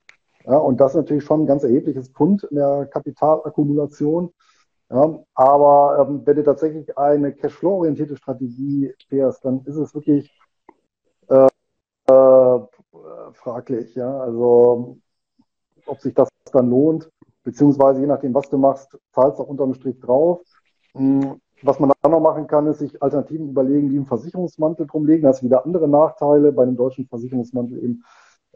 Ja, 0.45 0.57
und 0.57 0.79
das 0.79 0.91
ist 0.91 0.97
natürlich 0.97 1.23
schon 1.23 1.41
ein 1.41 1.47
ganz 1.47 1.63
erhebliches 1.63 2.09
Pfund 2.09 2.43
in 2.43 2.57
der 2.57 2.87
Kapitalakkumulation. 2.91 4.31
Ja, 4.91 5.19
aber 5.33 6.07
ähm, 6.07 6.21
wenn 6.25 6.35
du 6.35 6.43
tatsächlich 6.43 6.95
eine 6.97 7.33
Cashflow-orientierte 7.33 8.17
Strategie 8.17 8.93
fährst, 9.09 9.43
dann 9.43 9.63
ist 9.65 9.77
es 9.77 9.95
wirklich 9.95 10.31
äh, 11.29 11.47
äh, 12.07 12.59
fraglich. 13.33 13.95
Ja? 13.95 14.19
Also 14.19 14.97
ob 15.87 15.99
sich 16.01 16.13
das 16.13 16.29
dann 16.51 16.69
lohnt, 16.69 17.09
beziehungsweise 17.43 18.01
je 18.01 18.07
nachdem, 18.07 18.33
was 18.33 18.49
du 18.49 18.57
machst, 18.57 18.97
zahlst 19.11 19.39
du 19.39 19.43
auch 19.43 19.47
unterm 19.47 19.73
Strich 19.73 19.99
drauf. 19.99 20.41
Hm, 20.93 21.41
was 21.65 21.79
man 21.79 21.91
dann 22.01 22.11
noch 22.11 22.19
machen 22.19 22.47
kann, 22.47 22.67
ist 22.67 22.79
sich 22.79 23.01
Alternativen 23.01 23.49
überlegen, 23.49 23.89
wie 23.91 23.97
einen 23.97 24.05
Versicherungsmantel 24.05 24.87
drumlegen. 24.87 25.23
Da 25.23 25.29
hast 25.29 25.43
wieder 25.43 25.65
andere 25.65 25.87
Nachteile 25.87 26.51
bei 26.51 26.63
einem 26.63 26.75
deutschen 26.77 27.07
Versicherungsmantel 27.07 27.83
eben, 27.83 28.03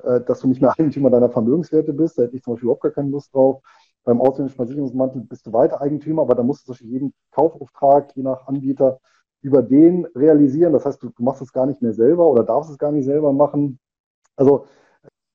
äh, 0.04 0.22
dass 0.22 0.42
du 0.42 0.48
nicht 0.48 0.62
mehr 0.62 0.72
Eigentümer 0.78 1.10
deiner 1.10 1.30
Vermögenswerte 1.30 1.94
bist. 1.94 2.18
Da 2.18 2.24
hätte 2.24 2.36
ich 2.36 2.44
zum 2.44 2.54
Beispiel 2.54 2.66
überhaupt 2.66 2.84
gar 2.84 2.92
keine 2.92 3.10
Lust 3.10 3.34
drauf. 3.34 3.62
Beim 4.04 4.22
ausländischen 4.22 4.56
Versicherungsmantel 4.56 5.22
bist 5.22 5.46
du 5.46 5.54
weiter 5.54 5.82
Eigentümer, 5.82 6.22
aber 6.22 6.36
da 6.36 6.44
musst 6.44 6.68
du 6.68 6.74
jeden 6.74 7.14
Kaufauftrag, 7.32 8.16
je 8.16 8.24
nach 8.24 8.48
Anbieter, 8.48 9.00
über 9.42 9.62
den 9.62 10.06
realisieren. 10.16 10.74
Das 10.74 10.86
heißt, 10.86 11.02
du, 11.02 11.12
machst 11.20 11.42
es 11.42 11.54
gar 11.54 11.66
nicht 11.66 11.82
mehr 11.82 11.94
selber 11.94 12.28
oder 12.28 12.44
darfst 12.44 12.72
es 12.72 12.78
gar 12.78 12.92
nicht 12.92 13.06
selber 13.06 13.34
machen. 13.34 13.80
Also 14.36 14.66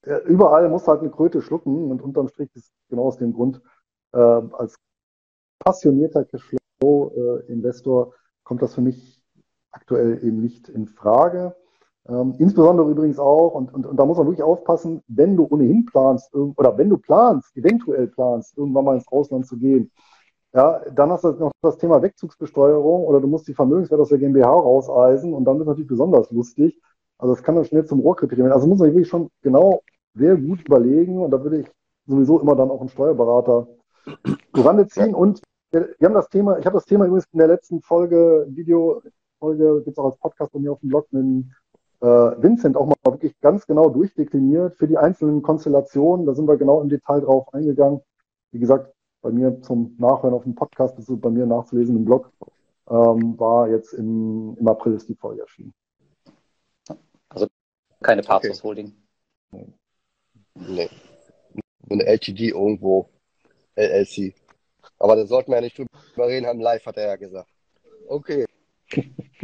äh, 0.03 0.17
überall 0.27 0.69
musst 0.69 0.87
du 0.87 0.93
halt 0.93 1.01
eine 1.01 1.11
Kröte 1.11 1.43
schlucken 1.43 1.91
und 1.91 2.03
unterm 2.03 2.29
Strich 2.29 2.51
ist 2.55 2.73
genau 2.89 3.05
aus 3.05 3.19
dem 3.19 3.33
Grund, 3.33 3.61
äh, 4.13 4.19
als 4.19 4.77
passionierter 5.59 6.25
Cashflow 6.25 6.59
Investor 7.49 8.13
kommt 8.43 8.63
das 8.63 8.75
für 8.75 8.81
mich 8.81 9.23
aktuell 9.73 10.25
eben 10.25 10.41
nicht 10.41 10.69
in 10.69 10.87
Frage. 10.87 11.55
Ähm, 12.07 12.35
insbesondere 12.39 12.91
übrigens 12.91 13.19
auch, 13.19 13.55
und, 13.55 13.73
und, 13.73 13.87
und 13.87 13.97
da 13.97 14.05
muss 14.05 14.19
man 14.19 14.27
wirklich 14.27 14.43
aufpassen, 14.43 15.03
wenn 15.09 15.37
du 15.37 15.47
ohnehin 15.49 15.87
planst, 15.87 16.35
oder 16.35 16.77
wenn 16.77 16.91
du 16.91 16.99
planst, 16.99 17.57
eventuell 17.57 18.09
planst, 18.09 18.57
irgendwann 18.59 18.85
mal 18.85 18.95
ins 18.97 19.09
Ausland 19.09 19.47
zu 19.47 19.57
gehen, 19.57 19.91
ja, 20.53 20.81
dann 20.95 21.11
hast 21.11 21.25
du 21.25 21.33
noch 21.33 21.51
das 21.63 21.79
Thema 21.79 22.03
Wegzugsbesteuerung 22.03 23.05
oder 23.05 23.21
du 23.21 23.27
musst 23.27 23.49
die 23.49 23.55
Vermögenswerte 23.55 24.03
aus 24.03 24.11
der 24.11 24.19
GmbH 24.19 24.51
rauseisen 24.51 25.33
und 25.35 25.45
dann 25.45 25.59
wird 25.59 25.67
natürlich 25.67 25.89
besonders 25.89 26.31
lustig. 26.31 26.81
Also 27.19 27.35
das 27.35 27.43
kann 27.43 27.57
dann 27.57 27.65
schnell 27.65 27.87
zum 27.87 28.01
Rohrkriterium 28.01 28.47
werden. 28.47 28.55
Also 28.55 28.69
muss 28.69 28.79
man 28.79 28.89
wirklich 28.89 29.09
schon 29.09 29.31
genau 29.43 29.83
sehr 30.15 30.37
gut 30.37 30.61
überlegen 30.65 31.19
und 31.23 31.31
da 31.33 31.43
würde 31.43 31.61
ich 31.61 31.71
sowieso 32.07 32.39
immer 32.39 32.55
dann 32.55 32.71
auch 32.71 32.81
einen 32.81 32.89
Steuerberater 32.89 33.67
Rande 34.55 34.87
ziehen 34.87 35.15
und 35.15 35.43
wir 35.75 36.07
haben 36.07 36.15
das 36.15 36.29
Thema, 36.29 36.59
ich 36.59 36.67
habe 36.67 36.77
das 36.77 36.87
Thema 36.87 37.07
übrigens 37.07 37.27
in 37.33 37.39
der 37.39 37.49
letzten 37.49 37.81
Folge, 37.83 38.47
Video-Folge, 38.49 39.83
gibt 39.85 39.97
es 39.97 39.99
auch 39.99 40.07
als 40.07 40.19
Podcast 40.19 40.53
bei 40.53 40.61
mir 40.61 40.73
auf 40.73 40.81
dem 40.81 40.89
Blog, 40.89 41.07
mit 41.13 41.47
äh, 42.01 42.07
Vincent 42.07 42.77
auch 42.77 42.87
mal 42.87 42.95
wirklich 43.05 43.39
ganz 43.41 43.67
genau 43.67 43.89
durchdekliniert 43.89 44.77
für 44.77 44.87
die 44.87 44.99
einzelnen 44.99 45.43
Konstellationen. 45.43 46.27
Da 46.27 46.35
sind 46.35 46.47
wir 46.47 46.57
genau 46.57 46.81
im 46.81 46.89
Detail 46.89 47.21
drauf 47.21 47.53
eingegangen. 47.53 48.01
Wie 48.53 48.59
gesagt, 48.59 48.93
bei 49.23 49.31
mir 49.31 49.61
zum 49.63 49.97
Nachhören 49.99 50.35
auf 50.35 50.45
dem 50.45 50.55
Podcast, 50.55 50.99
das 50.99 51.09
ist 51.09 51.21
bei 51.21 51.31
mir 51.31 51.47
nachzulesen 51.47 51.97
im 51.97 52.05
Blog, 52.05 52.31
ähm, 52.89 53.39
war 53.39 53.69
jetzt 53.69 53.95
im, 53.95 54.57
im 54.59 54.69
April 54.69 54.95
ist 54.95 55.09
die 55.09 55.15
Folge 55.15 55.43
erschienen. 55.43 55.73
Also 57.31 57.47
keine 58.03 58.23
Pathos 58.23 58.63
Holding. 58.63 58.93
Okay. 59.51 59.73
Nee. 60.55 60.91
Eine 61.91 62.07
LTD 62.07 62.51
irgendwo, 62.51 63.09
LLC. 63.77 64.35
Aber 65.05 65.17
da 65.17 65.27
sollten 65.27 65.51
wir 65.51 65.57
ja 65.57 65.61
nicht 65.61 65.77
drüber 65.77 66.29
reden, 66.29 66.47
haben 66.47 66.61
live, 66.61 66.87
hat 66.87 66.97
er 66.97 67.09
ja 67.09 67.17
gesagt. 67.17 67.51
Okay. 68.09 68.47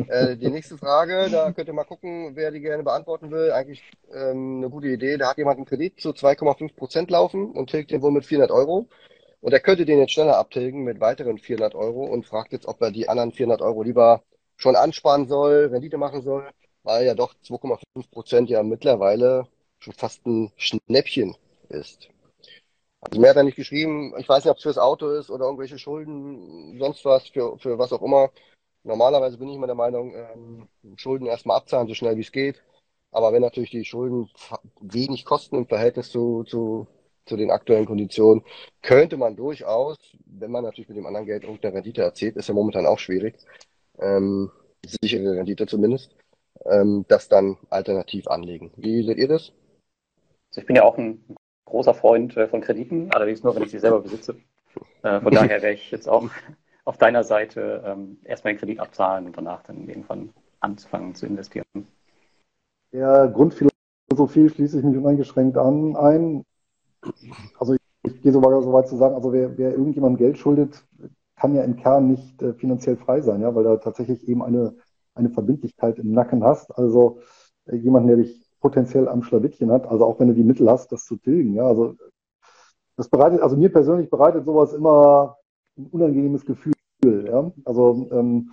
äh, 0.09 0.35
die 0.35 0.49
nächste 0.49 0.79
Frage, 0.79 1.29
da 1.31 1.53
könnt 1.53 1.69
ihr 1.69 1.75
mal 1.75 1.85
gucken, 1.85 2.35
wer 2.35 2.51
die 2.51 2.63
gerne 2.63 2.83
beantworten 2.83 3.31
will. 3.31 3.53
Eigentlich 3.53 3.83
ähm, 4.11 4.57
eine 4.57 4.71
gute 4.71 4.89
Idee. 4.89 5.19
Da 5.19 5.29
hat 5.29 5.37
jemand 5.37 5.59
einen 5.59 5.67
Kredit 5.67 6.01
zu 6.01 6.13
2,5 6.13 6.75
Prozent 6.75 7.11
laufen 7.11 7.51
und 7.51 7.69
tilgt 7.69 7.91
den 7.91 8.01
wohl 8.01 8.11
mit 8.11 8.25
400 8.25 8.51
Euro. 8.51 8.89
Und 9.43 9.53
er 9.53 9.61
könnte 9.61 9.85
den 9.85 9.99
jetzt 9.99 10.13
schneller 10.13 10.39
abtilgen 10.39 10.83
mit 10.83 10.99
weiteren 10.99 11.37
400 11.37 11.75
Euro 11.75 12.07
und 12.07 12.25
fragt 12.25 12.53
jetzt, 12.53 12.65
ob 12.67 12.81
er 12.81 12.91
die 12.91 13.11
anderen 13.11 13.31
400 13.31 13.61
Euro 13.61 13.83
lieber 13.83 14.23
schon 14.57 14.77
ansparen 14.77 15.29
soll, 15.29 15.69
Rendite 15.71 15.99
machen 15.99 16.23
soll, 16.23 16.49
weil 16.85 17.05
ja 17.05 17.15
doch 17.15 17.35
2,5 17.45 18.11
Prozent 18.11 18.49
ja 18.49 18.63
mittlerweile 18.63 19.47
schon 19.79 19.93
fast 19.93 20.25
ein 20.25 20.53
Schnäppchen 20.57 21.37
ist. 21.69 22.09
Also 23.01 23.21
mehr 23.21 23.31
hat 23.31 23.37
er 23.37 23.45
nicht 23.45 23.57
geschrieben. 23.57 24.15
Ich 24.19 24.29
weiß 24.29 24.45
nicht, 24.45 24.51
ob 24.51 24.59
es 24.59 24.63
fürs 24.63 24.79
Auto 24.79 25.09
ist 25.11 25.31
oder 25.31 25.47
irgendwelche 25.47 25.79
Schulden, 25.79 26.79
sonst 26.79 27.05
was, 27.05 27.29
für, 27.29 27.59
für 27.59 27.79
was 27.79 27.93
auch 27.93 28.03
immer. 28.03 28.31
Normalerweise 28.83 29.39
bin 29.39 29.49
ich 29.49 29.57
immer 29.57 29.67
der 29.67 29.77
Meinung, 29.77 30.15
ähm, 30.15 30.69
Schulden 30.97 31.27
erstmal 31.27 31.59
abzahlen, 31.59 31.89
so 31.89 31.95
schnell 31.95 32.17
wie 32.17 32.23
es 32.23 32.33
geht. 32.33 32.63
Aber 33.11 33.33
wenn 33.33 33.43
natürlich 33.43 33.71
die 33.71 33.85
Schulden 33.85 34.31
wenig 34.81 35.25
kosten 35.25 35.57
im 35.57 35.67
Verhältnis 35.67 36.11
zu, 36.11 36.45
zu, 36.45 36.87
zu 37.27 37.37
den 37.37 37.51
aktuellen 37.51 37.87
Konditionen, 37.87 38.45
könnte 38.83 39.17
man 39.17 39.37
durchaus, 39.37 39.97
wenn 40.27 40.51
man 40.51 40.65
natürlich 40.65 40.89
mit 40.89 40.97
dem 40.97 41.07
anderen 41.07 41.27
Geld 41.27 41.43
irgendeine 41.43 41.77
Rendite 41.77 42.03
erzählt, 42.03 42.37
ist 42.37 42.49
ja 42.49 42.55
momentan 42.55 42.87
auch 42.87 42.99
schwierig, 42.99 43.37
ähm, 43.99 44.51
sichere 44.87 45.37
Rendite 45.37 45.67
zumindest, 45.67 46.15
ähm, 46.67 47.05
das 47.09 47.29
dann 47.29 47.59
alternativ 47.71 48.29
anlegen. 48.29 48.73
Wie 48.77 49.05
seht 49.05 49.19
ihr 49.19 49.29
das? 49.29 49.53
Also 50.51 50.61
ich 50.61 50.67
bin 50.67 50.77
ja 50.77 50.85
auch 50.85 50.97
ein 50.97 51.25
großer 51.71 51.95
Freund 51.95 52.37
äh, 52.37 52.47
von 52.47 52.61
Krediten, 52.61 53.11
allerdings 53.13 53.43
nur, 53.43 53.55
wenn 53.55 53.63
ich 53.63 53.71
sie 53.71 53.79
selber 53.79 54.01
besitze. 54.01 54.37
Äh, 55.03 55.21
von 55.21 55.33
daher 55.33 55.63
wäre 55.63 55.73
ich 55.73 55.91
jetzt 55.91 56.09
auch 56.09 56.29
auf 56.85 56.99
deiner 56.99 57.25
Seite 57.25 57.83
ähm, 57.87 58.19
erstmal 58.25 58.55
den 58.55 58.59
Kredit 58.59 58.81
abzahlen 58.81 59.27
und 59.27 59.37
danach 59.37 59.63
dann 59.63 59.89
irgendwann 59.89 60.31
anzufangen 60.61 61.15
zu 61.15 61.27
investieren. 61.27 61.65
Der 62.93 63.29
Grundphilosophie 63.29 64.49
schließe 64.49 64.79
ich 64.79 64.85
mich 64.85 64.97
uneingeschränkt 64.97 65.57
an 65.57 65.97
ein. 65.97 66.45
Also 67.59 67.75
ich, 68.03 68.21
gehe 68.23 68.33
sogar 68.33 68.61
so 68.63 68.73
weit 68.73 68.89
zu 68.89 68.97
sagen, 68.97 69.15
also 69.15 69.33
wer, 69.33 69.57
wer 69.57 69.73
irgendjemandem 69.73 70.19
Geld 70.19 70.39
schuldet, 70.39 70.85
kann 71.37 71.55
ja 71.55 71.63
im 71.63 71.77
Kern 71.77 72.09
nicht 72.09 72.43
äh, 72.43 72.53
finanziell 72.53 72.97
frei 72.97 73.21
sein, 73.23 73.41
ja, 73.41 73.55
weil 73.55 73.65
da 73.65 73.77
tatsächlich 73.77 74.29
eben 74.29 74.43
eine, 74.43 74.75
eine 75.15 75.31
Verbindlichkeit 75.31 75.99
im 75.99 76.13
Nacken 76.13 76.45
hast. 76.45 76.77
Also 76.77 77.21
äh, 77.67 77.77
jemand, 77.77 78.09
der 78.09 78.17
dich 78.17 78.50
potenziell 78.61 79.09
am 79.09 79.23
Schlawittchen 79.23 79.73
hat, 79.73 79.87
also 79.87 80.05
auch 80.05 80.21
wenn 80.21 80.29
du 80.29 80.35
die 80.35 80.45
Mittel 80.45 80.71
hast, 80.71 80.93
das 80.93 81.05
zu 81.05 81.17
tilgen. 81.17 81.55
Ja, 81.55 81.67
also 81.67 81.97
das 82.97 83.09
bereitet, 83.09 83.41
also 83.41 83.57
mir 83.57 83.73
persönlich 83.73 84.11
bereitet 84.11 84.45
sowas 84.45 84.73
immer 84.75 85.39
ein 85.79 85.87
unangenehmes 85.87 86.45
Gefühl. 86.45 86.75
Ja? 87.03 87.51
Also 87.65 88.09
ähm, 88.13 88.51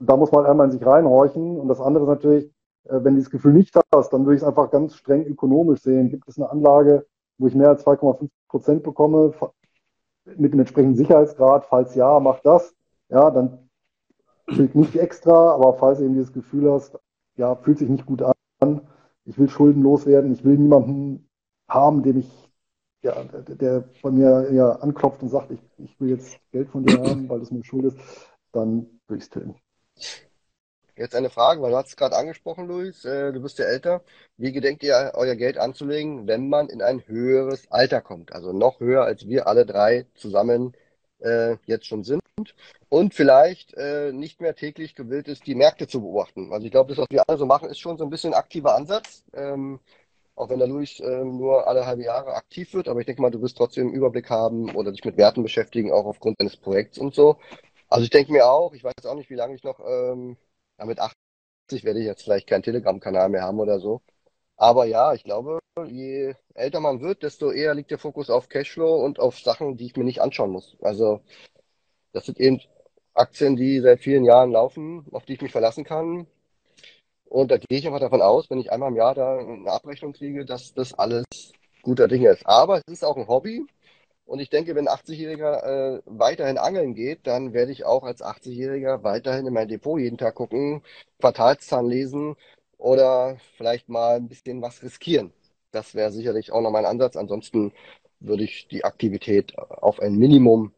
da 0.00 0.16
muss 0.16 0.32
man 0.32 0.46
einmal 0.46 0.66
in 0.66 0.72
sich 0.72 0.84
reinhorchen. 0.84 1.58
Und 1.58 1.68
das 1.68 1.80
andere 1.80 2.04
ist 2.04 2.08
natürlich, 2.08 2.44
äh, 2.84 2.98
wenn 3.02 3.14
du 3.14 3.20
das 3.20 3.30
Gefühl 3.30 3.52
nicht 3.52 3.78
hast, 3.94 4.12
dann 4.12 4.24
würde 4.24 4.36
ich 4.36 4.42
es 4.42 4.48
einfach 4.48 4.70
ganz 4.70 4.96
streng 4.96 5.24
ökonomisch 5.24 5.82
sehen. 5.82 6.10
Gibt 6.10 6.28
es 6.28 6.36
eine 6.36 6.50
Anlage, 6.50 7.06
wo 7.38 7.46
ich 7.46 7.54
mehr 7.54 7.68
als 7.68 7.86
2,5 7.86 8.28
Prozent 8.48 8.82
bekomme, 8.82 9.32
mit 10.36 10.52
dem 10.52 10.60
entsprechenden 10.60 10.96
Sicherheitsgrad? 10.96 11.66
Falls 11.66 11.94
ja, 11.94 12.18
mach 12.20 12.40
das. 12.40 12.74
Ja, 13.08 13.30
dann 13.30 13.70
fühlt 14.48 14.74
nicht 14.74 14.96
extra, 14.96 15.52
aber 15.52 15.74
falls 15.74 15.98
du 15.98 16.04
eben 16.04 16.14
dieses 16.14 16.32
Gefühl 16.32 16.72
hast, 16.72 16.98
ja, 17.36 17.54
fühlt 17.54 17.78
sich 17.78 17.88
nicht 17.88 18.06
gut 18.06 18.22
an, 18.60 18.80
ich 19.24 19.38
will 19.38 19.48
schuldenlos 19.48 20.06
werden, 20.06 20.32
ich 20.32 20.44
will 20.44 20.58
niemanden 20.58 21.28
haben, 21.68 22.02
dem 22.02 22.18
ich, 22.18 22.30
ja, 23.02 23.22
der, 23.24 23.56
der 23.56 23.84
von 24.00 24.14
mir 24.16 24.52
ja 24.52 24.72
anklopft 24.72 25.22
und 25.22 25.28
sagt, 25.28 25.50
ich, 25.50 25.60
ich 25.78 26.00
will 26.00 26.10
jetzt 26.10 26.38
Geld 26.52 26.68
von 26.68 26.84
dir 26.84 26.98
haben, 26.98 27.28
weil 27.28 27.40
das 27.40 27.50
mir 27.50 27.64
schuld 27.64 27.86
ist, 27.86 27.98
dann 28.52 28.86
würde 29.06 29.18
ich 29.18 29.24
es 29.24 29.30
tilgen. 29.30 29.56
Jetzt 30.96 31.16
eine 31.16 31.28
Frage, 31.28 31.60
weil 31.60 31.72
du 31.72 31.76
hast 31.76 31.88
es 31.88 31.96
gerade 31.96 32.16
angesprochen, 32.16 32.68
Luis, 32.68 33.04
äh, 33.04 33.32
du 33.32 33.42
bist 33.42 33.58
ja 33.58 33.64
älter. 33.64 34.02
Wie 34.36 34.52
gedenkt 34.52 34.84
ihr, 34.84 35.12
euer 35.14 35.34
Geld 35.34 35.58
anzulegen, 35.58 36.28
wenn 36.28 36.48
man 36.48 36.68
in 36.68 36.82
ein 36.82 37.04
höheres 37.08 37.68
Alter 37.70 38.00
kommt? 38.00 38.32
Also 38.32 38.52
noch 38.52 38.78
höher, 38.78 39.02
als 39.02 39.26
wir 39.26 39.48
alle 39.48 39.66
drei 39.66 40.06
zusammen 40.14 40.72
äh, 41.18 41.56
jetzt 41.66 41.86
schon 41.86 42.04
sind. 42.04 42.23
Und 42.88 43.14
vielleicht 43.14 43.74
äh, 43.74 44.12
nicht 44.12 44.40
mehr 44.40 44.54
täglich 44.54 44.94
gewillt 44.94 45.28
ist, 45.28 45.46
die 45.46 45.54
Märkte 45.54 45.86
zu 45.86 46.00
beobachten. 46.00 46.52
Also 46.52 46.66
ich 46.66 46.72
glaube, 46.72 46.88
das, 46.90 46.98
was 46.98 47.06
wir 47.10 47.22
alle 47.28 47.38
so 47.38 47.46
machen, 47.46 47.68
ist 47.68 47.78
schon 47.78 47.96
so 47.98 48.04
ein 48.04 48.10
bisschen 48.10 48.34
aktiver 48.34 48.74
Ansatz. 48.74 49.24
Ähm, 49.32 49.80
auch 50.36 50.48
wenn 50.48 50.58
der 50.58 50.68
Luis 50.68 51.00
äh, 51.00 51.24
nur 51.24 51.68
alle 51.68 51.86
halbe 51.86 52.02
Jahre 52.02 52.34
aktiv 52.34 52.74
wird, 52.74 52.88
aber 52.88 53.00
ich 53.00 53.06
denke 53.06 53.22
mal, 53.22 53.30
du 53.30 53.40
wirst 53.40 53.56
trotzdem 53.56 53.86
einen 53.88 53.96
Überblick 53.96 54.30
haben 54.30 54.74
oder 54.74 54.90
dich 54.90 55.04
mit 55.04 55.16
Werten 55.16 55.42
beschäftigen, 55.44 55.92
auch 55.92 56.06
aufgrund 56.06 56.40
deines 56.40 56.56
Projekts 56.56 56.98
und 56.98 57.14
so. 57.14 57.38
Also 57.88 58.04
ich 58.04 58.10
denke 58.10 58.32
mir 58.32 58.46
auch, 58.50 58.74
ich 58.74 58.82
weiß 58.84 59.06
auch 59.06 59.14
nicht, 59.14 59.30
wie 59.30 59.36
lange 59.36 59.54
ich 59.54 59.62
noch 59.62 59.78
ähm, 59.80 60.36
ja, 60.78 60.84
mit 60.86 60.98
80 61.00 61.84
werde 61.84 62.00
ich 62.00 62.06
jetzt 62.06 62.22
vielleicht 62.24 62.48
keinen 62.48 62.62
Telegram-Kanal 62.62 63.28
mehr 63.28 63.42
haben 63.42 63.60
oder 63.60 63.78
so. 63.78 64.02
Aber 64.56 64.86
ja, 64.86 65.14
ich 65.14 65.24
glaube, 65.24 65.60
je 65.86 66.34
älter 66.54 66.80
man 66.80 67.00
wird, 67.00 67.22
desto 67.22 67.50
eher 67.52 67.74
liegt 67.74 67.90
der 67.90 67.98
Fokus 67.98 68.30
auf 68.30 68.48
Cashflow 68.48 69.04
und 69.04 69.18
auf 69.20 69.38
Sachen, 69.40 69.76
die 69.76 69.86
ich 69.86 69.96
mir 69.96 70.04
nicht 70.04 70.20
anschauen 70.22 70.50
muss. 70.50 70.76
Also 70.82 71.20
das 72.14 72.26
sind 72.26 72.40
eben 72.40 72.60
Aktien, 73.12 73.56
die 73.56 73.80
seit 73.80 74.00
vielen 74.00 74.24
Jahren 74.24 74.52
laufen, 74.52 75.04
auf 75.12 75.24
die 75.26 75.34
ich 75.34 75.42
mich 75.42 75.52
verlassen 75.52 75.84
kann. 75.84 76.26
Und 77.26 77.50
da 77.50 77.58
gehe 77.58 77.78
ich 77.78 77.86
einfach 77.86 78.00
davon 78.00 78.22
aus, 78.22 78.48
wenn 78.50 78.60
ich 78.60 78.72
einmal 78.72 78.90
im 78.90 78.96
Jahr 78.96 79.14
da 79.14 79.38
eine 79.38 79.70
Abrechnung 79.70 80.12
kriege, 80.12 80.44
dass 80.44 80.72
das 80.74 80.94
alles 80.94 81.24
guter 81.82 82.08
Dinge 82.08 82.30
ist. 82.30 82.46
Aber 82.46 82.78
es 82.78 82.84
ist 82.92 83.04
auch 83.04 83.16
ein 83.16 83.28
Hobby 83.28 83.66
und 84.26 84.40
ich 84.40 84.50
denke, 84.50 84.74
wenn 84.74 84.88
ein 84.88 84.96
80-Jähriger 84.96 85.96
äh, 85.98 86.02
weiterhin 86.06 86.58
angeln 86.58 86.94
geht, 86.94 87.26
dann 87.26 87.52
werde 87.52 87.72
ich 87.72 87.84
auch 87.84 88.04
als 88.04 88.22
80-Jähriger 88.22 89.02
weiterhin 89.02 89.46
in 89.46 89.52
mein 89.52 89.68
Depot 89.68 90.00
jeden 90.00 90.18
Tag 90.18 90.36
gucken, 90.36 90.82
Quartalszahlen 91.20 91.88
lesen 91.90 92.36
oder 92.78 93.36
vielleicht 93.56 93.88
mal 93.88 94.16
ein 94.16 94.28
bisschen 94.28 94.62
was 94.62 94.82
riskieren. 94.82 95.32
Das 95.72 95.94
wäre 95.94 96.12
sicherlich 96.12 96.52
auch 96.52 96.60
noch 96.62 96.70
mein 96.70 96.86
Ansatz. 96.86 97.16
Ansonsten 97.16 97.72
würde 98.20 98.44
ich 98.44 98.68
die 98.68 98.84
Aktivität 98.84 99.58
auf 99.58 100.00
ein 100.00 100.16
Minimum 100.16 100.72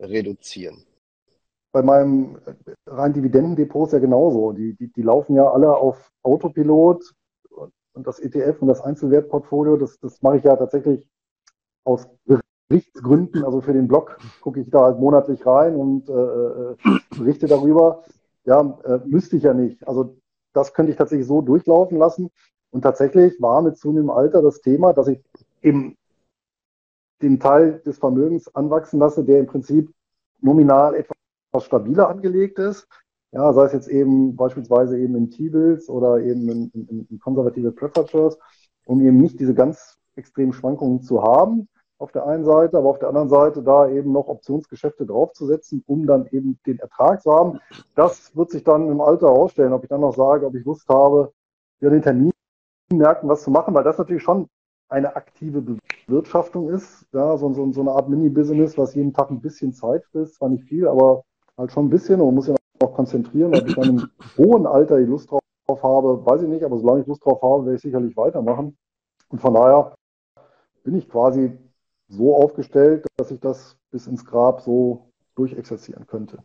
reduzieren. 0.00 0.84
Bei 1.72 1.82
meinem 1.82 2.38
rein 2.86 3.12
Dividendendepot 3.12 3.88
ist 3.88 3.92
ja 3.92 3.98
genauso. 4.00 4.52
Die, 4.52 4.74
die, 4.74 4.92
die 4.92 5.02
laufen 5.02 5.36
ja 5.36 5.50
alle 5.50 5.76
auf 5.76 6.10
Autopilot 6.22 7.14
und 7.92 8.06
das 8.06 8.18
ETF 8.18 8.62
und 8.62 8.68
das 8.68 8.80
Einzelwertportfolio, 8.80 9.76
das, 9.76 9.98
das 10.00 10.20
mache 10.22 10.38
ich 10.38 10.44
ja 10.44 10.56
tatsächlich 10.56 11.06
aus 11.84 12.08
Berichtsgründen, 12.68 13.44
also 13.44 13.60
für 13.60 13.72
den 13.72 13.88
Blog 13.88 14.18
gucke 14.40 14.60
ich 14.60 14.70
da 14.70 14.82
halt 14.84 14.98
monatlich 14.98 15.44
rein 15.44 15.74
und 15.74 16.08
äh, 16.08 16.12
äh, 16.12 16.76
berichte 17.18 17.46
darüber. 17.46 18.04
Ja, 18.44 18.78
äh, 18.84 19.00
müsste 19.06 19.36
ich 19.36 19.42
ja 19.42 19.54
nicht. 19.54 19.86
Also 19.86 20.16
das 20.52 20.72
könnte 20.72 20.92
ich 20.92 20.98
tatsächlich 20.98 21.26
so 21.26 21.40
durchlaufen 21.42 21.98
lassen. 21.98 22.30
Und 22.70 22.82
tatsächlich 22.82 23.40
war 23.40 23.62
mit 23.62 23.76
zunehmendem 23.76 24.10
Alter 24.10 24.42
das 24.42 24.60
Thema, 24.60 24.92
dass 24.92 25.08
ich 25.08 25.20
eben 25.62 25.96
den 27.22 27.40
Teil 27.40 27.80
des 27.84 27.98
Vermögens 27.98 28.54
anwachsen 28.54 28.98
lasse, 28.98 29.24
der 29.24 29.40
im 29.40 29.46
Prinzip 29.46 29.92
nominal 30.40 30.94
etwas 30.94 31.64
stabiler 31.64 32.08
angelegt 32.08 32.58
ist. 32.58 32.88
Ja, 33.32 33.52
sei 33.52 33.66
es 33.66 33.72
jetzt 33.72 33.88
eben 33.88 34.34
beispielsweise 34.34 34.98
eben 34.98 35.14
in 35.14 35.30
T-Bills 35.30 35.88
oder 35.88 36.18
eben 36.18 36.48
in, 36.48 36.70
in, 36.72 37.06
in 37.08 37.18
konservative 37.20 37.70
Preferred 37.70 38.38
um 38.86 39.00
eben 39.00 39.18
nicht 39.18 39.38
diese 39.38 39.54
ganz 39.54 39.98
extremen 40.16 40.52
Schwankungen 40.52 41.02
zu 41.02 41.22
haben 41.22 41.68
auf 42.00 42.12
der 42.12 42.26
einen 42.26 42.44
Seite, 42.44 42.78
aber 42.78 42.88
auf 42.88 42.98
der 42.98 43.08
anderen 43.08 43.28
Seite 43.28 43.62
da 43.62 43.88
eben 43.88 44.10
noch 44.12 44.26
Optionsgeschäfte 44.26 45.04
draufzusetzen, 45.04 45.84
um 45.86 46.06
dann 46.06 46.26
eben 46.32 46.58
den 46.66 46.78
Ertrag 46.78 47.22
zu 47.22 47.32
haben. 47.32 47.60
Das 47.94 48.34
wird 48.34 48.50
sich 48.50 48.64
dann 48.64 48.88
im 48.88 49.02
Alter 49.02 49.28
herausstellen, 49.28 49.74
ob 49.74 49.82
ich 49.82 49.90
dann 49.90 50.00
noch 50.00 50.16
sage, 50.16 50.46
ob 50.46 50.54
ich 50.54 50.64
Lust 50.64 50.88
habe, 50.88 51.32
ja, 51.80 51.90
den 51.90 52.02
Terminmärkten 52.02 53.28
was 53.28 53.42
zu 53.42 53.50
machen, 53.50 53.74
weil 53.74 53.84
das 53.84 53.98
natürlich 53.98 54.22
schon 54.22 54.48
eine 54.90 55.16
aktive 55.16 55.62
Bewirtschaftung 56.06 56.68
ist, 56.68 57.06
ja, 57.12 57.36
so, 57.36 57.52
so, 57.52 57.72
so 57.72 57.80
eine 57.80 57.92
Art 57.92 58.08
Mini-Business, 58.08 58.76
was 58.76 58.94
jeden 58.94 59.12
Tag 59.12 59.30
ein 59.30 59.40
bisschen 59.40 59.72
Zeit 59.72 60.04
frisst, 60.06 60.36
zwar 60.36 60.48
nicht 60.48 60.64
viel, 60.64 60.88
aber 60.88 61.24
halt 61.56 61.72
schon 61.72 61.86
ein 61.86 61.90
bisschen 61.90 62.20
und 62.20 62.26
man 62.26 62.34
muss 62.34 62.48
ja 62.48 62.56
auch 62.82 62.94
konzentrieren, 62.94 63.54
ob 63.54 63.66
ich 63.66 63.74
dann 63.74 63.88
im 63.88 64.10
hohen 64.38 64.66
Alter 64.66 64.98
die 64.98 65.04
Lust 65.04 65.30
drauf 65.30 65.40
habe, 65.82 66.24
weiß 66.26 66.42
ich 66.42 66.48
nicht, 66.48 66.64
aber 66.64 66.78
solange 66.78 67.02
ich 67.02 67.06
Lust 67.06 67.24
drauf 67.24 67.40
habe, 67.42 67.64
werde 67.66 67.76
ich 67.76 67.82
sicherlich 67.82 68.16
weitermachen. 68.16 68.76
Und 69.28 69.40
von 69.40 69.54
daher 69.54 69.94
bin 70.82 70.96
ich 70.96 71.08
quasi 71.08 71.56
so 72.08 72.36
aufgestellt, 72.36 73.06
dass 73.16 73.30
ich 73.30 73.40
das 73.40 73.76
bis 73.90 74.06
ins 74.06 74.24
Grab 74.24 74.60
so 74.62 75.12
durchexerzieren 75.36 76.06
könnte. 76.06 76.38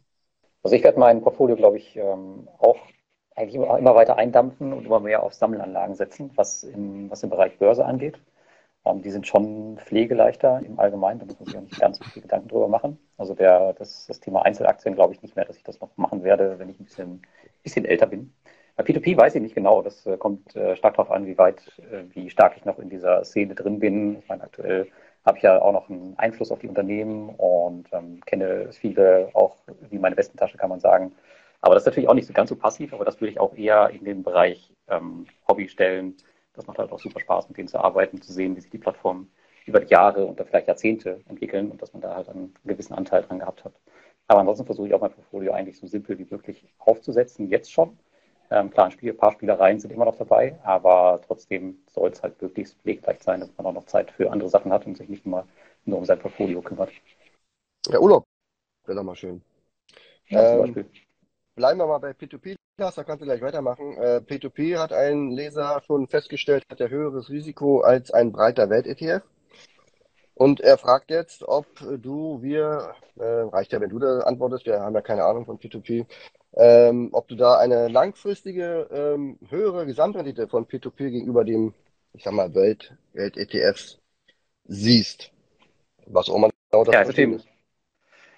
Also 0.61 0.75
ich 0.75 0.83
werde 0.83 0.99
mein 0.99 1.21
Portfolio, 1.21 1.55
glaube 1.55 1.77
ich, 1.77 1.95
ähm, 1.95 2.47
auch 2.59 2.77
eigentlich 3.35 3.55
immer, 3.55 3.77
immer 3.77 3.95
weiter 3.95 4.17
eindampfen 4.17 4.73
und 4.73 4.85
immer 4.85 4.99
mehr 4.99 5.23
auf 5.23 5.33
Sammelanlagen 5.33 5.95
setzen, 5.95 6.31
was, 6.35 6.63
im, 6.63 7.09
was 7.09 7.23
im 7.23 7.29
Bereich 7.29 7.57
Börse 7.57 7.85
angeht. 7.85 8.19
Ähm, 8.86 9.01
die 9.01 9.11
sind 9.11 9.27
schon 9.27 9.77
pflegeleichter 9.77 10.61
im 10.65 10.79
Allgemeinen, 10.79 11.19
da 11.19 11.25
muss 11.25 11.39
man 11.39 11.45
sich 11.47 11.57
auch 11.57 11.61
nicht 11.61 11.79
ganz 11.79 11.97
so 11.97 12.03
viel 12.05 12.21
Gedanken 12.21 12.47
drüber 12.47 12.67
machen. 12.67 12.99
Also 13.17 13.33
der, 13.33 13.73
das, 13.73 14.05
das 14.07 14.19
Thema 14.19 14.43
Einzelaktien 14.43 14.95
glaube 14.95 15.13
ich 15.13 15.21
nicht 15.21 15.36
mehr, 15.36 15.45
dass 15.45 15.57
ich 15.57 15.63
das 15.63 15.79
noch 15.79 15.95
machen 15.97 16.23
werde, 16.23 16.59
wenn 16.59 16.69
ich 16.69 16.79
ein 16.79 16.86
bisschen, 16.86 17.21
bisschen 17.63 17.86
älter 17.86 18.07
bin. 18.07 18.33
Bei 18.75 18.83
P2P 18.83 19.17
weiß 19.17 19.36
ich 19.36 19.41
nicht 19.41 19.55
genau. 19.55 19.81
Das 19.81 20.05
äh, 20.05 20.17
kommt 20.17 20.55
äh, 20.55 20.75
stark 20.75 20.95
darauf 20.95 21.11
an, 21.11 21.25
wie 21.25 21.38
weit, 21.38 21.61
äh, 21.79 22.03
wie 22.13 22.29
stark 22.29 22.57
ich 22.57 22.65
noch 22.65 22.77
in 22.79 22.89
dieser 22.89 23.23
Szene 23.23 23.55
drin 23.55 23.79
bin. 23.79 24.19
Ich 24.19 24.27
meine, 24.27 24.43
aktuell 24.43 24.88
habe 25.25 25.38
ich 25.38 25.43
ja 25.43 25.61
auch 25.61 25.71
noch 25.71 25.89
einen 25.89 26.13
Einfluss 26.17 26.51
auf 26.51 26.59
die 26.59 26.67
Unternehmen 26.67 27.29
und 27.29 27.88
ähm, 27.93 28.21
kenne 28.25 28.71
viele 28.71 29.29
auch 29.33 29.55
wie 29.89 29.97
meine 29.97 30.17
Westentasche, 30.17 30.57
kann 30.57 30.69
man 30.69 30.79
sagen. 30.79 31.13
Aber 31.61 31.73
das 31.73 31.83
ist 31.83 31.88
natürlich 31.88 32.09
auch 32.09 32.13
nicht 32.13 32.27
so 32.27 32.33
ganz 32.33 32.49
so 32.49 32.55
passiv, 32.55 32.93
aber 32.93 33.05
das 33.05 33.19
würde 33.19 33.31
ich 33.31 33.39
auch 33.39 33.55
eher 33.55 33.89
in 33.89 34.03
den 34.03 34.23
Bereich 34.23 34.71
ähm, 34.88 35.25
Hobby 35.47 35.67
stellen. 35.67 36.15
Das 36.55 36.67
macht 36.67 36.77
halt 36.77 36.91
auch 36.91 36.99
super 36.99 37.19
Spaß, 37.19 37.49
mit 37.49 37.57
denen 37.57 37.67
zu 37.67 37.79
arbeiten, 37.79 38.21
zu 38.21 38.31
sehen, 38.31 38.55
wie 38.55 38.61
sich 38.61 38.71
die 38.71 38.77
Plattformen 38.77 39.31
über 39.65 39.79
die 39.79 39.91
Jahre 39.91 40.25
und 40.25 40.39
vielleicht 40.39 40.67
Jahrzehnte 40.67 41.21
entwickeln 41.27 41.71
und 41.71 41.81
dass 41.81 41.93
man 41.93 42.01
da 42.01 42.15
halt 42.15 42.29
einen 42.29 42.53
gewissen 42.63 42.93
Anteil 42.93 43.23
dran 43.23 43.39
gehabt 43.39 43.63
hat. 43.65 43.73
Aber 44.27 44.39
ansonsten 44.39 44.65
versuche 44.65 44.87
ich 44.87 44.93
auch 44.93 45.01
mein 45.01 45.11
Portfolio 45.11 45.53
eigentlich 45.53 45.79
so 45.79 45.87
simpel 45.87 46.17
wie 46.17 46.27
möglich 46.29 46.65
aufzusetzen, 46.79 47.49
jetzt 47.49 47.71
schon. 47.71 47.97
Ähm, 48.51 48.69
klar, 48.69 48.87
ein, 48.87 48.91
Spiel, 48.91 49.11
ein 49.11 49.17
paar 49.17 49.31
Spielereien 49.31 49.79
sind 49.79 49.91
immer 49.91 50.05
noch 50.05 50.17
dabei, 50.17 50.59
aber 50.63 51.19
trotzdem 51.25 51.79
soll 51.87 52.11
es 52.11 52.21
halt 52.21 52.39
möglichst 52.41 52.79
pflegeleicht 52.81 53.23
sein, 53.23 53.39
dass 53.39 53.49
man 53.57 53.65
auch 53.65 53.73
noch 53.73 53.85
Zeit 53.85 54.11
für 54.11 54.31
andere 54.31 54.49
Sachen 54.49 54.71
hat 54.71 54.85
und 54.85 54.97
sich 54.97 55.09
nicht 55.09 55.25
immer 55.25 55.47
nur 55.85 55.97
um 55.97 56.05
sein 56.05 56.19
Portfolio 56.19 56.61
kümmert. 56.61 56.91
Ja, 57.87 57.99
Urlaub 57.99 58.23
wäre 58.85 58.97
doch 58.97 59.03
mal 59.03 59.15
schön. 59.15 59.41
Ja, 60.27 60.45
zum 60.45 60.55
ähm, 60.55 60.61
Beispiel. 60.61 60.89
Bleiben 61.55 61.79
wir 61.79 61.87
mal 61.87 61.97
bei 61.97 62.11
P2P, 62.11 62.55
da 62.78 62.91
kannst 63.03 63.21
du 63.21 63.26
gleich 63.26 63.41
weitermachen. 63.41 63.97
Äh, 63.97 64.21
P2P 64.26 64.78
hat 64.78 64.91
ein 64.91 65.32
Leser 65.32 65.82
schon 65.86 66.07
festgestellt, 66.07 66.65
hat 66.69 66.82
er 66.82 66.89
höheres 66.89 67.30
Risiko 67.30 67.82
als 67.82 68.11
ein 68.11 68.32
breiter 68.32 68.69
Welt-ETF. 68.69 69.23
Und 70.34 70.59
er 70.59 70.78
fragt 70.78 71.11
jetzt, 71.11 71.43
ob 71.47 71.67
du, 72.01 72.41
wir, 72.41 72.93
äh, 73.17 73.23
reicht 73.23 73.71
ja, 73.71 73.80
wenn 73.80 73.89
du 73.89 73.99
da 73.99 74.19
antwortest, 74.19 74.65
wir 74.65 74.82
haben 74.82 74.93
ja 74.93 75.01
keine 75.01 75.23
Ahnung 75.23 75.45
von 75.45 75.57
P2P, 75.57 76.05
ähm, 76.57 77.09
ob 77.13 77.30
du 77.30 77.36
da 77.36 77.57
eine 77.57 77.88
langfristige 77.88 78.89
ähm, 78.91 79.39
höhere 79.49 79.86
Gesamtrendite 79.86 80.49
von 80.49 80.65
P2P 80.65 81.09
gegenüber 81.09 81.45
dem, 81.45 81.73
ich 82.11 82.23
sag 82.23 82.34
mal, 82.34 82.53
Welt, 82.53 82.93
Welt-ETFs 83.13 83.99
siehst. 84.65 85.32
Was 86.07 86.30
auch 86.30 86.36
immer 86.36 86.49
genau 86.69 86.84
das 86.84 86.93
ja, 86.93 87.01
ist. 87.36 87.47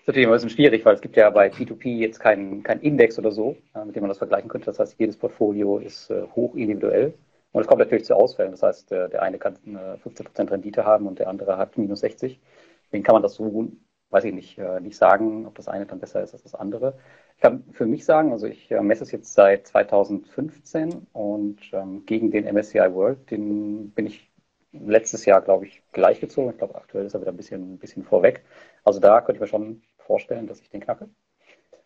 Ist 0.07 0.11
natürlich 0.11 0.29
ein 0.29 0.33
bisschen 0.35 0.49
schwierig, 0.51 0.85
weil 0.85 0.95
es 0.95 1.01
gibt 1.01 1.17
ja 1.17 1.29
bei 1.29 1.49
P2P 1.49 1.97
jetzt 1.97 2.21
keinen 2.21 2.63
kein 2.63 2.79
Index 2.79 3.19
oder 3.19 3.29
so, 3.29 3.57
äh, 3.75 3.83
mit 3.83 3.93
dem 3.93 4.03
man 4.03 4.07
das 4.07 4.19
vergleichen 4.19 4.47
könnte. 4.47 4.67
Das 4.67 4.79
heißt, 4.79 4.95
jedes 4.97 5.17
Portfolio 5.17 5.79
ist 5.79 6.09
äh, 6.09 6.21
hoch 6.33 6.55
individuell. 6.55 7.13
Und 7.51 7.59
es 7.63 7.67
kommt 7.67 7.79
natürlich 7.79 8.05
zu 8.05 8.15
Ausfällen. 8.15 8.51
Das 8.51 8.63
heißt, 8.63 8.89
der, 8.89 9.09
der 9.09 9.21
eine 9.21 9.37
kann 9.37 9.57
eine 9.65 9.97
15% 9.97 10.49
Rendite 10.49 10.85
haben 10.85 11.07
und 11.07 11.19
der 11.19 11.27
andere 11.27 11.57
hat 11.57 11.77
minus 11.77 11.99
60. 11.99 12.39
Deswegen 12.85 13.03
kann 13.03 13.15
man 13.15 13.21
das 13.21 13.33
so, 13.33 13.67
weiß 14.09 14.23
ich 14.23 14.33
nicht, 14.33 14.57
äh, 14.57 14.79
nicht 14.79 14.95
sagen, 14.95 15.45
ob 15.45 15.55
das 15.55 15.67
eine 15.67 15.85
dann 15.85 15.99
besser 15.99 16.23
ist 16.23 16.31
als 16.31 16.43
das 16.43 16.55
andere. 16.55 16.97
Ich 17.35 17.41
kann 17.41 17.65
für 17.73 17.85
mich 17.85 18.05
sagen, 18.05 18.31
also 18.31 18.47
ich 18.47 18.71
äh, 18.71 18.79
messe 18.81 19.03
es 19.03 19.11
jetzt 19.11 19.33
seit 19.33 19.67
2015 19.67 21.05
und 21.11 21.59
ähm, 21.73 22.05
gegen 22.05 22.31
den 22.31 22.45
MSCI 22.45 22.93
World, 22.93 23.29
den 23.29 23.91
bin 23.91 24.05
ich 24.05 24.31
letztes 24.71 25.25
Jahr, 25.25 25.41
glaube 25.41 25.65
ich, 25.65 25.83
gleichgezogen. 25.91 26.51
Ich 26.51 26.57
glaube, 26.57 26.75
aktuell 26.75 27.05
ist 27.05 27.13
er 27.13 27.19
wieder 27.19 27.31
ein 27.31 27.37
bisschen, 27.37 27.73
ein 27.73 27.77
bisschen 27.77 28.03
vorweg. 28.03 28.45
Also 28.85 29.01
da 29.01 29.19
könnte 29.19 29.33
ich 29.33 29.41
mir 29.41 29.47
schon 29.47 29.81
vorstellen, 30.07 30.47
dass 30.47 30.61
ich 30.61 30.69
den 30.69 30.81
knacke. 30.81 31.09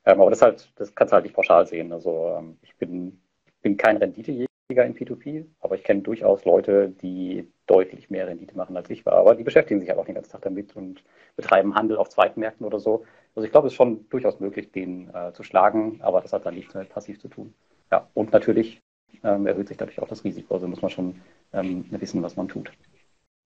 Ähm, 0.06 0.22
aber 0.22 0.30
das 0.30 0.42
halt, 0.42 0.72
das 0.78 0.96
kannst 0.96 1.12
du 1.12 1.16
halt 1.16 1.26
nicht 1.26 1.36
pauschal 1.36 1.68
sehen. 1.68 1.92
Also 1.92 2.36
ähm, 2.38 2.58
ich 2.62 2.76
bin, 2.78 3.22
bin 3.62 3.78
kein 3.78 3.98
Renditejäger 3.98 4.48
in 4.70 4.96
P2P, 4.96 5.46
aber 5.60 5.76
ich 5.76 5.84
kenne 5.84 6.02
durchaus 6.02 6.46
Leute, 6.46 6.90
die 6.90 7.52
deutlich 7.68 8.10
mehr 8.10 8.28
Rendite 8.28 8.56
machen 8.56 8.76
als 8.78 8.90
ich 8.90 9.06
war. 9.06 9.14
Aber 9.14 9.36
die 9.36 9.44
beschäftigen 9.44 9.80
sich 9.80 9.90
halt 9.90 10.00
auch 10.00 10.06
den 10.06 10.16
ganzen 10.16 10.32
Tag 10.32 10.42
damit 10.42 10.76
und 10.76 11.04
betreiben 11.36 11.76
Handel 11.76 11.98
auf 11.98 12.10
Zweitmärkten 12.10 12.66
oder 12.66 12.80
so. 12.80 13.06
Also 13.36 13.46
ich 13.46 13.52
glaube, 13.52 13.68
es 13.68 13.74
ist 13.74 13.78
schon 13.78 14.08
durchaus 14.10 14.40
möglich, 14.40 14.72
den 14.72 15.14
äh, 15.14 15.34
zu 15.34 15.44
schlagen, 15.44 16.00
aber 16.02 16.22
das 16.22 16.34
hat 16.34 16.46
dann 16.46 16.56
nichts 16.56 16.74
mit 16.74 16.90
passiv 16.90 17.20
zu 17.20 17.28
tun. 17.28 17.54
Ja, 17.92 18.08
und 18.14 18.32
natürlich 18.32 18.82
ähm, 19.24 19.46
erhöht 19.48 19.68
sich 19.68 19.78
dadurch 19.78 20.02
auch 20.02 20.08
das 20.08 20.24
Risiko. 20.24 20.54
Also 20.54 20.68
muss 20.68 20.82
man 20.82 20.92
schon 20.92 21.22
ähm, 21.54 21.86
wissen, 21.92 22.24
was 22.24 22.36
man 22.36 22.48
tut. 22.48 22.72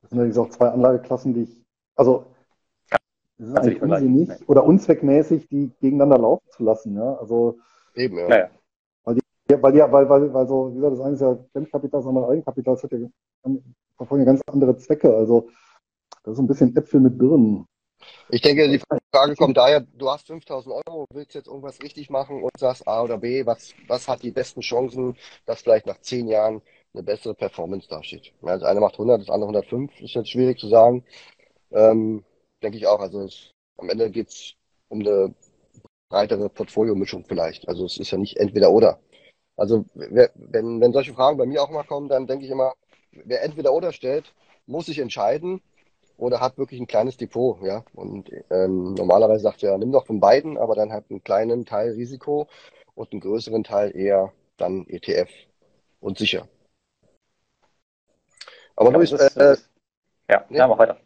Das 0.02 0.10
sind 0.10 0.20
übrigens 0.20 0.38
auch 0.38 0.50
zwei 0.50 0.70
Anlageklassen, 0.70 1.34
die 1.34 1.44
ich, 1.44 1.58
also 1.96 2.26
es 3.38 3.48
ist 3.48 3.58
eigentlich 3.58 3.82
unsinnig 3.82 4.30
nee. 4.30 4.46
oder 4.48 4.64
unzweckmäßig, 4.64 5.48
die 5.50 5.72
gegeneinander 5.82 6.20
laufen 6.20 6.50
zu 6.52 6.64
lassen. 6.64 6.96
Ja? 6.96 7.16
Also 7.16 7.58
eben, 7.96 8.18
ja. 8.18 8.28
Naja. 8.28 8.50
Weil 9.04 9.16
die, 9.16 9.22
weil, 9.62 9.76
ja, 9.76 9.92
weil, 9.92 10.10
weil, 10.10 10.34
weil 10.34 10.48
so, 10.48 10.72
wie 10.72 10.76
gesagt, 10.76 10.94
das 10.94 11.02
eine 11.02 11.14
ist 11.16 11.22
ja 11.22 11.38
Fremdkapital, 11.52 12.00
das 12.00 12.08
andere 12.08 12.30
Eigenkapital, 12.30 12.76
das 12.76 12.84
hat 12.84 12.92
ja, 12.92 13.08
verfolgen 13.98 14.26
ja 14.26 14.32
ganz 14.32 14.42
andere 14.48 14.78
Zwecke. 14.78 15.16
Also 15.16 15.50
das 16.24 16.34
ist 16.34 16.40
ein 16.40 16.48
bisschen 16.48 16.76
Äpfel 16.76 17.00
mit 17.02 17.18
Birnen. 17.18 17.68
Ich 18.30 18.42
denke, 18.42 18.68
die 18.68 18.82
Frage 19.12 19.36
kommt 19.36 19.58
daher, 19.58 19.82
du 19.82 20.10
hast 20.10 20.28
5000 20.28 20.76
Euro, 20.88 21.06
willst 21.14 21.36
jetzt 21.36 21.48
irgendwas 21.48 21.82
richtig 21.82 22.10
machen 22.10 22.44
und 22.44 22.52
sagst 22.58 22.88
A 22.88 23.04
oder 23.04 23.18
B, 23.18 23.46
was, 23.46 23.74
was 23.88 24.08
hat 24.08 24.24
die 24.24 24.32
besten 24.32 24.62
Chancen, 24.62 25.16
dass 25.46 25.62
vielleicht 25.62 25.86
nach 25.86 26.00
zehn 26.02 26.28
Jahren 26.28 26.62
eine 26.94 27.04
bessere 27.04 27.34
Performance 27.34 27.88
dasteht. 27.88 28.34
Ja, 28.42 28.54
das 28.58 28.64
eine 28.64 28.80
macht 28.80 28.94
100, 28.94 29.22
das 29.22 29.30
andere 29.30 29.50
105, 29.50 30.02
ist 30.02 30.14
jetzt 30.14 30.30
schwierig 30.30 30.60
zu 30.60 30.68
sagen. 30.68 31.04
Ähm, 31.72 32.24
denke 32.66 32.78
ich 32.78 32.88
auch. 32.88 33.00
Also 33.00 33.22
es, 33.22 33.52
am 33.78 33.90
Ende 33.90 34.10
geht 34.10 34.30
es 34.30 34.56
um 34.90 35.00
eine 35.02 35.34
breitere 36.10 36.50
Portfoliomischung 36.50 37.24
vielleicht. 37.26 37.68
Also 37.68 37.86
es 37.86 37.98
ist 37.98 38.12
ja 38.12 38.18
nicht 38.18 38.38
entweder 38.38 38.72
oder. 38.72 39.00
Also 39.56 39.86
wenn, 39.94 40.82
wenn 40.82 40.94
solche 40.94 41.14
Fragen 41.14 41.38
bei 41.38 41.46
mir 41.46 41.62
auch 41.62 41.70
mal 41.70 41.84
kommen, 41.84 42.10
dann 42.10 42.28
denke 42.28 42.46
ich 42.46 42.52
immer, 42.52 42.74
wer 43.12 43.44
entweder 43.44 43.74
oder 43.74 43.94
stellt, 43.94 44.34
muss 44.66 44.88
sich 44.88 45.00
entscheiden 45.00 45.62
oder 46.18 46.42
hat 46.42 46.58
wirklich 46.58 46.80
ein 46.80 46.88
kleines 46.88 47.18
Depot, 47.18 47.62
ja. 47.62 47.84
Und 47.94 48.32
ähm, 48.50 48.96
normalerweise 48.96 49.44
sagt 49.44 49.64
er, 49.64 49.78
nimm 49.78 49.92
doch 49.92 50.06
von 50.06 50.20
beiden, 50.20 50.58
aber 50.58 50.76
dann 50.76 50.92
halt 50.92 51.06
einen 51.10 51.24
kleinen 51.24 51.66
Teil 51.66 51.92
Risiko 51.92 52.48
und 52.96 53.12
einen 53.12 53.22
größeren 53.22 53.64
Teil 53.64 53.96
eher 53.96 54.34
dann 54.58 54.86
ETF 54.88 55.30
und 56.02 56.18
sicher. 56.18 56.48
Aber 58.76 58.92
Luis, 58.92 59.12
äh, 59.12 59.56
ja, 60.30 60.46
nee, 60.50 60.58
wir 60.58 60.78
weiter. 60.78 61.05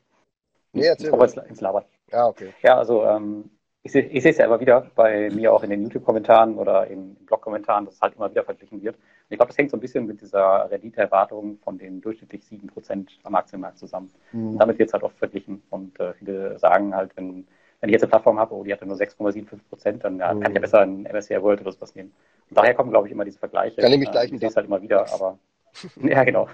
Nee, 0.74 0.86
erzähl 0.86 1.12
mal. 1.12 1.28
ins 1.48 1.62
Labern. 1.62 1.84
Ja, 2.12 2.28
okay. 2.28 2.54
Ja, 2.62 2.78
also 2.78 3.04
ähm, 3.06 3.50
ich 3.82 3.92
sehe 3.94 4.04
ich 4.04 4.26
es 4.26 4.38
ja 4.38 4.46
immer 4.46 4.60
wieder 4.60 4.92
bei 4.96 5.30
mir 5.30 5.54
auch 5.54 5.64
in 5.64 5.70
den 5.70 5.84
YouTube-Kommentaren 5.84 6.58
oder 6.58 6.88
in 6.88 7.16
Blog-Kommentaren, 7.26 7.86
dass 7.86 7.96
es 7.96 8.02
halt 8.02 8.16
immer 8.16 8.30
wieder 8.30 8.44
verglichen 8.44 8.82
wird. 8.82 8.96
Und 8.96 9.04
ich 9.30 9.38
glaube, 9.38 9.50
das 9.50 9.58
hängt 9.58 9.72
so 9.72 9.78
ein 9.78 9.80
bisschen 9.80 10.06
mit 10.06 10.22
dieser 10.22 10.70
Renditeerwartung 10.70 11.60
von 11.64 11.78
den 11.78 12.02
durchschnittlich 12.02 12.44
7% 12.44 13.08
am 13.24 13.36
Aktienmarkt 13.36 13.78
zusammen. 13.78 14.12
Mhm. 14.32 14.58
damit 14.58 14.80
wird 14.80 14.90
es 14.90 14.94
halt 14.94 15.04
oft 15.04 15.18
verglichen. 15.18 15.64
Und 15.70 16.00
äh, 16.00 16.14
viele 16.14 16.60
sagen 16.60 16.94
halt, 16.94 17.16
wenn, 17.16 17.48
wenn 17.80 17.90
ich 17.90 17.94
jetzt 17.94 18.04
eine 18.04 18.10
Plattform 18.10 18.38
habe, 18.38 18.54
oh, 18.54 18.64
die 18.64 18.74
hatte 18.74 18.86
nur 18.86 18.98
6,75%, 18.98 20.00
dann 20.00 20.20
ja, 20.20 20.34
mhm. 20.34 20.42
kann 20.42 20.52
ich 20.52 20.56
ja 20.56 20.62
besser 20.62 20.82
ein 20.82 21.04
MSCI 21.04 21.42
World 21.42 21.62
oder 21.62 21.72
sowas 21.72 21.96
nehmen. 21.96 22.12
Und 22.50 22.58
daher 22.58 22.74
kommen, 22.74 22.90
glaube 22.90 23.08
ich, 23.08 23.14
immer 23.14 23.26
diese 23.26 23.40
Vergleiche. 23.40 23.82
Kann 23.82 23.94
ich 23.94 24.12
gleich 24.12 24.32
äh, 24.32 24.36
Ich 24.36 24.40
sehe 24.40 24.50
es 24.50 24.56
halt 24.58 24.68
immer 24.68 24.82
wieder, 24.82 25.06
aber 25.14 25.40
ja, 26.04 26.24
genau. 26.26 26.50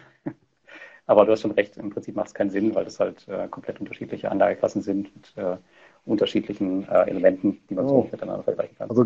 Aber 1.08 1.26
du 1.26 1.32
hast 1.32 1.42
schon 1.42 1.52
recht, 1.52 1.78
im 1.78 1.92
Prinzip 1.92 2.16
macht 2.16 2.28
es 2.28 2.34
keinen 2.34 2.50
Sinn, 2.50 2.74
weil 2.74 2.86
das 2.86 3.00
halt 3.00 3.28
äh, 3.28 3.48
komplett 3.48 3.80
unterschiedliche 3.80 4.32
Anlageklassen 4.32 4.82
sind 4.82 5.16
mit 5.16 5.38
äh, 5.38 5.58
unterschiedlichen 6.06 6.88
äh, 6.88 7.10
Elementen, 7.10 7.60
die 7.70 7.76
man 7.76 7.86
oh. 7.86 7.90
so 7.90 8.10
miteinander 8.12 8.44
vergleichen 8.44 8.76
kann. 8.78 8.90
Also, 8.90 9.06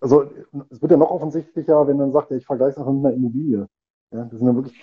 also 0.00 0.30
es 0.70 0.80
wird 0.80 0.92
ja 0.92 0.96
noch 0.96 1.10
offensichtlicher, 1.10 1.86
wenn 1.86 1.96
man 1.96 2.12
sagt, 2.12 2.30
ja, 2.30 2.36
ich 2.36 2.46
vergleiche 2.46 2.72
es 2.72 2.78
einfach 2.78 2.92
mit 2.92 3.06
einer 3.06 3.14
Immobilie. 3.14 3.66
Ja, 4.12 4.24
das 4.24 4.38
sind 4.38 4.48
ja 4.48 4.54
wirklich 4.54 4.80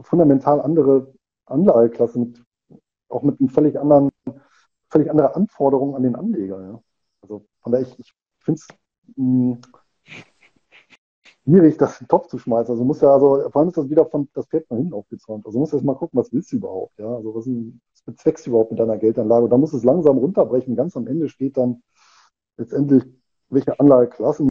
fundamental 0.00 0.60
andere 0.60 1.12
Anlageklassen, 1.46 2.44
auch 3.08 3.22
mit 3.22 3.40
einem 3.40 3.48
völlig 3.48 3.78
anderen, 3.78 4.10
völlig 4.90 5.10
andere 5.10 5.34
Anforderungen 5.34 5.94
an 5.94 6.02
den 6.02 6.16
Anleger. 6.16 6.60
Ja. 6.60 6.80
Also 7.22 7.46
von 7.60 7.72
daher, 7.72 7.86
ich, 7.86 7.98
ich 7.98 8.12
finde 8.40 8.60
es 8.60 8.68
schwierig, 11.46 11.76
das 11.78 12.00
in 12.00 12.04
den 12.04 12.08
Topf 12.08 12.26
zu 12.26 12.38
schmeißen. 12.38 12.72
Also 12.72 12.84
muss 12.84 13.00
ja, 13.00 13.12
also 13.12 13.48
vor 13.50 13.60
allem 13.60 13.68
ist 13.68 13.78
das 13.78 13.88
wieder 13.88 14.06
von 14.06 14.28
das 14.34 14.46
Pferd 14.46 14.68
nach 14.70 14.76
hinten 14.76 14.94
aufgezäumt. 14.94 15.46
Also 15.46 15.58
muss 15.58 15.72
jetzt 15.72 15.84
mal 15.84 15.94
gucken, 15.94 16.18
was 16.18 16.32
willst 16.32 16.52
du 16.52 16.56
überhaupt, 16.56 16.98
ja? 16.98 17.08
Also 17.08 17.34
was, 17.34 17.46
was 17.46 18.02
bezweckst 18.04 18.46
du 18.46 18.50
überhaupt 18.50 18.72
mit 18.72 18.80
deiner 18.80 18.98
Geldanlage? 18.98 19.44
Und 19.44 19.50
da 19.50 19.56
muss 19.56 19.72
es 19.72 19.84
langsam 19.84 20.18
runterbrechen. 20.18 20.76
Ganz 20.76 20.96
am 20.96 21.06
Ende 21.06 21.28
steht 21.28 21.56
dann 21.56 21.82
letztendlich, 22.56 23.04
welche 23.48 23.78
Anlageklassen 23.78 24.48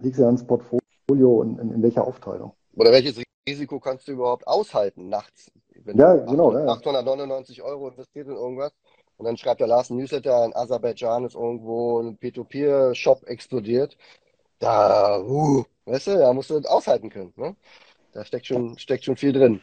legst 0.00 0.18
du 0.18 0.26
ans 0.26 0.46
Portfolio 0.46 1.40
und 1.40 1.58
in, 1.60 1.72
in, 1.72 1.82
welcher 1.82 2.04
Aufteilung. 2.04 2.52
Oder 2.74 2.90
welches 2.90 3.22
Risiko 3.48 3.78
kannst 3.78 4.08
du 4.08 4.12
überhaupt 4.12 4.46
aushalten 4.46 5.08
nachts? 5.08 5.52
Wenn 5.84 5.98
ja, 5.98 6.16
du 6.16 6.26
genau. 6.26 6.48
800, 6.48 6.66
ja. 6.66 6.72
899 6.72 7.62
Euro 7.62 7.88
investiert 7.88 8.26
in 8.26 8.34
irgendwas 8.34 8.72
und 9.16 9.26
dann 9.26 9.36
schreibt 9.36 9.60
der 9.60 9.68
Lars 9.68 9.90
Newsletter, 9.90 10.44
in 10.44 10.54
Aserbaidschan 10.54 11.24
ist 11.24 11.34
irgendwo 11.34 12.00
ein 12.00 12.18
P2P-Shop 12.18 13.24
explodiert. 13.26 13.96
Da, 14.62 15.18
uh, 15.18 15.64
Weißt 15.86 16.06
du, 16.06 16.18
da 16.18 16.32
musst 16.32 16.50
du 16.50 16.58
aushalten 16.60 17.10
können. 17.10 17.32
Ne? 17.34 17.56
Da 18.12 18.24
steckt 18.24 18.46
schon, 18.46 18.78
steckt 18.78 19.04
schon 19.04 19.16
viel 19.16 19.32
drin. 19.32 19.60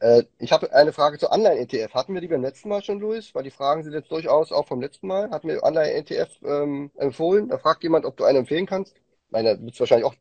Äh, 0.00 0.24
ich 0.38 0.50
habe 0.50 0.72
eine 0.72 0.92
Frage 0.92 1.18
zu 1.18 1.30
Online-ETF. 1.30 1.94
Hatten 1.94 2.14
wir 2.14 2.20
die 2.20 2.26
beim 2.26 2.42
letzten 2.42 2.68
Mal 2.68 2.82
schon, 2.82 2.98
Luis? 2.98 3.32
Weil 3.32 3.44
die 3.44 3.52
Fragen 3.52 3.84
sind 3.84 3.92
jetzt 3.92 4.10
durchaus 4.10 4.50
auch 4.50 4.66
vom 4.66 4.80
letzten 4.80 5.06
Mal. 5.06 5.30
Hatten 5.30 5.46
wir 5.46 5.62
Online-ETF 5.62 6.30
ähm, 6.42 6.90
empfohlen? 6.96 7.48
Da 7.48 7.58
fragt 7.58 7.84
jemand, 7.84 8.06
ob 8.06 8.16
du 8.16 8.24
einen 8.24 8.38
empfehlen 8.38 8.66
kannst. 8.66 8.96
Meine, 9.30 9.54
da 9.54 9.62
wird 9.62 9.74
es 9.74 9.78
wahrscheinlich 9.78 10.06
auch 10.06 10.16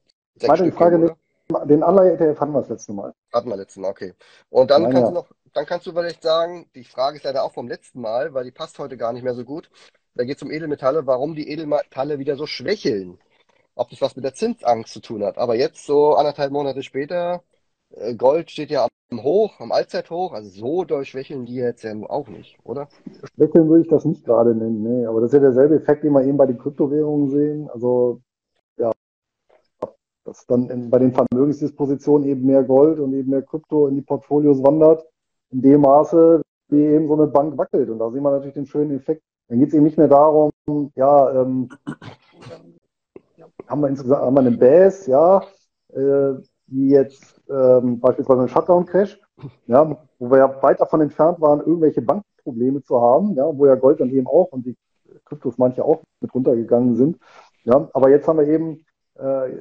Meine 0.46 0.72
Frage, 0.72 0.98
oder? 1.50 1.66
den 1.66 1.82
Anleihe-ETF 1.82 2.40
hatten 2.40 2.52
wir 2.54 2.60
das 2.60 2.70
letzte 2.70 2.94
Mal. 2.94 3.14
Hatten 3.34 3.50
wir 3.50 3.58
letztes 3.58 3.78
Mal, 3.78 3.90
okay. 3.90 4.14
Und 4.52 4.70
dann 4.70 4.84
Nein, 4.84 4.92
kannst 4.92 5.06
ja. 5.06 5.10
du 5.10 5.16
noch, 5.16 5.28
dann 5.54 5.66
kannst 5.66 5.88
du 5.88 5.92
vielleicht 5.92 6.22
sagen, 6.22 6.70
die 6.76 6.84
Frage 6.84 7.18
ist 7.18 7.24
leider 7.24 7.44
auch 7.44 7.54
vom 7.54 7.68
letzten 7.68 8.00
Mal, 8.00 8.36
weil 8.36 8.44
die 8.44 8.52
passt 8.52 8.78
heute 8.78 8.96
gar 8.96 9.12
nicht 9.12 9.24
mehr 9.24 9.34
so 9.34 9.44
gut. 9.44 9.72
Da 10.14 10.24
geht 10.24 10.38
es 10.38 10.44
um 10.44 10.52
Edelmetalle, 10.52 11.08
warum 11.08 11.34
die 11.34 11.50
Edelmetalle 11.50 12.20
wieder 12.20 12.36
so 12.36 12.46
schwächeln. 12.46 13.18
Ob 13.76 13.90
das 13.90 14.02
was 14.02 14.16
mit 14.16 14.26
der 14.26 14.34
Zinsangst 14.34 14.94
zu 14.94 15.02
tun 15.02 15.24
hat. 15.24 15.38
Aber 15.38 15.56
jetzt, 15.56 15.86
so 15.86 16.14
anderthalb 16.14 16.52
Monate 16.52 16.84
später, 16.84 17.44
äh, 17.92 18.16
Gold 18.16 18.52
steht 18.52 18.70
ja 18.70 18.88
am 19.12 19.24
Hoch, 19.24 19.60
am 19.60 19.72
Allzeithoch, 19.72 20.34
also 20.34 20.50
so 20.50 20.84
durchschwächeln 20.84 21.46
die 21.46 21.56
jetzt 21.56 21.84
ja 21.84 21.94
auch 22.10 22.28
nicht, 22.28 22.58
oder? 22.64 22.88
Schwächeln 23.36 23.70
würde 23.70 23.84
ich 23.84 23.90
das 23.90 24.06
nicht 24.06 24.26
gerade 24.26 24.56
nennen, 24.56 24.84
nee. 24.84 25.06
Aber 25.06 25.22
das 25.22 25.30
ist 25.30 25.36
ja 25.36 25.40
derselbe 25.40 25.76
Effekt, 25.76 26.04
den 26.04 26.14
wir 26.14 26.24
eben 26.24 26.38
bei 26.38 26.46
den 26.46 26.58
Kryptowährungen 26.58 27.30
sehen. 27.30 27.70
Also, 27.70 28.22
ja, 28.78 28.92
dass 30.26 30.46
dann 30.48 30.70
in, 30.70 30.90
bei 30.90 31.00
den 31.00 31.14
Vermögensdispositionen 31.14 32.28
eben 32.28 32.46
mehr 32.46 32.64
Gold 32.64 33.00
und 33.00 33.14
eben 33.14 33.30
mehr 33.30 33.44
Krypto 33.44 33.88
in 33.88 33.96
die 33.96 34.02
Portfolios 34.02 34.64
wandert, 34.64 35.06
in 35.52 35.62
dem 35.62 35.82
Maße, 35.82 36.42
wie 36.70 36.82
eben 36.82 37.08
so 37.08 37.14
eine 37.14 37.28
Bank 37.28 37.58
wackelt. 37.58 37.90
Und 37.90 38.00
da 38.00 38.10
sehen 38.12 38.24
wir 38.24 38.32
natürlich 38.32 38.56
den 38.56 38.66
schönen 38.66 38.98
Effekt. 38.98 39.22
Dann 39.48 39.60
geht 39.60 39.70
es 39.70 39.74
eben 39.74 39.84
nicht 39.84 39.98
mehr 39.98 40.08
darum, 40.08 40.52
ja, 40.96 41.42
ähm, 41.42 41.70
haben 43.68 43.82
wir 43.82 43.90
insgesamt 43.90 44.22
haben 44.22 44.36
wir 44.36 44.42
eine 44.42 44.58
Base, 44.58 45.10
ja, 45.10 45.42
äh, 45.90 46.34
wie 46.68 46.90
jetzt 46.90 47.42
ähm, 47.50 48.00
beispielsweise 48.00 48.42
ein 48.42 48.50
Shutdown-Crash, 48.50 49.20
ja, 49.68 49.98
wo 50.20 50.32
wir 50.32 50.38
ja 50.38 50.64
weit 50.64 50.80
davon 50.80 51.02
entfernt 51.02 51.40
waren, 51.42 51.60
irgendwelche 51.60 52.02
Bankenprobleme 52.02 52.82
zu 52.82 53.02
haben, 53.02 53.36
ja, 53.36 53.46
wo 53.46 53.66
ja 53.66 53.76
Gold 53.76 54.00
dann 54.00 54.10
eben 54.10 54.28
auch 54.28 54.52
und 54.52 54.66
die 54.66 54.76
Kryptos 55.26 55.58
manche 55.58 55.84
auch 55.84 56.04
mit 56.22 56.34
runtergegangen 56.34 56.96
sind. 56.96 57.18
Ja, 57.64 57.90
aber 57.94 58.10
jetzt 58.10 58.28
haben 58.28 58.40
wir 58.40 58.48
eben, 58.48 58.86
äh, 59.16 59.52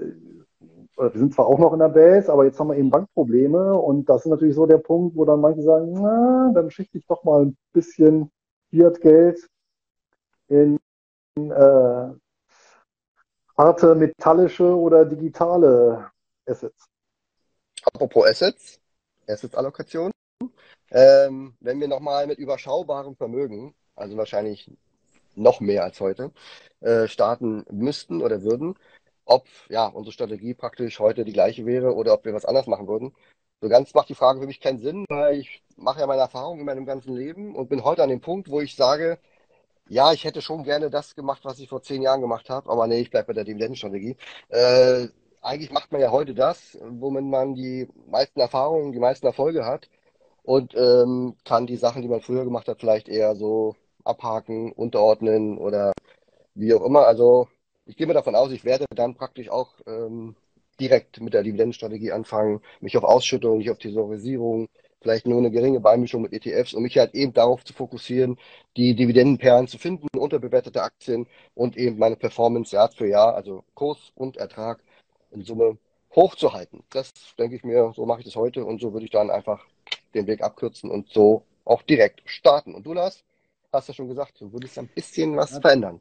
wir 0.97 1.11
sind 1.15 1.35
zwar 1.35 1.47
auch 1.47 1.59
noch 1.59 1.73
in 1.73 1.79
der 1.79 1.89
Base, 1.89 2.33
aber 2.33 2.45
jetzt 2.45 2.59
haben 2.59 2.69
wir 2.69 2.77
eben 2.77 2.91
Bankprobleme 2.91 3.75
und 3.75 4.09
das 4.09 4.25
ist 4.25 4.31
natürlich 4.31 4.55
so 4.55 4.67
der 4.67 4.79
Punkt, 4.79 5.17
wo 5.17 5.25
dann 5.25 5.41
manche 5.41 5.63
sagen, 5.63 5.93
na, 5.93 6.53
dann 6.55 6.71
schichte 6.71 6.99
ich 6.99 7.07
doch 7.07 7.25
mal 7.25 7.47
ein 7.47 7.57
bisschen 7.73 8.31
Fiat-Geld 8.71 9.47
in 10.49 10.79
äh, 11.37 12.09
harte 13.57 13.95
metallische 13.95 14.65
oder 14.65 15.05
digitale 15.05 16.11
Assets. 16.47 16.85
Apropos 17.85 18.27
Assets, 18.27 18.81
Assets-Allokation. 19.29 20.11
Ähm, 20.91 21.55
wenn 21.61 21.81
wir 21.81 21.89
nochmal 21.89 22.27
mit 22.27 22.39
überschaubarem 22.39 23.17
Vermögen, 23.17 23.75
also 23.95 24.17
wahrscheinlich 24.17 24.71
noch 25.35 25.61
mehr 25.61 25.85
als 25.85 26.01
heute, 26.01 26.33
äh, 26.81 27.09
starten 27.09 27.65
müssten 27.71 28.23
oder 28.23 28.43
würden, 28.43 28.79
ob 29.25 29.47
ja 29.69 29.87
unsere 29.87 30.13
Strategie 30.13 30.55
praktisch 30.55 31.01
heute 31.01 31.25
die 31.25 31.33
gleiche 31.33 31.65
wäre 31.65 31.95
oder 31.95 32.13
ob 32.13 32.25
wir 32.25 32.35
was 32.35 32.45
anders 32.45 32.67
machen 32.67 32.89
würden. 32.89 33.15
So 33.61 33.69
ganz 33.69 33.95
macht 33.95 34.09
die 34.09 34.15
Frage 34.15 34.41
für 34.41 34.47
mich 34.47 34.61
keinen 34.61 34.79
Sinn, 34.79 35.07
weil 35.09 35.39
ich 35.39 35.63
mache 35.77 36.01
ja 36.01 36.07
meine 36.07 36.23
Erfahrungen 36.23 36.61
in 36.61 36.67
meinem 36.67 36.85
ganzen 36.85 37.15
Leben 37.15 37.55
und 37.55 37.69
bin 37.69 37.85
heute 37.85 38.03
an 38.03 38.09
dem 38.09 38.21
Punkt, 38.21 38.51
wo 38.51 38.61
ich 38.61 38.75
sage, 38.75 39.19
ja, 39.89 40.13
ich 40.13 40.25
hätte 40.25 40.43
schon 40.43 40.65
gerne 40.65 40.91
das 40.91 41.15
gemacht, 41.15 41.45
was 41.45 41.59
ich 41.59 41.69
vor 41.69 41.83
zehn 41.83 42.03
Jahren 42.03 42.21
gemacht 42.21 42.49
habe, 42.51 42.71
aber 42.71 42.87
nee, 42.87 43.01
ich 43.01 43.11
bleibe 43.11 43.29
bei 43.29 43.33
der 43.35 43.45
Dividendenstrategie. 43.45 44.17
Äh, 44.49 45.09
eigentlich 45.43 45.73
macht 45.73 45.93
man 45.93 46.01
ja 46.01 46.11
heute 46.11 46.35
das, 46.35 46.79
womit 46.83 47.25
man 47.25 47.55
die 47.55 47.89
meisten 48.07 48.41
Erfahrungen, 48.41 48.93
die 48.93 49.01
meisten 49.01 49.27
Erfolge 49.27 49.67
hat 49.67 49.89
und 50.45 50.75
ähm, 50.77 51.37
kann 51.45 51.67
die 51.67 51.77
Sachen, 51.77 52.03
die 52.03 52.09
man 52.09 52.21
früher 52.23 52.45
gemacht 52.45 52.69
hat, 52.69 52.81
vielleicht 52.81 53.09
eher 53.09 53.35
so 53.37 53.77
abhaken, 54.05 54.73
unterordnen 54.73 55.59
oder 55.59 55.93
wie 56.55 56.75
auch 56.75 56.85
immer. 56.85 57.07
Also 57.07 57.49
ich 57.87 57.97
gehe 57.97 58.07
mir 58.07 58.15
davon 58.15 58.35
aus, 58.37 58.53
ich 58.53 58.65
werde 58.65 58.87
dann 58.95 59.15
praktisch 59.17 59.51
auch 59.51 59.75
ähm, 59.87 60.37
direkt 60.81 61.21
mit 61.21 61.35
der 61.35 61.43
Dividendenstrategie 61.43 62.13
anfangen, 62.13 62.61
mich 62.81 62.97
auf 62.97 63.05
Ausschüttung, 63.05 63.59
nicht 63.59 63.71
auf 63.71 63.79
Thesaurisierung, 63.79 64.69
vielleicht 65.03 65.27
nur 65.27 65.39
eine 65.39 65.51
geringe 65.51 65.81
Beimischung 65.81 66.23
mit 66.23 66.33
ETFs, 66.33 66.75
um 66.75 66.83
mich 66.83 66.97
halt 66.99 67.15
eben 67.15 67.33
darauf 67.33 67.65
zu 67.65 67.73
fokussieren, 67.73 68.39
die 68.77 68.95
Dividendenperlen 68.95 69.69
zu 69.69 69.79
finden, 69.79 70.07
unterbewertete 70.17 70.83
Aktien 70.83 71.27
und 71.55 71.77
eben 71.77 71.99
meine 71.99 72.17
Performance 72.17 72.75
Jahr 72.75 72.91
für 72.91 73.07
Jahr, 73.07 73.35
also 73.35 73.65
Kurs 73.75 74.13
und 74.15 74.37
Ertrag 74.37 74.81
in 75.31 75.43
Summe 75.43 75.79
hochzuhalten. 76.15 76.83
Das 76.91 77.13
denke 77.39 77.57
ich 77.57 77.65
mir, 77.65 77.93
so 77.95 78.07
mache 78.07 78.21
ich 78.21 78.27
das 78.27 78.37
heute 78.37 78.65
und 78.65 78.81
so 78.81 78.93
würde 78.93 79.05
ich 79.05 79.11
dann 79.11 79.31
einfach 79.31 79.65
den 80.15 80.27
Weg 80.27 80.43
abkürzen 80.43 80.91
und 80.91 81.09
so 81.09 81.45
auch 81.65 81.83
direkt 81.83 82.23
starten. 82.25 82.75
Und 82.75 82.87
du, 82.87 82.93
Lars, 82.93 83.25
hast 83.73 83.89
ja 83.89 83.95
schon 83.95 84.09
gesagt, 84.09 84.41
du 84.41 84.53
würdest 84.53 84.79
ein 84.79 84.89
bisschen 84.89 85.37
was 85.37 85.59
verändern. 85.59 86.01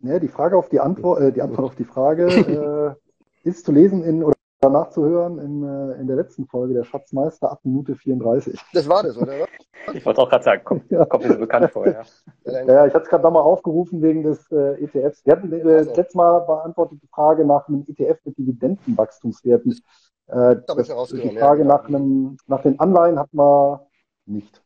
Ja, 0.00 0.18
die 0.18 0.28
Frage 0.28 0.56
auf 0.56 0.68
die 0.68 0.80
Antwort, 0.80 1.20
äh, 1.20 1.32
die 1.32 1.42
Antwort 1.42 1.64
auf 1.64 1.76
die 1.76 1.84
Frage 1.84 2.96
äh, 3.44 3.48
ist 3.48 3.64
zu 3.66 3.72
lesen 3.72 4.04
in 4.04 4.22
oder 4.22 4.34
nachzuhören 4.68 5.38
in, 5.38 5.62
äh, 5.62 6.00
in 6.00 6.06
der 6.06 6.16
letzten 6.16 6.46
Folge 6.46 6.74
der 6.74 6.84
Schatzmeister 6.84 7.50
ab 7.50 7.60
Minute 7.62 7.96
34. 7.96 8.60
Das 8.74 8.88
war 8.88 9.02
das, 9.02 9.16
oder? 9.16 9.46
Ich 9.94 10.04
wollte 10.04 10.20
auch 10.20 10.28
gerade 10.28 10.44
sagen, 10.44 10.62
kommt, 10.62 10.90
ja. 10.90 11.04
kommt 11.06 11.24
mir 11.24 11.32
so 11.32 11.38
bekannt 11.38 11.70
vor, 11.70 11.86
ja. 11.86 12.02
Ja, 12.44 12.86
ich 12.86 12.92
hatte 12.92 13.04
es 13.04 13.08
gerade 13.08 13.22
nochmal 13.22 13.42
aufgerufen 13.42 14.02
wegen 14.02 14.22
des 14.22 14.50
äh, 14.52 14.84
ETFs. 14.84 15.24
Wir 15.24 15.32
hatten 15.32 15.50
äh, 15.52 15.62
also. 15.62 15.94
letztes 15.94 16.14
Mal 16.14 16.40
beantwortet 16.40 16.98
die 17.02 17.08
Frage 17.08 17.46
nach 17.46 17.66
einem 17.66 17.86
ETF 17.88 18.18
mit 18.24 18.36
Dividendenwachstumswerten. 18.36 19.80
Äh, 20.26 20.56
das, 20.66 21.08
die 21.08 21.38
Frage 21.38 21.62
ja. 21.62 21.66
nach, 21.66 21.86
einem, 21.86 22.36
nach 22.46 22.62
den 22.62 22.78
Anleihen 22.78 23.18
hat 23.18 23.32
man 23.32 23.80
nicht. 24.26 24.62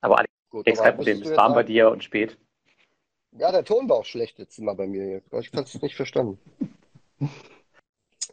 Aber 0.00 0.18
Alex, 0.18 0.32
Gut, 0.50 0.66
aber 0.66 0.76
kein 0.76 0.96
Problem, 0.96 1.22
es 1.22 1.36
warm 1.36 1.54
bei 1.54 1.62
dir 1.62 1.90
und 1.90 2.02
spät. 2.02 2.36
Ja, 3.32 3.50
der 3.50 3.64
Ton 3.64 3.88
war 3.88 3.98
auch 3.98 4.04
schlecht 4.04 4.38
jetzt 4.38 4.58
mal 4.60 4.74
bei 4.74 4.86
mir. 4.86 5.22
Ich 5.40 5.52
kann 5.52 5.64
es 5.64 5.80
nicht 5.80 5.96
verstanden. 5.96 6.38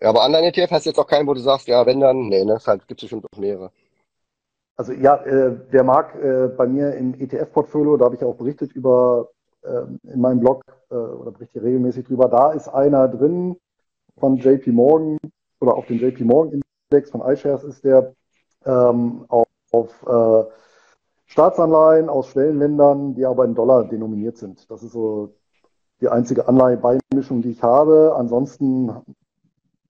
Ja, 0.02 0.10
aber 0.10 0.26
Online-ETF 0.26 0.72
hast 0.72 0.86
du 0.86 0.90
jetzt 0.90 1.00
auch 1.00 1.08
keinen, 1.08 1.28
wo 1.28 1.34
du 1.34 1.42
sagst, 1.42 1.68
ja, 1.68 1.86
wenn 1.86 2.00
dann, 2.00 2.28
nee, 2.28 2.44
ne, 2.44 2.58
halt, 2.66 2.88
gibt 2.88 3.00
es 3.02 3.04
bestimmt 3.04 3.26
auch 3.32 3.38
mehrere. 3.38 3.72
Also 4.76 4.94
ja, 4.94 5.16
äh, 5.26 5.56
wer 5.70 5.84
mag, 5.84 6.16
äh, 6.16 6.48
bei 6.48 6.66
mir 6.66 6.96
im 6.96 7.14
ETF-Portfolio, 7.14 7.98
da 7.98 8.06
habe 8.06 8.16
ich 8.16 8.24
auch 8.24 8.36
berichtet 8.36 8.72
über 8.72 9.30
äh, 9.62 9.84
in 10.12 10.20
meinem 10.20 10.40
Blog 10.40 10.64
äh, 10.90 10.96
oder 10.96 11.32
berichte 11.32 11.62
regelmäßig 11.62 12.06
drüber, 12.08 12.28
da 12.30 12.52
ist 12.52 12.68
einer 12.68 13.08
drin 13.08 13.58
von 14.18 14.38
JP 14.38 14.72
Morgan 14.72 15.18
oder 15.60 15.76
auf 15.76 15.86
dem 15.86 16.00
JP 16.00 16.24
Morgan 16.24 16.62
Index 16.90 17.12
von 17.12 17.22
iShares 17.22 17.64
ist 17.64 17.84
der 17.84 18.16
ähm, 18.66 19.26
auf, 19.28 19.48
auf 19.72 19.90
äh, 20.08 20.50
Staatsanleihen 21.28 22.10
aus 22.10 22.28
Schwellenländern, 22.28 23.14
die 23.14 23.26
aber 23.26 23.46
in 23.46 23.54
Dollar 23.54 23.84
denominiert 23.84 24.38
sind. 24.38 24.70
Das 24.70 24.82
ist 24.82 24.94
so 24.94 25.36
die 26.02 26.10
einzige 26.10 26.48
Anleihebeimischung, 26.48 27.44
die 27.44 27.52
ich 27.52 27.62
habe. 27.62 28.16
Ansonsten 28.18 28.92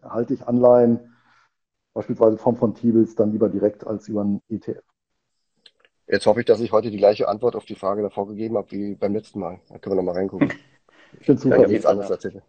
halte 0.03 0.33
ich 0.33 0.47
Anleihen, 0.47 1.13
beispielsweise 1.93 2.37
Form 2.37 2.57
von 2.57 2.75
T-Bills, 2.75 3.15
dann 3.15 3.31
lieber 3.31 3.49
direkt 3.49 3.85
als 3.85 4.07
über 4.07 4.21
einen 4.21 4.41
ETF. 4.49 4.83
Jetzt 6.07 6.25
hoffe 6.25 6.41
ich, 6.41 6.45
dass 6.45 6.59
ich 6.59 6.71
heute 6.71 6.91
die 6.91 6.97
gleiche 6.97 7.27
Antwort 7.27 7.55
auf 7.55 7.65
die 7.65 7.75
Frage 7.75 8.01
davor 8.01 8.27
gegeben 8.27 8.57
habe 8.57 8.71
wie 8.71 8.95
beim 8.95 9.13
letzten 9.13 9.39
Mal. 9.39 9.61
Da 9.69 9.77
können 9.77 9.95
wir 9.95 10.01
nochmal 10.01 10.15
reingucken. 10.15 10.51
Ich 11.19 11.25
finde 11.25 11.41
super. 11.41 11.69
Ich 11.69 11.85
anders 11.85 12.09
erzählt. 12.09 12.41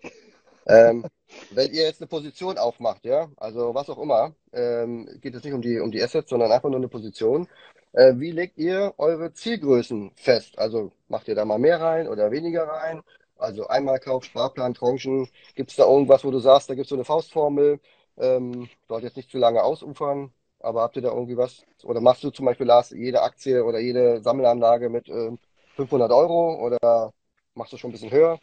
Ähm, 0.66 1.05
wenn 1.50 1.72
ihr 1.72 1.82
jetzt 1.82 2.00
eine 2.00 2.07
Position 2.07 2.59
aufmacht, 2.59 3.05
ja, 3.05 3.28
also 3.36 3.74
was 3.74 3.90
auch 3.90 3.98
immer, 3.98 4.36
ähm, 4.53 5.09
geht 5.20 5.34
es 5.34 5.42
nicht 5.42 5.53
um 5.53 5.62
die, 5.62 5.80
um 5.80 5.90
die 5.90 6.03
Assets, 6.03 6.30
sondern 6.30 6.53
einfach 6.53 6.68
nur 6.68 6.78
eine 6.78 6.88
Position. 6.88 7.48
Äh, 7.92 8.14
wie 8.18 8.30
legt 8.30 8.59
ihr 8.59 8.94
eure 8.98 9.32
Zielgrößen 9.32 10.12
fest? 10.14 10.59
Also 10.59 10.92
macht 11.09 11.28
ihr 11.28 11.34
da 11.34 11.44
mal 11.44 11.59
mehr 11.59 11.80
rein 11.80 12.07
oder 12.07 12.30
weniger 12.30 12.64
rein? 12.64 13.03
Also 13.43 13.66
Einmalkauf, 13.66 14.24
Sparplan, 14.24 14.72
Tranchen. 14.72 15.28
Gibt 15.57 15.70
es 15.70 15.76
da 15.76 15.84
irgendwas, 15.84 16.24
wo 16.24 16.30
du 16.30 16.38
sagst, 16.38 16.70
da 16.70 16.74
gibt 16.74 16.84
es 16.84 16.90
so 16.90 16.95
eine 16.95 17.05
Faustformel? 17.05 17.80
Ähm, 18.16 18.68
sollte 18.88 19.07
jetzt 19.07 19.16
nicht 19.16 19.30
zu 19.30 19.38
lange 19.38 19.64
ausufern, 19.64 20.32
aber 20.61 20.82
habt 20.82 20.95
ihr 20.97 21.03
da 21.03 21.12
irgendwie 21.12 21.36
was? 21.36 21.64
Oder 21.82 22.01
machst 22.01 22.22
du 22.22 22.30
zum 22.30 22.47
Beispiel, 22.47 22.66
Lars, 22.66 22.90
jede 22.90 23.22
Aktie 23.22 23.64
oder 23.64 23.80
jede 23.80 24.22
Sammelanlage 24.22 24.88
mit 24.90 25.09
äh, 25.09 25.32
500 25.74 26.12
Euro 26.12 26.64
oder 26.64 27.12
machst 27.55 27.72
du 27.72 27.78
schon 27.78 27.90
ein 27.90 27.93
bisschen 27.93 28.12
höher? 28.12 28.38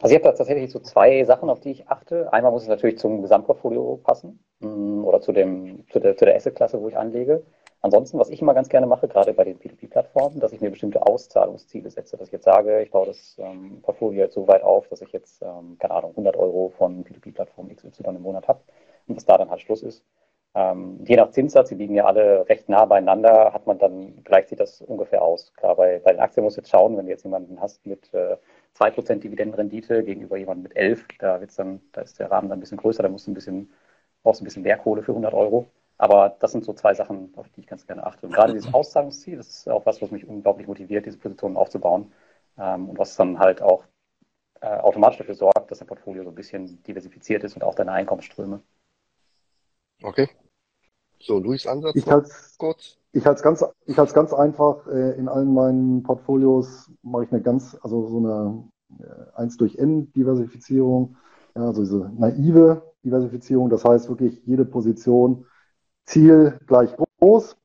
Also 0.00 0.14
ich 0.14 0.20
habe 0.20 0.32
da 0.32 0.36
tatsächlich 0.36 0.72
so 0.72 0.80
zwei 0.80 1.22
Sachen, 1.24 1.48
auf 1.48 1.60
die 1.60 1.70
ich 1.70 1.88
achte. 1.88 2.32
Einmal 2.32 2.50
muss 2.50 2.62
es 2.62 2.68
natürlich 2.68 2.98
zum 2.98 3.22
Gesamtportfolio 3.22 4.00
passen 4.02 4.42
mm, 4.60 5.04
oder 5.04 5.20
zu, 5.20 5.30
dem, 5.32 5.86
zu 5.90 6.00
der, 6.00 6.16
zu 6.16 6.24
der 6.24 6.34
Assetklasse, 6.34 6.80
wo 6.80 6.88
ich 6.88 6.96
anlege. 6.96 7.44
Ansonsten, 7.82 8.18
was 8.18 8.28
ich 8.28 8.42
immer 8.42 8.52
ganz 8.54 8.68
gerne 8.68 8.86
mache, 8.86 9.08
gerade 9.08 9.32
bei 9.32 9.44
den 9.44 9.58
P2P-Plattformen, 9.58 10.38
dass 10.40 10.52
ich 10.52 10.60
mir 10.60 10.70
bestimmte 10.70 11.06
Auszahlungsziele 11.06 11.90
setze, 11.90 12.16
dass 12.16 12.28
ich 12.28 12.32
jetzt 12.32 12.44
sage, 12.44 12.82
ich 12.82 12.90
baue 12.90 13.06
das 13.06 13.36
ähm, 13.38 13.80
Portfolio 13.82 14.20
jetzt 14.24 14.34
so 14.34 14.46
weit 14.46 14.62
auf, 14.62 14.88
dass 14.88 15.00
ich 15.00 15.12
jetzt, 15.12 15.40
ähm, 15.42 15.76
keine 15.78 15.94
Ahnung, 15.94 16.10
100 16.10 16.36
Euro 16.36 16.72
von 16.76 17.04
P2P-Plattform 17.04 17.74
XY 17.74 18.02
im 18.08 18.22
Monat 18.22 18.48
habe 18.48 18.60
und 19.06 19.16
dass 19.16 19.24
da 19.24 19.38
dann 19.38 19.50
halt 19.50 19.62
Schluss 19.62 19.82
ist. 19.82 20.04
Ähm, 20.54 21.04
je 21.06 21.16
nach 21.16 21.30
Zinssatz, 21.30 21.68
die 21.68 21.76
liegen 21.76 21.94
ja 21.94 22.06
alle 22.06 22.48
recht 22.48 22.68
nah 22.68 22.84
beieinander, 22.84 23.52
hat 23.52 23.66
man 23.66 23.78
dann, 23.78 24.22
gleicht 24.24 24.48
sich 24.48 24.58
das 24.58 24.80
ungefähr 24.82 25.22
aus. 25.22 25.52
Klar, 25.54 25.76
bei, 25.76 26.00
bei 26.00 26.12
den 26.12 26.20
Aktien 26.20 26.44
muss 26.44 26.56
jetzt 26.56 26.70
schauen, 26.70 26.96
wenn 26.96 27.06
du 27.06 27.10
jetzt 27.12 27.22
jemanden 27.24 27.60
hast 27.60 27.86
mit 27.86 28.12
äh, 28.12 28.36
2% 28.74 29.22
Dividendenrendite 29.24 30.02
gegenüber 30.04 30.36
jemandem 30.36 30.64
mit 30.64 30.76
11, 30.76 31.06
da 31.18 31.40
wird's 31.40 31.56
dann, 31.56 31.80
da 31.92 32.02
ist 32.02 32.18
der 32.18 32.30
Rahmen 32.30 32.48
dann 32.48 32.58
ein 32.58 32.60
bisschen 32.60 32.78
größer, 32.78 33.02
da 33.02 33.08
musst 33.08 33.26
du 33.26 33.30
ein 33.30 33.34
bisschen, 33.34 33.72
brauchst 34.22 34.42
ein 34.42 34.44
bisschen 34.44 34.62
mehr 34.64 34.76
Kohle 34.78 35.02
für 35.02 35.12
100 35.12 35.32
Euro. 35.34 35.70
Aber 36.00 36.34
das 36.40 36.52
sind 36.52 36.64
so 36.64 36.72
zwei 36.72 36.94
Sachen, 36.94 37.30
auf 37.36 37.46
die 37.50 37.60
ich 37.60 37.66
ganz 37.66 37.86
gerne 37.86 38.06
achte. 38.06 38.24
Und 38.26 38.32
gerade 38.32 38.54
dieses 38.54 38.72
Auszahlungsziel, 38.74 39.36
das 39.36 39.48
ist 39.48 39.68
auch 39.68 39.84
was, 39.84 40.00
was 40.00 40.10
mich 40.10 40.26
unglaublich 40.26 40.66
motiviert, 40.66 41.04
diese 41.04 41.18
Positionen 41.18 41.58
aufzubauen. 41.58 42.10
Ähm, 42.56 42.88
und 42.88 42.98
was 42.98 43.16
dann 43.16 43.38
halt 43.38 43.60
auch 43.60 43.84
äh, 44.62 44.78
automatisch 44.78 45.18
dafür 45.18 45.34
sorgt, 45.34 45.70
dass 45.70 45.80
dein 45.80 45.88
Portfolio 45.88 46.24
so 46.24 46.30
ein 46.30 46.34
bisschen 46.34 46.82
diversifiziert 46.84 47.44
ist 47.44 47.54
und 47.54 47.62
auch 47.62 47.74
deine 47.74 47.92
Einkommensströme. 47.92 48.62
Okay. 50.02 50.30
So, 51.18 51.38
Luis 51.38 51.66
Ansatz 51.66 51.94
Ich 51.94 52.10
halte 52.10 52.28
es 52.28 52.56
kurz. 52.56 52.96
ich 53.12 53.26
halt's 53.26 53.42
ganz, 53.42 53.62
ich 53.84 53.98
halt's 53.98 54.14
ganz 54.14 54.32
einfach. 54.32 54.86
Äh, 54.86 55.18
in 55.18 55.28
allen 55.28 55.52
meinen 55.52 56.02
Portfolios 56.02 56.90
mache 57.02 57.24
ich 57.24 57.32
eine 57.32 57.42
ganz, 57.42 57.76
also 57.82 58.08
so 58.08 58.16
eine 58.16 58.64
äh, 59.36 59.36
1 59.36 59.58
durch 59.58 59.76
N 59.76 60.10
Diversifizierung, 60.14 61.18
ja, 61.54 61.66
also 61.66 61.82
diese 61.82 62.10
naive 62.16 62.94
Diversifizierung. 63.04 63.68
Das 63.68 63.84
heißt 63.84 64.08
wirklich 64.08 64.40
jede 64.46 64.64
Position 64.64 65.44
Ziel 66.04 66.58
gleich 66.66 66.90
groß. 67.18 67.56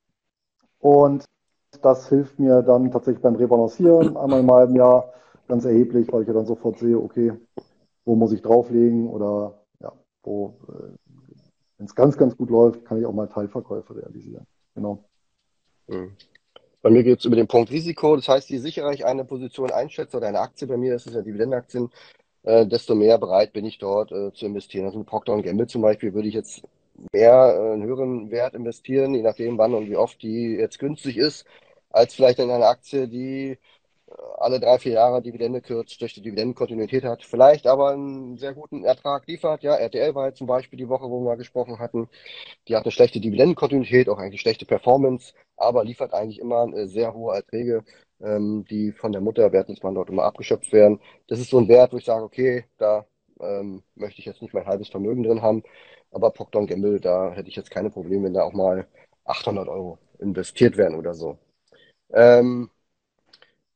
Und 0.79 1.25
das 1.81 2.09
hilft 2.09 2.39
mir 2.39 2.61
dann 2.61 2.91
tatsächlich 2.91 3.21
beim 3.21 3.35
Rebalancieren 3.35 4.17
einmal 4.17 4.39
im 4.39 4.51
halben 4.51 4.75
Jahr 4.75 5.13
ganz 5.47 5.65
erheblich, 5.65 6.11
weil 6.11 6.21
ich 6.21 6.27
ja 6.27 6.33
dann 6.33 6.45
sofort 6.45 6.79
sehe, 6.79 6.97
okay, 6.97 7.33
wo 8.05 8.15
muss 8.15 8.31
ich 8.31 8.41
drauflegen 8.41 9.07
oder 9.09 9.59
ja, 9.81 9.91
wo, 10.23 10.55
äh, 10.69 10.95
wenn 11.77 11.85
es 11.85 11.95
ganz, 11.95 12.17
ganz 12.17 12.37
gut 12.37 12.49
läuft, 12.49 12.85
kann 12.85 12.99
ich 12.99 13.05
auch 13.05 13.13
mal 13.13 13.27
Teilverkäufe 13.27 13.95
realisieren. 13.95 14.45
Genau. 14.75 15.03
Hm. 15.87 16.11
Bei 16.81 16.91
mir 16.91 17.03
geht 17.03 17.19
es 17.19 17.25
über 17.25 17.35
den 17.35 17.47
Punkt 17.47 17.71
Risiko. 17.71 18.15
Das 18.15 18.27
heißt, 18.27 18.49
je 18.49 18.59
sicherer 18.59 18.91
ich 18.91 19.05
eine 19.05 19.25
Position 19.25 19.71
einschätze 19.71 20.17
oder 20.17 20.27
eine 20.27 20.39
Aktie, 20.39 20.67
bei 20.67 20.77
mir 20.77 20.93
das 20.93 21.07
ist 21.07 21.15
ja 21.15 21.21
Dividendenaktien, 21.21 21.89
äh, 22.43 22.67
desto 22.67 22.93
mehr 22.93 23.17
bereit 23.17 23.53
bin 23.53 23.65
ich 23.65 23.79
dort 23.79 24.11
äh, 24.11 24.31
zu 24.33 24.45
investieren. 24.45 24.85
Also 24.85 24.99
mit 24.99 25.07
Procter 25.07 25.41
Gamble 25.41 25.67
zum 25.67 25.81
Beispiel 25.81 26.13
würde 26.13 26.27
ich 26.27 26.35
jetzt 26.35 26.61
mehr 27.13 27.55
äh, 27.57 27.73
einen 27.73 27.83
höheren 27.83 28.31
Wert 28.31 28.55
investieren, 28.55 29.13
je 29.15 29.21
nachdem 29.21 29.57
wann 29.57 29.73
und 29.73 29.89
wie 29.89 29.95
oft 29.95 30.21
die 30.21 30.55
jetzt 30.55 30.79
günstig 30.79 31.17
ist, 31.17 31.45
als 31.89 32.13
vielleicht 32.15 32.39
in 32.39 32.51
eine 32.51 32.67
Aktie, 32.67 33.07
die 33.07 33.57
alle 34.37 34.59
drei, 34.59 34.77
vier 34.79 34.93
Jahre 34.93 35.21
Dividende 35.21 35.61
kürzt, 35.61 36.01
durch 36.01 36.13
die 36.13 36.21
Dividendenkontinuität 36.21 37.03
hat, 37.03 37.23
vielleicht 37.23 37.67
aber 37.67 37.91
einen 37.91 38.37
sehr 38.37 38.53
guten 38.53 38.83
Ertrag 38.83 39.27
liefert. 39.27 39.63
Ja, 39.63 39.75
RTL 39.75 40.13
war 40.15 40.27
jetzt 40.27 40.37
zum 40.37 40.47
Beispiel 40.47 40.77
die 40.77 40.89
Woche, 40.89 41.09
wo 41.09 41.21
wir 41.21 41.37
gesprochen 41.37 41.79
hatten. 41.79 42.07
Die 42.67 42.75
hat 42.75 42.83
eine 42.83 42.91
schlechte 42.91 43.19
Dividendenkontinuität, 43.19 44.09
auch 44.09 44.19
eigentlich 44.19 44.41
schlechte 44.41 44.65
Performance, 44.65 45.33
aber 45.57 45.83
liefert 45.83 46.13
eigentlich 46.13 46.39
immer 46.39 46.67
äh, 46.73 46.87
sehr 46.87 47.13
hohe 47.13 47.35
Erträge, 47.35 47.83
ähm, 48.21 48.65
die 48.69 48.91
von 48.91 49.11
der 49.11 49.21
Mutter 49.21 49.49
Bertelsmann 49.49 49.95
dort 49.95 50.09
immer 50.09 50.23
abgeschöpft 50.23 50.71
werden. 50.71 50.99
Das 51.27 51.39
ist 51.39 51.49
so 51.49 51.57
ein 51.59 51.67
Wert, 51.67 51.93
wo 51.93 51.97
ich 51.97 52.05
sage, 52.05 52.23
okay, 52.23 52.65
da 52.77 53.05
ähm, 53.39 53.83
möchte 53.95 54.19
ich 54.19 54.25
jetzt 54.25 54.41
nicht 54.41 54.53
mein 54.53 54.65
halbes 54.67 54.89
Vermögen 54.89 55.23
drin 55.23 55.41
haben, 55.41 55.63
aber 56.15 56.31
Procter 56.31 56.65
Gamble, 56.65 57.01
da 57.01 57.33
hätte 57.33 57.49
ich 57.49 57.57
jetzt 57.57 57.69
keine 57.69 57.89
Probleme, 57.89 58.23
wenn 58.23 58.33
da 58.33 58.43
auch 58.43 58.53
mal 58.53 58.87
800 59.25 59.67
Euro 59.67 59.99
investiert 60.19 60.77
werden 60.77 60.97
oder 60.97 61.13
so. 61.13 61.37
Ähm, 62.13 62.69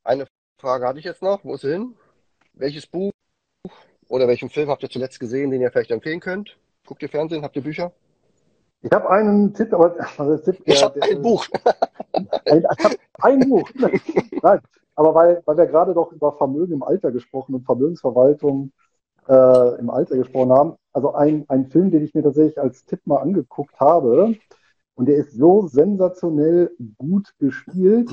eine 0.06 0.26
Frage 0.58 0.88
hatte 0.88 1.00
ich 1.00 1.06
jetzt 1.06 1.22
noch. 1.22 1.44
Wo 1.44 1.56
ist 1.56 1.62
sie 1.62 1.74
hin? 1.74 1.96
Welches 2.54 2.88
Buch 2.88 3.12
oder 4.08 4.30
welchen 4.30 4.50
Film 4.50 4.70
habt 4.70 4.84
ihr 4.84 4.90
zuletzt 4.90 5.20
gesehen, 5.20 5.52
den 5.52 5.62
ihr 5.62 5.70
vielleicht 5.70 5.92
empfehlen 5.92 6.22
könnt? 6.22 6.58
Guckt 6.88 7.04
ihr 7.04 7.10
Fernsehen? 7.10 7.44
Habt 7.44 7.58
ihr 7.58 7.62
Bücher? 7.62 7.92
Ich 8.84 8.92
habe 8.94 9.10
einen 9.10 9.54
Tipp, 9.54 9.74
aber 9.74 9.94
also 10.18 10.38
Tipp, 10.38 10.62
ich 10.64 10.82
habe 10.82 11.02
ein 11.02 11.22
Buch. 11.22 11.46
ein, 12.14 12.66
ich 12.78 12.84
habe 12.86 12.96
ein 13.22 13.50
Buch. 13.50 13.70
Nein, 14.42 14.62
aber 14.96 15.14
weil, 15.14 15.42
weil 15.44 15.58
wir 15.58 15.66
gerade 15.66 15.94
doch 15.94 16.14
über 16.14 16.32
Vermögen 16.32 16.72
im 16.72 16.84
Alter 16.84 17.12
gesprochen 17.12 17.56
und 17.56 17.66
Vermögensverwaltung 17.66 18.72
äh, 19.28 19.80
im 19.80 19.90
Alter 19.90 20.16
gesprochen 20.16 20.54
haben. 20.54 20.76
Also 20.94 21.14
ein, 21.14 21.46
ein 21.50 21.70
Film, 21.70 21.92
den 21.92 22.04
ich 22.04 22.14
mir 22.14 22.24
tatsächlich 22.24 22.60
als 22.60 22.86
Tipp 22.86 23.02
mal 23.06 23.18
angeguckt 23.18 23.80
habe, 23.80 24.36
und 24.96 25.06
der 25.06 25.16
ist 25.16 25.32
so 25.32 25.68
sensationell 25.68 26.76
gut 26.98 27.34
gespielt. 27.40 28.10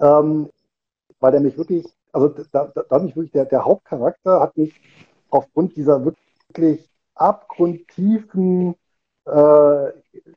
Ähm, 0.00 0.50
weil 1.20 1.32
der 1.32 1.40
mich 1.40 1.56
wirklich, 1.56 1.86
also 2.12 2.28
da, 2.28 2.66
da, 2.74 2.82
da 2.82 2.98
mich 2.98 3.16
wirklich, 3.16 3.32
der, 3.32 3.46
der 3.46 3.64
Hauptcharakter 3.64 4.40
hat 4.40 4.56
mich 4.56 4.80
aufgrund 5.30 5.76
dieser 5.76 6.04
wirklich 6.04 6.90
abgrundtiefen 7.14 8.74
äh, 9.24 9.92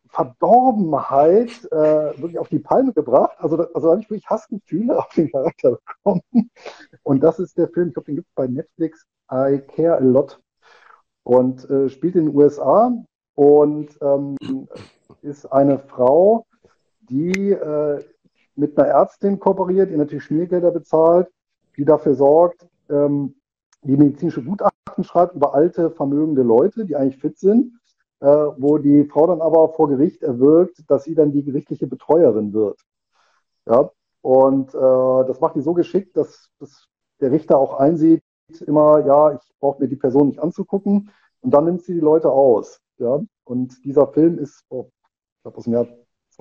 Verdorbenheit 0.08 1.50
äh, 1.72 2.20
wirklich 2.20 2.40
auf 2.40 2.50
die 2.50 2.60
Palme 2.60 2.94
gebracht. 2.94 3.38
Also, 3.40 3.58
also 3.58 3.88
da 3.88 3.92
habe 3.92 4.02
ich 4.02 4.10
wirklich 4.10 4.30
Hassgefühle 4.30 4.98
auf 4.98 5.10
den 5.10 5.32
Charakter 5.32 5.78
bekommen. 6.04 6.22
Und 7.04 7.22
das 7.22 7.40
ist 7.40 7.58
der 7.58 7.68
Film, 7.70 7.90
ich 7.90 7.94
glaube, 7.94 8.06
den 8.08 8.16
gibt 8.16 8.28
es 8.30 8.36
bei 8.36 8.48
Netflix, 8.48 9.06
I 9.32 9.60
Care 9.76 9.98
a 9.98 10.00
Lot. 10.00 10.40
Und 11.30 11.70
äh, 11.70 11.90
spielt 11.90 12.16
in 12.16 12.26
den 12.26 12.36
USA 12.36 12.92
und 13.36 13.90
ähm, 14.02 14.36
ist 15.22 15.46
eine 15.46 15.78
Frau, 15.78 16.48
die 17.02 17.52
äh, 17.52 18.04
mit 18.56 18.76
einer 18.76 18.88
Ärztin 18.88 19.38
kooperiert, 19.40 19.92
die 19.92 19.96
natürlich 19.96 20.24
Schmiergelder 20.24 20.72
bezahlt, 20.72 21.28
die 21.78 21.86
dafür 21.86 22.16
sorgt, 22.16 22.68
ähm, 22.90 23.36
die 23.84 23.96
medizinische 23.96 24.44
Gutachten 24.44 25.04
schreibt 25.04 25.36
über 25.36 25.54
alte, 25.54 25.92
vermögende 25.92 26.42
Leute, 26.42 26.84
die 26.84 26.96
eigentlich 26.96 27.22
fit 27.22 27.38
sind, 27.38 27.80
äh, 28.22 28.26
wo 28.26 28.80
die 28.80 29.06
Frau 29.06 29.28
dann 29.28 29.42
aber 29.42 29.70
vor 29.74 29.88
Gericht 29.88 30.24
erwirkt, 30.24 30.84
dass 30.88 31.04
sie 31.04 31.14
dann 31.14 31.32
die 31.32 31.44
gerichtliche 31.44 31.86
Betreuerin 31.86 32.54
wird. 32.54 32.82
Ja, 33.68 33.92
und 34.22 34.74
äh, 34.74 35.28
das 35.28 35.40
macht 35.42 35.56
die 35.56 35.62
so 35.62 35.76
geschickt, 35.76 36.18
dass, 36.18 36.50
dass 36.58 36.88
der 37.22 37.32
Richter 37.32 37.60
auch 37.60 37.76
einsieht, 37.76 38.24
immer, 38.62 39.06
ja, 39.06 39.34
ich 39.34 39.42
brauche 39.60 39.82
mir 39.82 39.88
die 39.88 39.96
Person 39.96 40.28
nicht 40.28 40.40
anzugucken 40.40 41.12
und 41.42 41.52
dann 41.52 41.66
nimmt 41.66 41.84
sie 41.84 41.94
die 41.94 42.00
Leute 42.00 42.30
aus. 42.30 42.82
Ja, 42.98 43.20
und 43.46 43.84
dieser 43.86 44.08
Film 44.08 44.38
ist, 44.40 44.64
oh, 44.70 44.90
ich 45.38 45.44
glaube 45.44 45.58
aus 45.58 45.64
dem 45.64 45.74
Jahr 45.74 45.88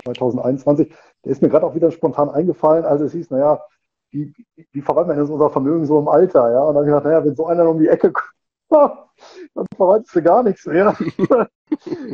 2021. 0.02 0.94
Der 1.24 1.32
ist 1.32 1.42
mir 1.42 1.48
gerade 1.48 1.66
auch 1.66 1.74
wieder 1.74 1.90
spontan 1.90 2.30
eingefallen, 2.30 2.84
als 2.84 3.00
es 3.00 3.12
hieß, 3.12 3.30
naja, 3.30 3.62
wie, 4.10 4.32
wie 4.72 4.80
verwaltet 4.80 5.08
man 5.08 5.18
jetzt 5.18 5.30
unser 5.30 5.50
Vermögen 5.50 5.86
so 5.86 5.98
im 5.98 6.08
Alter? 6.08 6.50
Ja? 6.50 6.62
Und 6.62 6.74
dann 6.74 6.76
habe 6.76 6.86
ich 6.86 6.90
gedacht, 6.90 7.04
naja, 7.04 7.24
wenn 7.24 7.36
so 7.36 7.46
einer 7.46 7.68
um 7.68 7.78
die 7.78 7.88
Ecke 7.88 8.12
kommt, 8.12 8.28
dann 9.54 9.66
verwaltest 9.76 10.16
du 10.16 10.22
gar 10.22 10.42
nichts 10.42 10.66
mehr. 10.66 10.96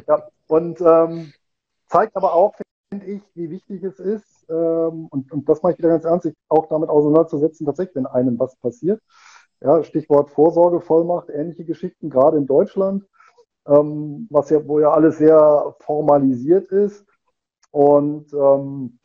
ja, 0.08 0.28
und 0.48 0.80
ähm, 0.80 1.32
zeigt 1.86 2.16
aber 2.16 2.32
auch, 2.34 2.54
finde 2.90 3.06
ich, 3.06 3.22
wie 3.34 3.50
wichtig 3.50 3.82
es 3.82 3.98
ist, 3.98 4.46
ähm, 4.48 5.06
und, 5.10 5.32
und 5.32 5.48
das 5.48 5.62
mache 5.62 5.72
ich 5.72 5.78
wieder 5.78 5.88
ganz 5.88 6.04
ernst, 6.04 6.24
sich 6.24 6.34
auch 6.48 6.66
damit 6.68 6.88
auseinanderzusetzen, 6.88 7.66
tatsächlich, 7.66 7.96
wenn 7.96 8.06
einem 8.06 8.38
was 8.38 8.56
passiert. 8.56 9.00
Ja, 9.64 9.82
Stichwort 9.82 10.30
Vorsorgevollmacht, 10.30 11.30
ähnliche 11.30 11.64
Geschichten, 11.64 12.10
gerade 12.10 12.36
in 12.36 12.46
Deutschland, 12.46 13.06
ähm, 13.66 14.28
was 14.30 14.50
ja, 14.50 14.68
wo 14.68 14.78
ja 14.78 14.90
alles 14.90 15.16
sehr 15.16 15.74
formalisiert 15.80 16.70
ist. 16.70 17.06
Und 17.70 18.30
ähm, 18.34 18.98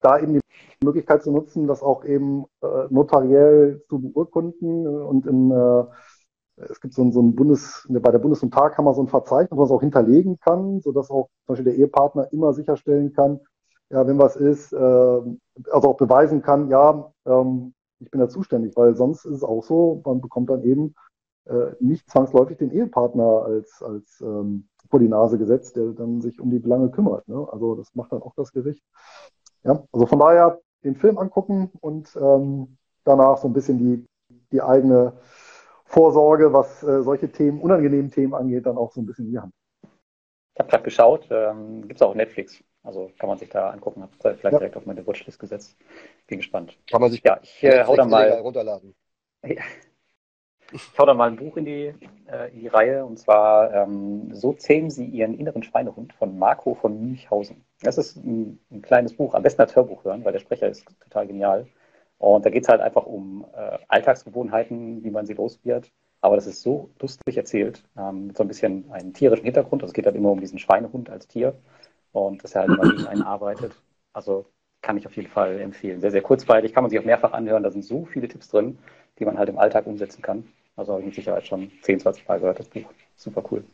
da 0.00 0.20
eben 0.20 0.34
die 0.34 0.84
Möglichkeit 0.84 1.24
zu 1.24 1.32
nutzen, 1.32 1.66
das 1.66 1.82
auch 1.82 2.04
eben 2.04 2.44
äh, 2.62 2.86
notariell 2.88 3.82
zu 3.88 4.00
beurkunden. 4.00 4.86
Und 4.86 5.26
in, 5.26 5.50
äh, 5.50 5.84
es 6.70 6.80
gibt 6.80 6.94
so 6.94 7.02
ein, 7.02 7.10
so 7.10 7.20
ein 7.20 7.34
Bundes, 7.34 7.84
bei 7.90 8.12
der 8.12 8.20
Bundes- 8.20 8.44
und 8.44 8.54
Tagkammer 8.54 8.94
so 8.94 9.02
ein 9.02 9.08
Verzeichnis, 9.08 9.50
wo 9.50 9.56
man 9.56 9.66
es 9.66 9.72
auch 9.72 9.80
hinterlegen 9.80 10.38
kann, 10.38 10.80
sodass 10.82 11.10
auch 11.10 11.30
zum 11.46 11.54
Beispiel 11.54 11.72
der 11.72 11.74
Ehepartner 11.74 12.32
immer 12.32 12.52
sicherstellen 12.52 13.12
kann, 13.12 13.40
ja, 13.90 14.06
wenn 14.06 14.20
was 14.20 14.36
ist, 14.36 14.72
äh, 14.72 14.76
also 14.76 15.88
auch 15.88 15.96
beweisen 15.96 16.42
kann, 16.42 16.68
ja, 16.68 17.12
ähm, 17.26 17.74
ich 18.00 18.10
bin 18.10 18.20
da 18.20 18.28
zuständig, 18.28 18.76
weil 18.76 18.96
sonst 18.96 19.24
ist 19.24 19.36
es 19.36 19.44
auch 19.44 19.62
so, 19.62 20.02
man 20.04 20.20
bekommt 20.20 20.50
dann 20.50 20.62
eben 20.64 20.94
äh, 21.46 21.72
nicht 21.80 22.08
zwangsläufig 22.10 22.56
den 22.58 22.72
Ehepartner 22.72 23.44
als, 23.44 23.82
als 23.82 24.20
ähm, 24.20 24.68
vor 24.88 25.00
die 25.00 25.08
Nase 25.08 25.38
gesetzt, 25.38 25.76
der 25.76 25.92
dann 25.92 26.20
sich 26.20 26.40
um 26.40 26.50
die 26.50 26.58
Belange 26.58 26.90
kümmert. 26.90 27.28
Ne? 27.28 27.46
Also 27.50 27.74
das 27.74 27.94
macht 27.94 28.12
dann 28.12 28.22
auch 28.22 28.34
das 28.34 28.52
Gericht. 28.52 28.82
Ja, 29.62 29.84
also 29.92 30.06
von 30.06 30.18
daher 30.18 30.60
den 30.82 30.96
Film 30.96 31.18
angucken 31.18 31.70
und 31.80 32.16
ähm, 32.16 32.78
danach 33.04 33.38
so 33.38 33.48
ein 33.48 33.52
bisschen 33.52 33.78
die, 33.78 34.06
die 34.52 34.62
eigene 34.62 35.12
Vorsorge, 35.84 36.52
was 36.52 36.82
äh, 36.82 37.02
solche 37.02 37.30
Themen, 37.30 37.60
unangenehmen 37.60 38.10
Themen 38.10 38.34
angeht, 38.34 38.66
dann 38.66 38.78
auch 38.78 38.92
so 38.92 39.00
ein 39.00 39.06
bisschen 39.06 39.26
in 39.26 39.32
die 39.32 39.38
Hand. 39.38 39.52
Ich 40.54 40.60
habe 40.60 40.70
gerade 40.70 40.84
geschaut, 40.84 41.28
ähm, 41.30 41.82
gibt 41.82 42.00
es 42.00 42.02
auch 42.02 42.14
Netflix. 42.14 42.62
Also 42.82 43.10
kann 43.18 43.28
man 43.28 43.38
sich 43.38 43.48
da 43.48 43.70
angucken. 43.70 44.02
Habe 44.02 44.12
vielleicht 44.18 44.42
ja. 44.42 44.50
direkt 44.50 44.76
auf 44.76 44.86
meine 44.86 45.06
Watchlist 45.06 45.38
gesetzt. 45.38 45.76
Bin 46.26 46.38
gespannt. 46.38 46.78
Kann 46.90 47.00
man 47.00 47.10
sich 47.10 47.22
ja, 47.22 47.38
ich 47.42 47.62
äh, 47.62 47.84
hau 47.84 47.94
da 47.96 48.04
mal 48.04 48.30
runterladen. 48.40 48.94
Ja, 49.44 49.62
ich 50.72 50.82
hau 50.98 51.04
da 51.04 51.14
mal 51.14 51.28
ein 51.28 51.36
Buch 51.36 51.56
in 51.56 51.64
die, 51.64 51.94
äh, 52.30 52.52
in 52.52 52.60
die 52.60 52.68
Reihe 52.68 53.04
und 53.04 53.18
zwar 53.18 53.72
ähm, 53.74 54.34
So 54.34 54.52
zähmen 54.52 54.90
Sie 54.90 55.04
Ihren 55.04 55.38
inneren 55.38 55.62
Schweinehund 55.62 56.12
von 56.14 56.38
Marco 56.38 56.74
von 56.74 57.00
Münchhausen. 57.00 57.64
Das 57.82 57.98
ist 57.98 58.16
ein, 58.16 58.60
ein, 58.70 58.82
kleines 58.82 59.14
Buch, 59.14 59.34
am 59.34 59.42
besten 59.42 59.62
als 59.62 59.74
Hörbuch 59.74 60.04
hören, 60.04 60.24
weil 60.24 60.32
der 60.32 60.38
Sprecher 60.40 60.68
ist 60.68 60.84
total 61.00 61.26
genial. 61.26 61.66
Und 62.18 62.44
da 62.44 62.50
geht 62.50 62.64
es 62.64 62.68
halt 62.68 62.80
einfach 62.80 63.06
um 63.06 63.46
äh, 63.54 63.78
Alltagsgewohnheiten, 63.88 65.02
wie 65.02 65.10
man 65.10 65.26
sie 65.26 65.34
los 65.34 65.58
wird. 65.64 65.90
Aber 66.20 66.36
das 66.36 66.46
ist 66.46 66.60
so 66.60 66.90
lustig 67.00 67.36
erzählt, 67.36 67.82
ähm, 67.96 68.28
mit 68.28 68.36
so 68.36 68.44
ein 68.44 68.48
bisschen 68.48 68.90
einem 68.92 69.14
tierischen 69.14 69.46
Hintergrund. 69.46 69.82
Also 69.82 69.90
es 69.90 69.94
geht 69.94 70.06
halt 70.06 70.16
immer 70.16 70.30
um 70.30 70.40
diesen 70.40 70.58
Schweinehund 70.58 71.08
als 71.08 71.26
Tier 71.26 71.54
und 72.12 72.42
dass 72.42 72.54
er 72.54 72.62
halt 72.62 72.70
immer 72.70 72.90
gegen 72.90 73.06
einen 73.06 73.22
arbeitet. 73.22 73.72
Also 74.12 74.46
kann 74.82 74.96
ich 74.96 75.06
auf 75.06 75.16
jeden 75.16 75.28
Fall 75.28 75.60
empfehlen. 75.60 76.00
Sehr, 76.00 76.10
sehr 76.10 76.22
kurzweilig, 76.22 76.72
kann 76.72 76.82
man 76.82 76.90
sich 76.90 76.98
auch 76.98 77.04
mehrfach 77.04 77.32
anhören. 77.32 77.62
Da 77.62 77.70
sind 77.70 77.84
so 77.84 78.06
viele 78.06 78.28
Tipps 78.28 78.48
drin, 78.48 78.78
die 79.18 79.24
man 79.24 79.38
halt 79.38 79.48
im 79.48 79.58
Alltag 79.58 79.86
umsetzen 79.86 80.22
kann. 80.22 80.50
Also 80.76 80.92
habe 80.92 81.02
ich 81.02 81.06
mit 81.06 81.14
Sicherheit 81.14 81.46
schon 81.46 81.70
10, 81.82 82.00
20 82.00 82.26
Mal 82.26 82.40
gehört, 82.40 82.58
das 82.58 82.68
Buch. 82.68 82.90
Super 83.16 83.42
cool. 83.50 83.64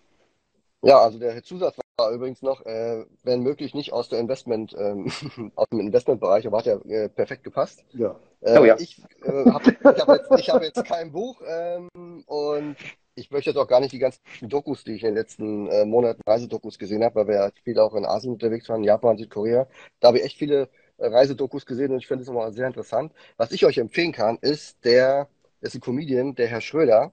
Ja, 0.83 0.99
also 0.99 1.19
der 1.19 1.43
Zusatz 1.43 1.77
übrigens 2.13 2.43
noch, 2.43 2.65
äh, 2.67 3.07
wenn 3.23 3.41
möglich 3.41 3.75
nicht 3.75 3.93
aus 3.93 4.09
der 4.11 4.21
Investment, 4.21 4.75
ähm, 4.79 5.07
aus 5.55 5.67
dem 5.71 5.81
Investmentbereich, 5.81 6.47
aber 6.47 6.59
hat 6.59 6.67
ja 6.67 6.77
äh, 6.87 7.09
perfekt 7.09 7.43
gepasst. 7.45 7.85
Ja. 7.93 8.17
Äh, 8.43 8.59
Oh 8.59 8.65
ja. 8.65 8.77
Ich 8.79 9.03
äh, 9.23 9.51
habe 9.51 9.65
hab 9.83 10.09
jetzt, 10.09 10.31
ich 10.39 10.51
hab 10.51 10.63
jetzt 10.63 10.85
kein 10.85 11.11
Buch 11.11 11.41
ähm, 11.47 11.89
und 12.27 12.77
ich 13.17 13.31
möchte 13.31 13.51
jetzt 13.51 13.57
auch 13.57 13.67
gar 13.67 13.81
nicht 13.81 13.93
die 13.93 13.99
ganzen 13.99 14.21
Dokus, 14.43 14.85
die 14.85 14.93
ich 14.93 15.03
in 15.03 15.09
den 15.09 15.17
letzten 15.17 15.67
äh, 15.69 15.85
Monaten 15.85 16.21
Reisedokus 16.27 16.79
gesehen 16.79 17.03
habe, 17.03 17.17
weil 17.17 17.29
wir 17.29 17.35
ja 17.35 17.51
viel 17.65 17.79
auch 17.81 17.95
in 17.95 18.05
Asien 18.05 18.33
unterwegs 18.33 18.69
waren, 18.69 18.85
Japan, 18.85 19.17
Südkorea. 19.17 19.67
Da 20.01 20.09
habe 20.09 20.19
ich 20.19 20.25
echt 20.25 20.37
viele 20.37 20.69
äh, 20.99 21.07
Reisedokus 21.07 21.67
gesehen 21.67 21.93
und 21.93 21.99
ich 21.99 22.07
finde 22.07 22.23
es 22.23 22.29
immer 22.29 22.53
sehr 22.53 22.67
interessant. 22.67 23.13
Was 23.39 23.53
ich 23.53 23.65
euch 23.65 23.79
empfehlen 23.79 24.13
kann, 24.13 24.39
ist 24.43 24.85
der, 24.85 25.29
ist 25.63 25.75
ein 25.75 25.81
Comedian, 25.81 26.35
der 26.35 26.47
Herr 26.47 26.61
Schröder. 26.61 27.13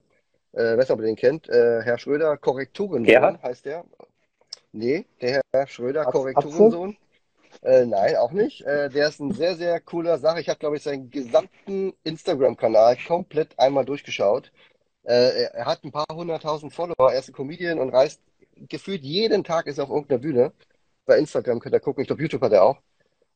Äh, 0.52 0.76
weiß 0.76 0.88
nicht, 0.88 0.90
ob 0.90 1.00
ihr 1.00 1.06
den 1.06 1.16
kennt. 1.16 1.48
Äh, 1.48 1.82
Herr 1.82 1.98
Schröder, 1.98 2.36
Korrekturensohn 2.36 3.42
heißt 3.42 3.64
der. 3.64 3.84
Nee, 4.72 5.06
der 5.20 5.40
Herr 5.52 5.66
Schröder? 5.66 6.04
Korrekturensohn. 6.04 6.96
Äh, 7.62 7.86
nein, 7.86 8.16
auch 8.16 8.32
nicht. 8.32 8.62
Äh, 8.62 8.90
der 8.90 9.08
ist 9.08 9.20
ein 9.20 9.32
sehr, 9.32 9.54
sehr 9.56 9.80
cooler 9.80 10.18
Sache. 10.18 10.40
Ich 10.40 10.48
habe, 10.48 10.58
glaube 10.58 10.76
ich, 10.76 10.82
seinen 10.82 11.10
gesamten 11.10 11.94
Instagram-Kanal 12.02 12.98
komplett 13.06 13.58
einmal 13.58 13.84
durchgeschaut. 13.84 14.52
Äh, 15.04 15.44
er, 15.44 15.54
er 15.54 15.66
hat 15.66 15.84
ein 15.84 15.92
paar 15.92 16.06
hunderttausend 16.12 16.72
Follower. 16.72 17.12
Er 17.12 17.18
ist 17.18 17.28
ein 17.28 17.34
Comedian 17.34 17.78
und 17.78 17.90
reist 17.90 18.20
gefühlt 18.68 19.02
jeden 19.02 19.44
Tag 19.44 19.66
ist 19.66 19.78
er 19.78 19.84
auf 19.84 19.90
irgendeiner 19.90 20.20
Bühne. 20.20 20.52
Bei 21.06 21.18
Instagram 21.18 21.60
könnt 21.60 21.74
ihr 21.74 21.80
gucken. 21.80 22.02
Ich 22.02 22.08
glaube, 22.08 22.22
YouTube 22.22 22.42
hat 22.42 22.52
er 22.52 22.64
auch. 22.64 22.78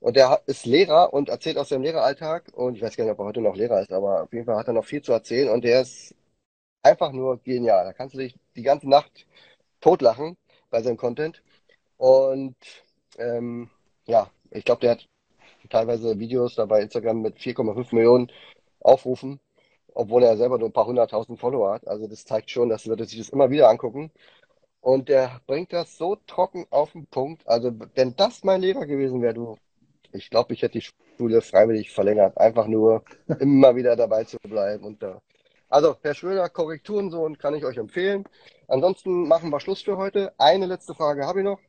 Und 0.00 0.16
hat- 0.18 0.44
ist 0.48 0.66
Lehrer 0.66 1.12
und 1.12 1.28
erzählt 1.28 1.58
aus 1.58 1.70
seinem 1.70 1.82
Lehreralltag. 1.82 2.50
Und 2.54 2.76
ich 2.76 2.82
weiß 2.82 2.96
gar 2.96 3.04
nicht, 3.04 3.12
ob 3.12 3.18
er 3.20 3.26
heute 3.26 3.40
noch 3.40 3.56
Lehrer 3.56 3.80
ist, 3.82 3.92
aber 3.92 4.22
auf 4.24 4.32
jeden 4.32 4.46
Fall 4.46 4.56
hat 4.56 4.68
er 4.68 4.74
noch 4.74 4.84
viel 4.84 5.02
zu 5.02 5.12
erzählen. 5.12 5.50
Und 5.50 5.64
der 5.64 5.82
ist 5.82 6.14
einfach 6.82 7.12
nur 7.12 7.38
genial. 7.42 7.84
Da 7.84 7.92
kannst 7.92 8.14
du 8.14 8.18
dich 8.18 8.36
die 8.56 8.62
ganze 8.62 8.88
Nacht 8.88 9.26
totlachen 9.80 10.36
bei 10.70 10.82
seinem 10.82 10.96
Content. 10.96 11.42
Und 11.98 12.56
ähm, 13.18 13.70
ja, 14.06 14.30
ich 14.50 14.64
glaube, 14.64 14.80
der 14.82 14.92
hat 14.92 15.08
teilweise 15.70 16.18
Videos 16.18 16.54
da 16.56 16.66
bei 16.66 16.82
Instagram 16.82 17.22
mit 17.22 17.38
4,5 17.38 17.92
Millionen 17.94 18.30
Aufrufen, 18.80 19.40
obwohl 19.94 20.22
er 20.22 20.36
selber 20.36 20.58
nur 20.58 20.68
ein 20.68 20.72
paar 20.72 20.86
hunderttausend 20.86 21.38
Follower 21.38 21.72
hat. 21.74 21.86
Also 21.88 22.06
das 22.06 22.24
zeigt 22.24 22.50
schon, 22.50 22.68
dass 22.68 22.86
Leute 22.86 23.04
sich 23.04 23.18
das 23.18 23.30
immer 23.30 23.50
wieder 23.50 23.68
angucken. 23.68 24.10
Und 24.80 25.08
der 25.08 25.40
bringt 25.46 25.72
das 25.72 25.96
so 25.98 26.16
trocken 26.26 26.66
auf 26.70 26.92
den 26.92 27.06
Punkt. 27.06 27.46
Also 27.48 27.72
wenn 27.94 28.16
das 28.16 28.44
mein 28.44 28.60
Lehrer 28.60 28.86
gewesen 28.86 29.22
wäre, 29.22 29.34
du, 29.34 29.56
ich 30.12 30.30
glaube, 30.30 30.54
ich 30.54 30.62
hätte 30.62 30.78
die 30.78 30.86
Schule 31.18 31.40
freiwillig 31.42 31.90
verlängert. 31.92 32.38
Einfach 32.38 32.66
nur 32.66 33.04
immer 33.40 33.76
wieder 33.76 33.96
dabei 33.96 34.24
zu 34.24 34.38
bleiben. 34.38 34.84
Und 34.84 35.02
da. 35.02 35.20
Also, 35.68 35.96
Herr 36.02 36.14
Schröder, 36.14 36.48
Korrekturensohn 36.48 37.36
kann 37.38 37.54
ich 37.54 37.64
euch 37.64 37.76
empfehlen. 37.76 38.24
Ansonsten 38.68 39.28
machen 39.28 39.50
wir 39.50 39.60
Schluss 39.60 39.82
für 39.82 39.96
heute. 39.98 40.32
Eine 40.38 40.66
letzte 40.66 40.94
Frage 40.94 41.26
habe 41.26 41.40
ich 41.40 41.44
noch. 41.44 41.60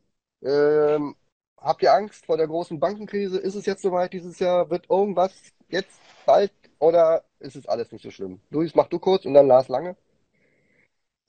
Ähm, 0.42 1.16
habt 1.58 1.82
ihr 1.82 1.92
Angst 1.92 2.26
vor 2.26 2.36
der 2.38 2.46
großen 2.46 2.80
Bankenkrise? 2.80 3.38
Ist 3.38 3.54
es 3.56 3.66
jetzt 3.66 3.82
soweit 3.82 4.12
dieses 4.12 4.38
Jahr? 4.38 4.70
Wird 4.70 4.88
irgendwas 4.88 5.32
jetzt 5.68 6.00
bald 6.24 6.52
oder 6.80 7.24
ist 7.40 7.56
es 7.56 7.66
alles 7.68 7.92
nicht 7.92 8.02
so 8.02 8.10
schlimm? 8.10 8.40
Luis, 8.50 8.74
mach 8.74 8.88
du 8.88 8.98
kurz 8.98 9.24
und 9.26 9.34
dann 9.34 9.46
Lars 9.48 9.68
Lange. 9.68 9.96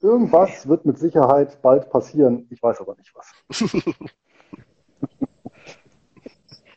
Irgendwas 0.02 0.68
wird 0.68 0.86
mit 0.86 1.00
Sicherheit 1.00 1.62
bald 1.64 1.90
passieren. 1.90 2.46
Ich 2.52 2.62
weiß 2.62 2.82
aber 2.82 2.96
nicht 2.98 3.16
was. 3.16 3.32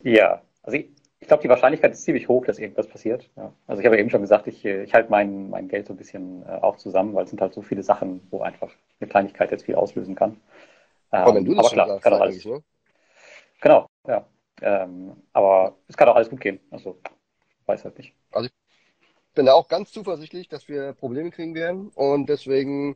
Ja, 0.03 0.43
also 0.63 0.77
ich, 0.79 0.91
ich 1.21 1.29
glaube, 1.29 1.43
die 1.43 1.49
Wahrscheinlichkeit 1.49 1.93
ist 1.93 2.03
ziemlich 2.05 2.29
hoch, 2.29 2.45
dass 2.45 2.59
irgendwas 2.59 2.89
passiert. 2.89 3.31
Ja. 3.37 3.53
Also 3.67 3.81
ich 3.81 3.87
habe 3.87 3.97
ja 3.97 4.01
eben 4.01 4.11
schon 4.11 4.21
gesagt, 4.21 4.47
ich, 4.47 4.65
äh, 4.65 4.83
ich 4.85 4.95
halte 4.95 5.11
mein, 5.11 5.51
mein 5.51 5.69
Geld 5.69 5.87
so 5.87 5.93
ein 5.95 5.97
bisschen 5.97 6.43
äh, 6.45 6.51
auch 6.61 6.77
zusammen, 6.77 7.15
weil 7.15 7.25
es 7.25 7.31
sind 7.31 7.41
halt 7.41 7.55
so 7.55 7.63
viele 7.63 7.83
Sachen, 7.83 8.27
wo 8.31 8.41
einfach 8.43 8.71
eine 9.01 9.09
Kleinigkeit 9.09 9.51
jetzt 9.51 9.65
viel 9.65 9.75
auslösen 9.77 10.15
kann. 10.15 10.41
Aber 11.23 11.35
wenn 11.35 11.45
du 11.45 11.55
Ähm, 11.55 11.57
das 11.57 11.67
aber 11.67 11.71
schon 11.71 11.77
klar, 11.77 11.87
sagst, 11.87 12.01
kann 12.01 12.13
auch 12.15 12.21
alles, 12.21 12.45
ne? 12.45 12.63
genau, 13.61 13.87
ja. 14.07 14.27
Ähm, 14.63 15.17
aber 15.33 15.77
es 15.89 15.97
kann 15.97 16.09
auch 16.09 16.17
alles 16.17 16.31
gut 16.31 16.41
gehen. 16.41 16.61
Also 16.71 17.01
weiß 17.67 17.85
halt 17.85 17.99
nicht. 17.99 18.15
Ich 19.35 19.37
bin 19.37 19.47
da 19.47 19.55
auch 19.55 19.67
ganz 19.67 19.91
zuversichtlich, 19.91 20.49
dass 20.49 20.69
wir 20.69 20.93
Probleme 20.93 21.33
kriegen 21.33 21.57
werden 21.57 21.91
und 21.97 22.29
deswegen 22.29 22.95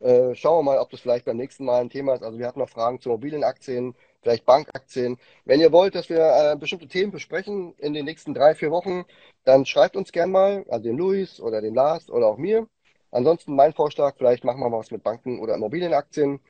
äh, 0.00 0.34
schauen 0.34 0.58
wir 0.58 0.72
mal, 0.72 0.78
ob 0.80 0.90
das 0.90 1.00
vielleicht 1.00 1.24
beim 1.24 1.38
nächsten 1.38 1.64
Mal 1.64 1.80
ein 1.80 1.88
Thema 1.88 2.12
ist. 2.12 2.22
Also 2.22 2.38
wir 2.38 2.46
hatten 2.46 2.58
noch 2.58 2.68
Fragen 2.68 3.00
zu 3.00 3.08
mobilen 3.08 3.42
Aktien, 3.42 3.94
vielleicht 4.20 4.44
Bankaktien. 4.44 5.16
Wenn 5.46 5.60
ihr 5.60 5.72
wollt, 5.72 5.94
dass 5.94 6.10
wir 6.10 6.18
äh, 6.18 6.56
bestimmte 6.56 6.88
Themen 6.88 7.10
besprechen 7.10 7.72
in 7.78 7.94
den 7.94 8.04
nächsten 8.04 8.34
drei, 8.34 8.54
vier 8.54 8.70
Wochen, 8.70 9.06
dann 9.44 9.64
schreibt 9.64 9.96
uns 9.96 10.12
gern 10.12 10.30
mal, 10.30 10.66
also 10.68 10.82
dem 10.82 10.98
Luis 10.98 11.40
oder 11.40 11.62
dem 11.62 11.74
Lars 11.74 12.10
oder 12.10 12.26
auch 12.26 12.36
mir. 12.36 12.68
Ansonsten 13.10 13.56
mein 13.56 13.72
Vorschlag, 13.72 14.14
vielleicht 14.18 14.44
machen 14.44 14.60
wir 14.60 14.68
mal 14.68 14.80
was 14.80 14.90
mit 14.90 15.02
Banken 15.02 15.40
oder 15.40 15.54
Immobilienaktien 15.54 16.40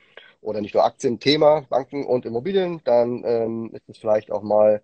oder 0.41 0.59
nicht 0.59 0.73
nur 0.73 0.83
Aktien, 0.83 1.17
Thema 1.17 1.61
Banken 1.69 2.05
und 2.05 2.25
Immobilien. 2.25 2.81
Dann 2.83 3.23
ähm, 3.25 3.69
ist 3.73 3.87
es 3.87 3.99
vielleicht 3.99 4.31
auch 4.31 4.41
mal 4.41 4.81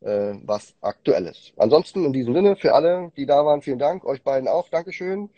äh, 0.00 0.34
was 0.44 0.74
Aktuelles. 0.80 1.52
Ansonsten 1.56 2.04
in 2.04 2.12
diesem 2.12 2.34
Sinne 2.34 2.56
für 2.56 2.74
alle, 2.74 3.12
die 3.16 3.26
da 3.26 3.44
waren, 3.44 3.62
vielen 3.62 3.78
Dank. 3.78 4.04
Euch 4.04 4.22
beiden 4.22 4.48
auch, 4.48 4.68
Dankeschön. 4.68 5.30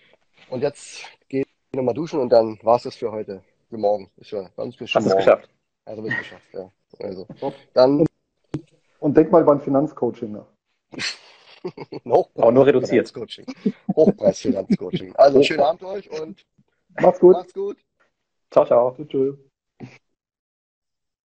Und 0.51 0.63
jetzt 0.63 1.05
gehe 1.29 1.43
ich 1.43 1.77
nochmal 1.77 1.95
duschen 1.95 2.21
und 2.21 2.31
dann 2.31 2.59
war 2.63 2.77
es 2.77 2.83
das 2.85 2.97
für 2.97 3.11
heute. 3.13 3.43
Für 3.71 3.79
morgen. 3.79 4.11
Ist 4.17 4.31
ja, 4.31 4.49
bei 4.57 4.63
uns 4.63 4.77
schon 4.77 4.87
Hast 4.87 4.97
es 4.97 5.05
morgen. 5.05 5.17
geschafft? 5.19 5.51
Also 5.85 6.03
wird 6.05 6.19
geschafft, 6.19 6.47
ja. 6.53 6.71
Also, 7.01 7.27
dann 7.75 8.07
Und 9.01 9.17
denk 9.17 9.31
mal 9.31 9.45
beim 9.45 9.61
Finanzcoaching 9.61 10.33
nach. 10.33 10.47
Hochpreis 12.05 12.43
Aber 12.43 12.53
nur 12.53 12.67
reduziert. 12.67 13.09
Finanzcoaching. 13.09 13.47
Hochpreis 13.95 14.41
Finanzcoaching. 14.41 15.15
Also 15.17 15.43
schönen 15.43 15.61
Abend 15.61 15.83
euch 15.85 16.11
und 16.11 16.45
Macht's 17.01 17.21
gut. 17.21 17.35
macht's 17.35 17.55
gut. 17.55 17.77
Ciao, 18.51 18.65
ciao. 18.65 18.97
Tschüss. 19.07 19.37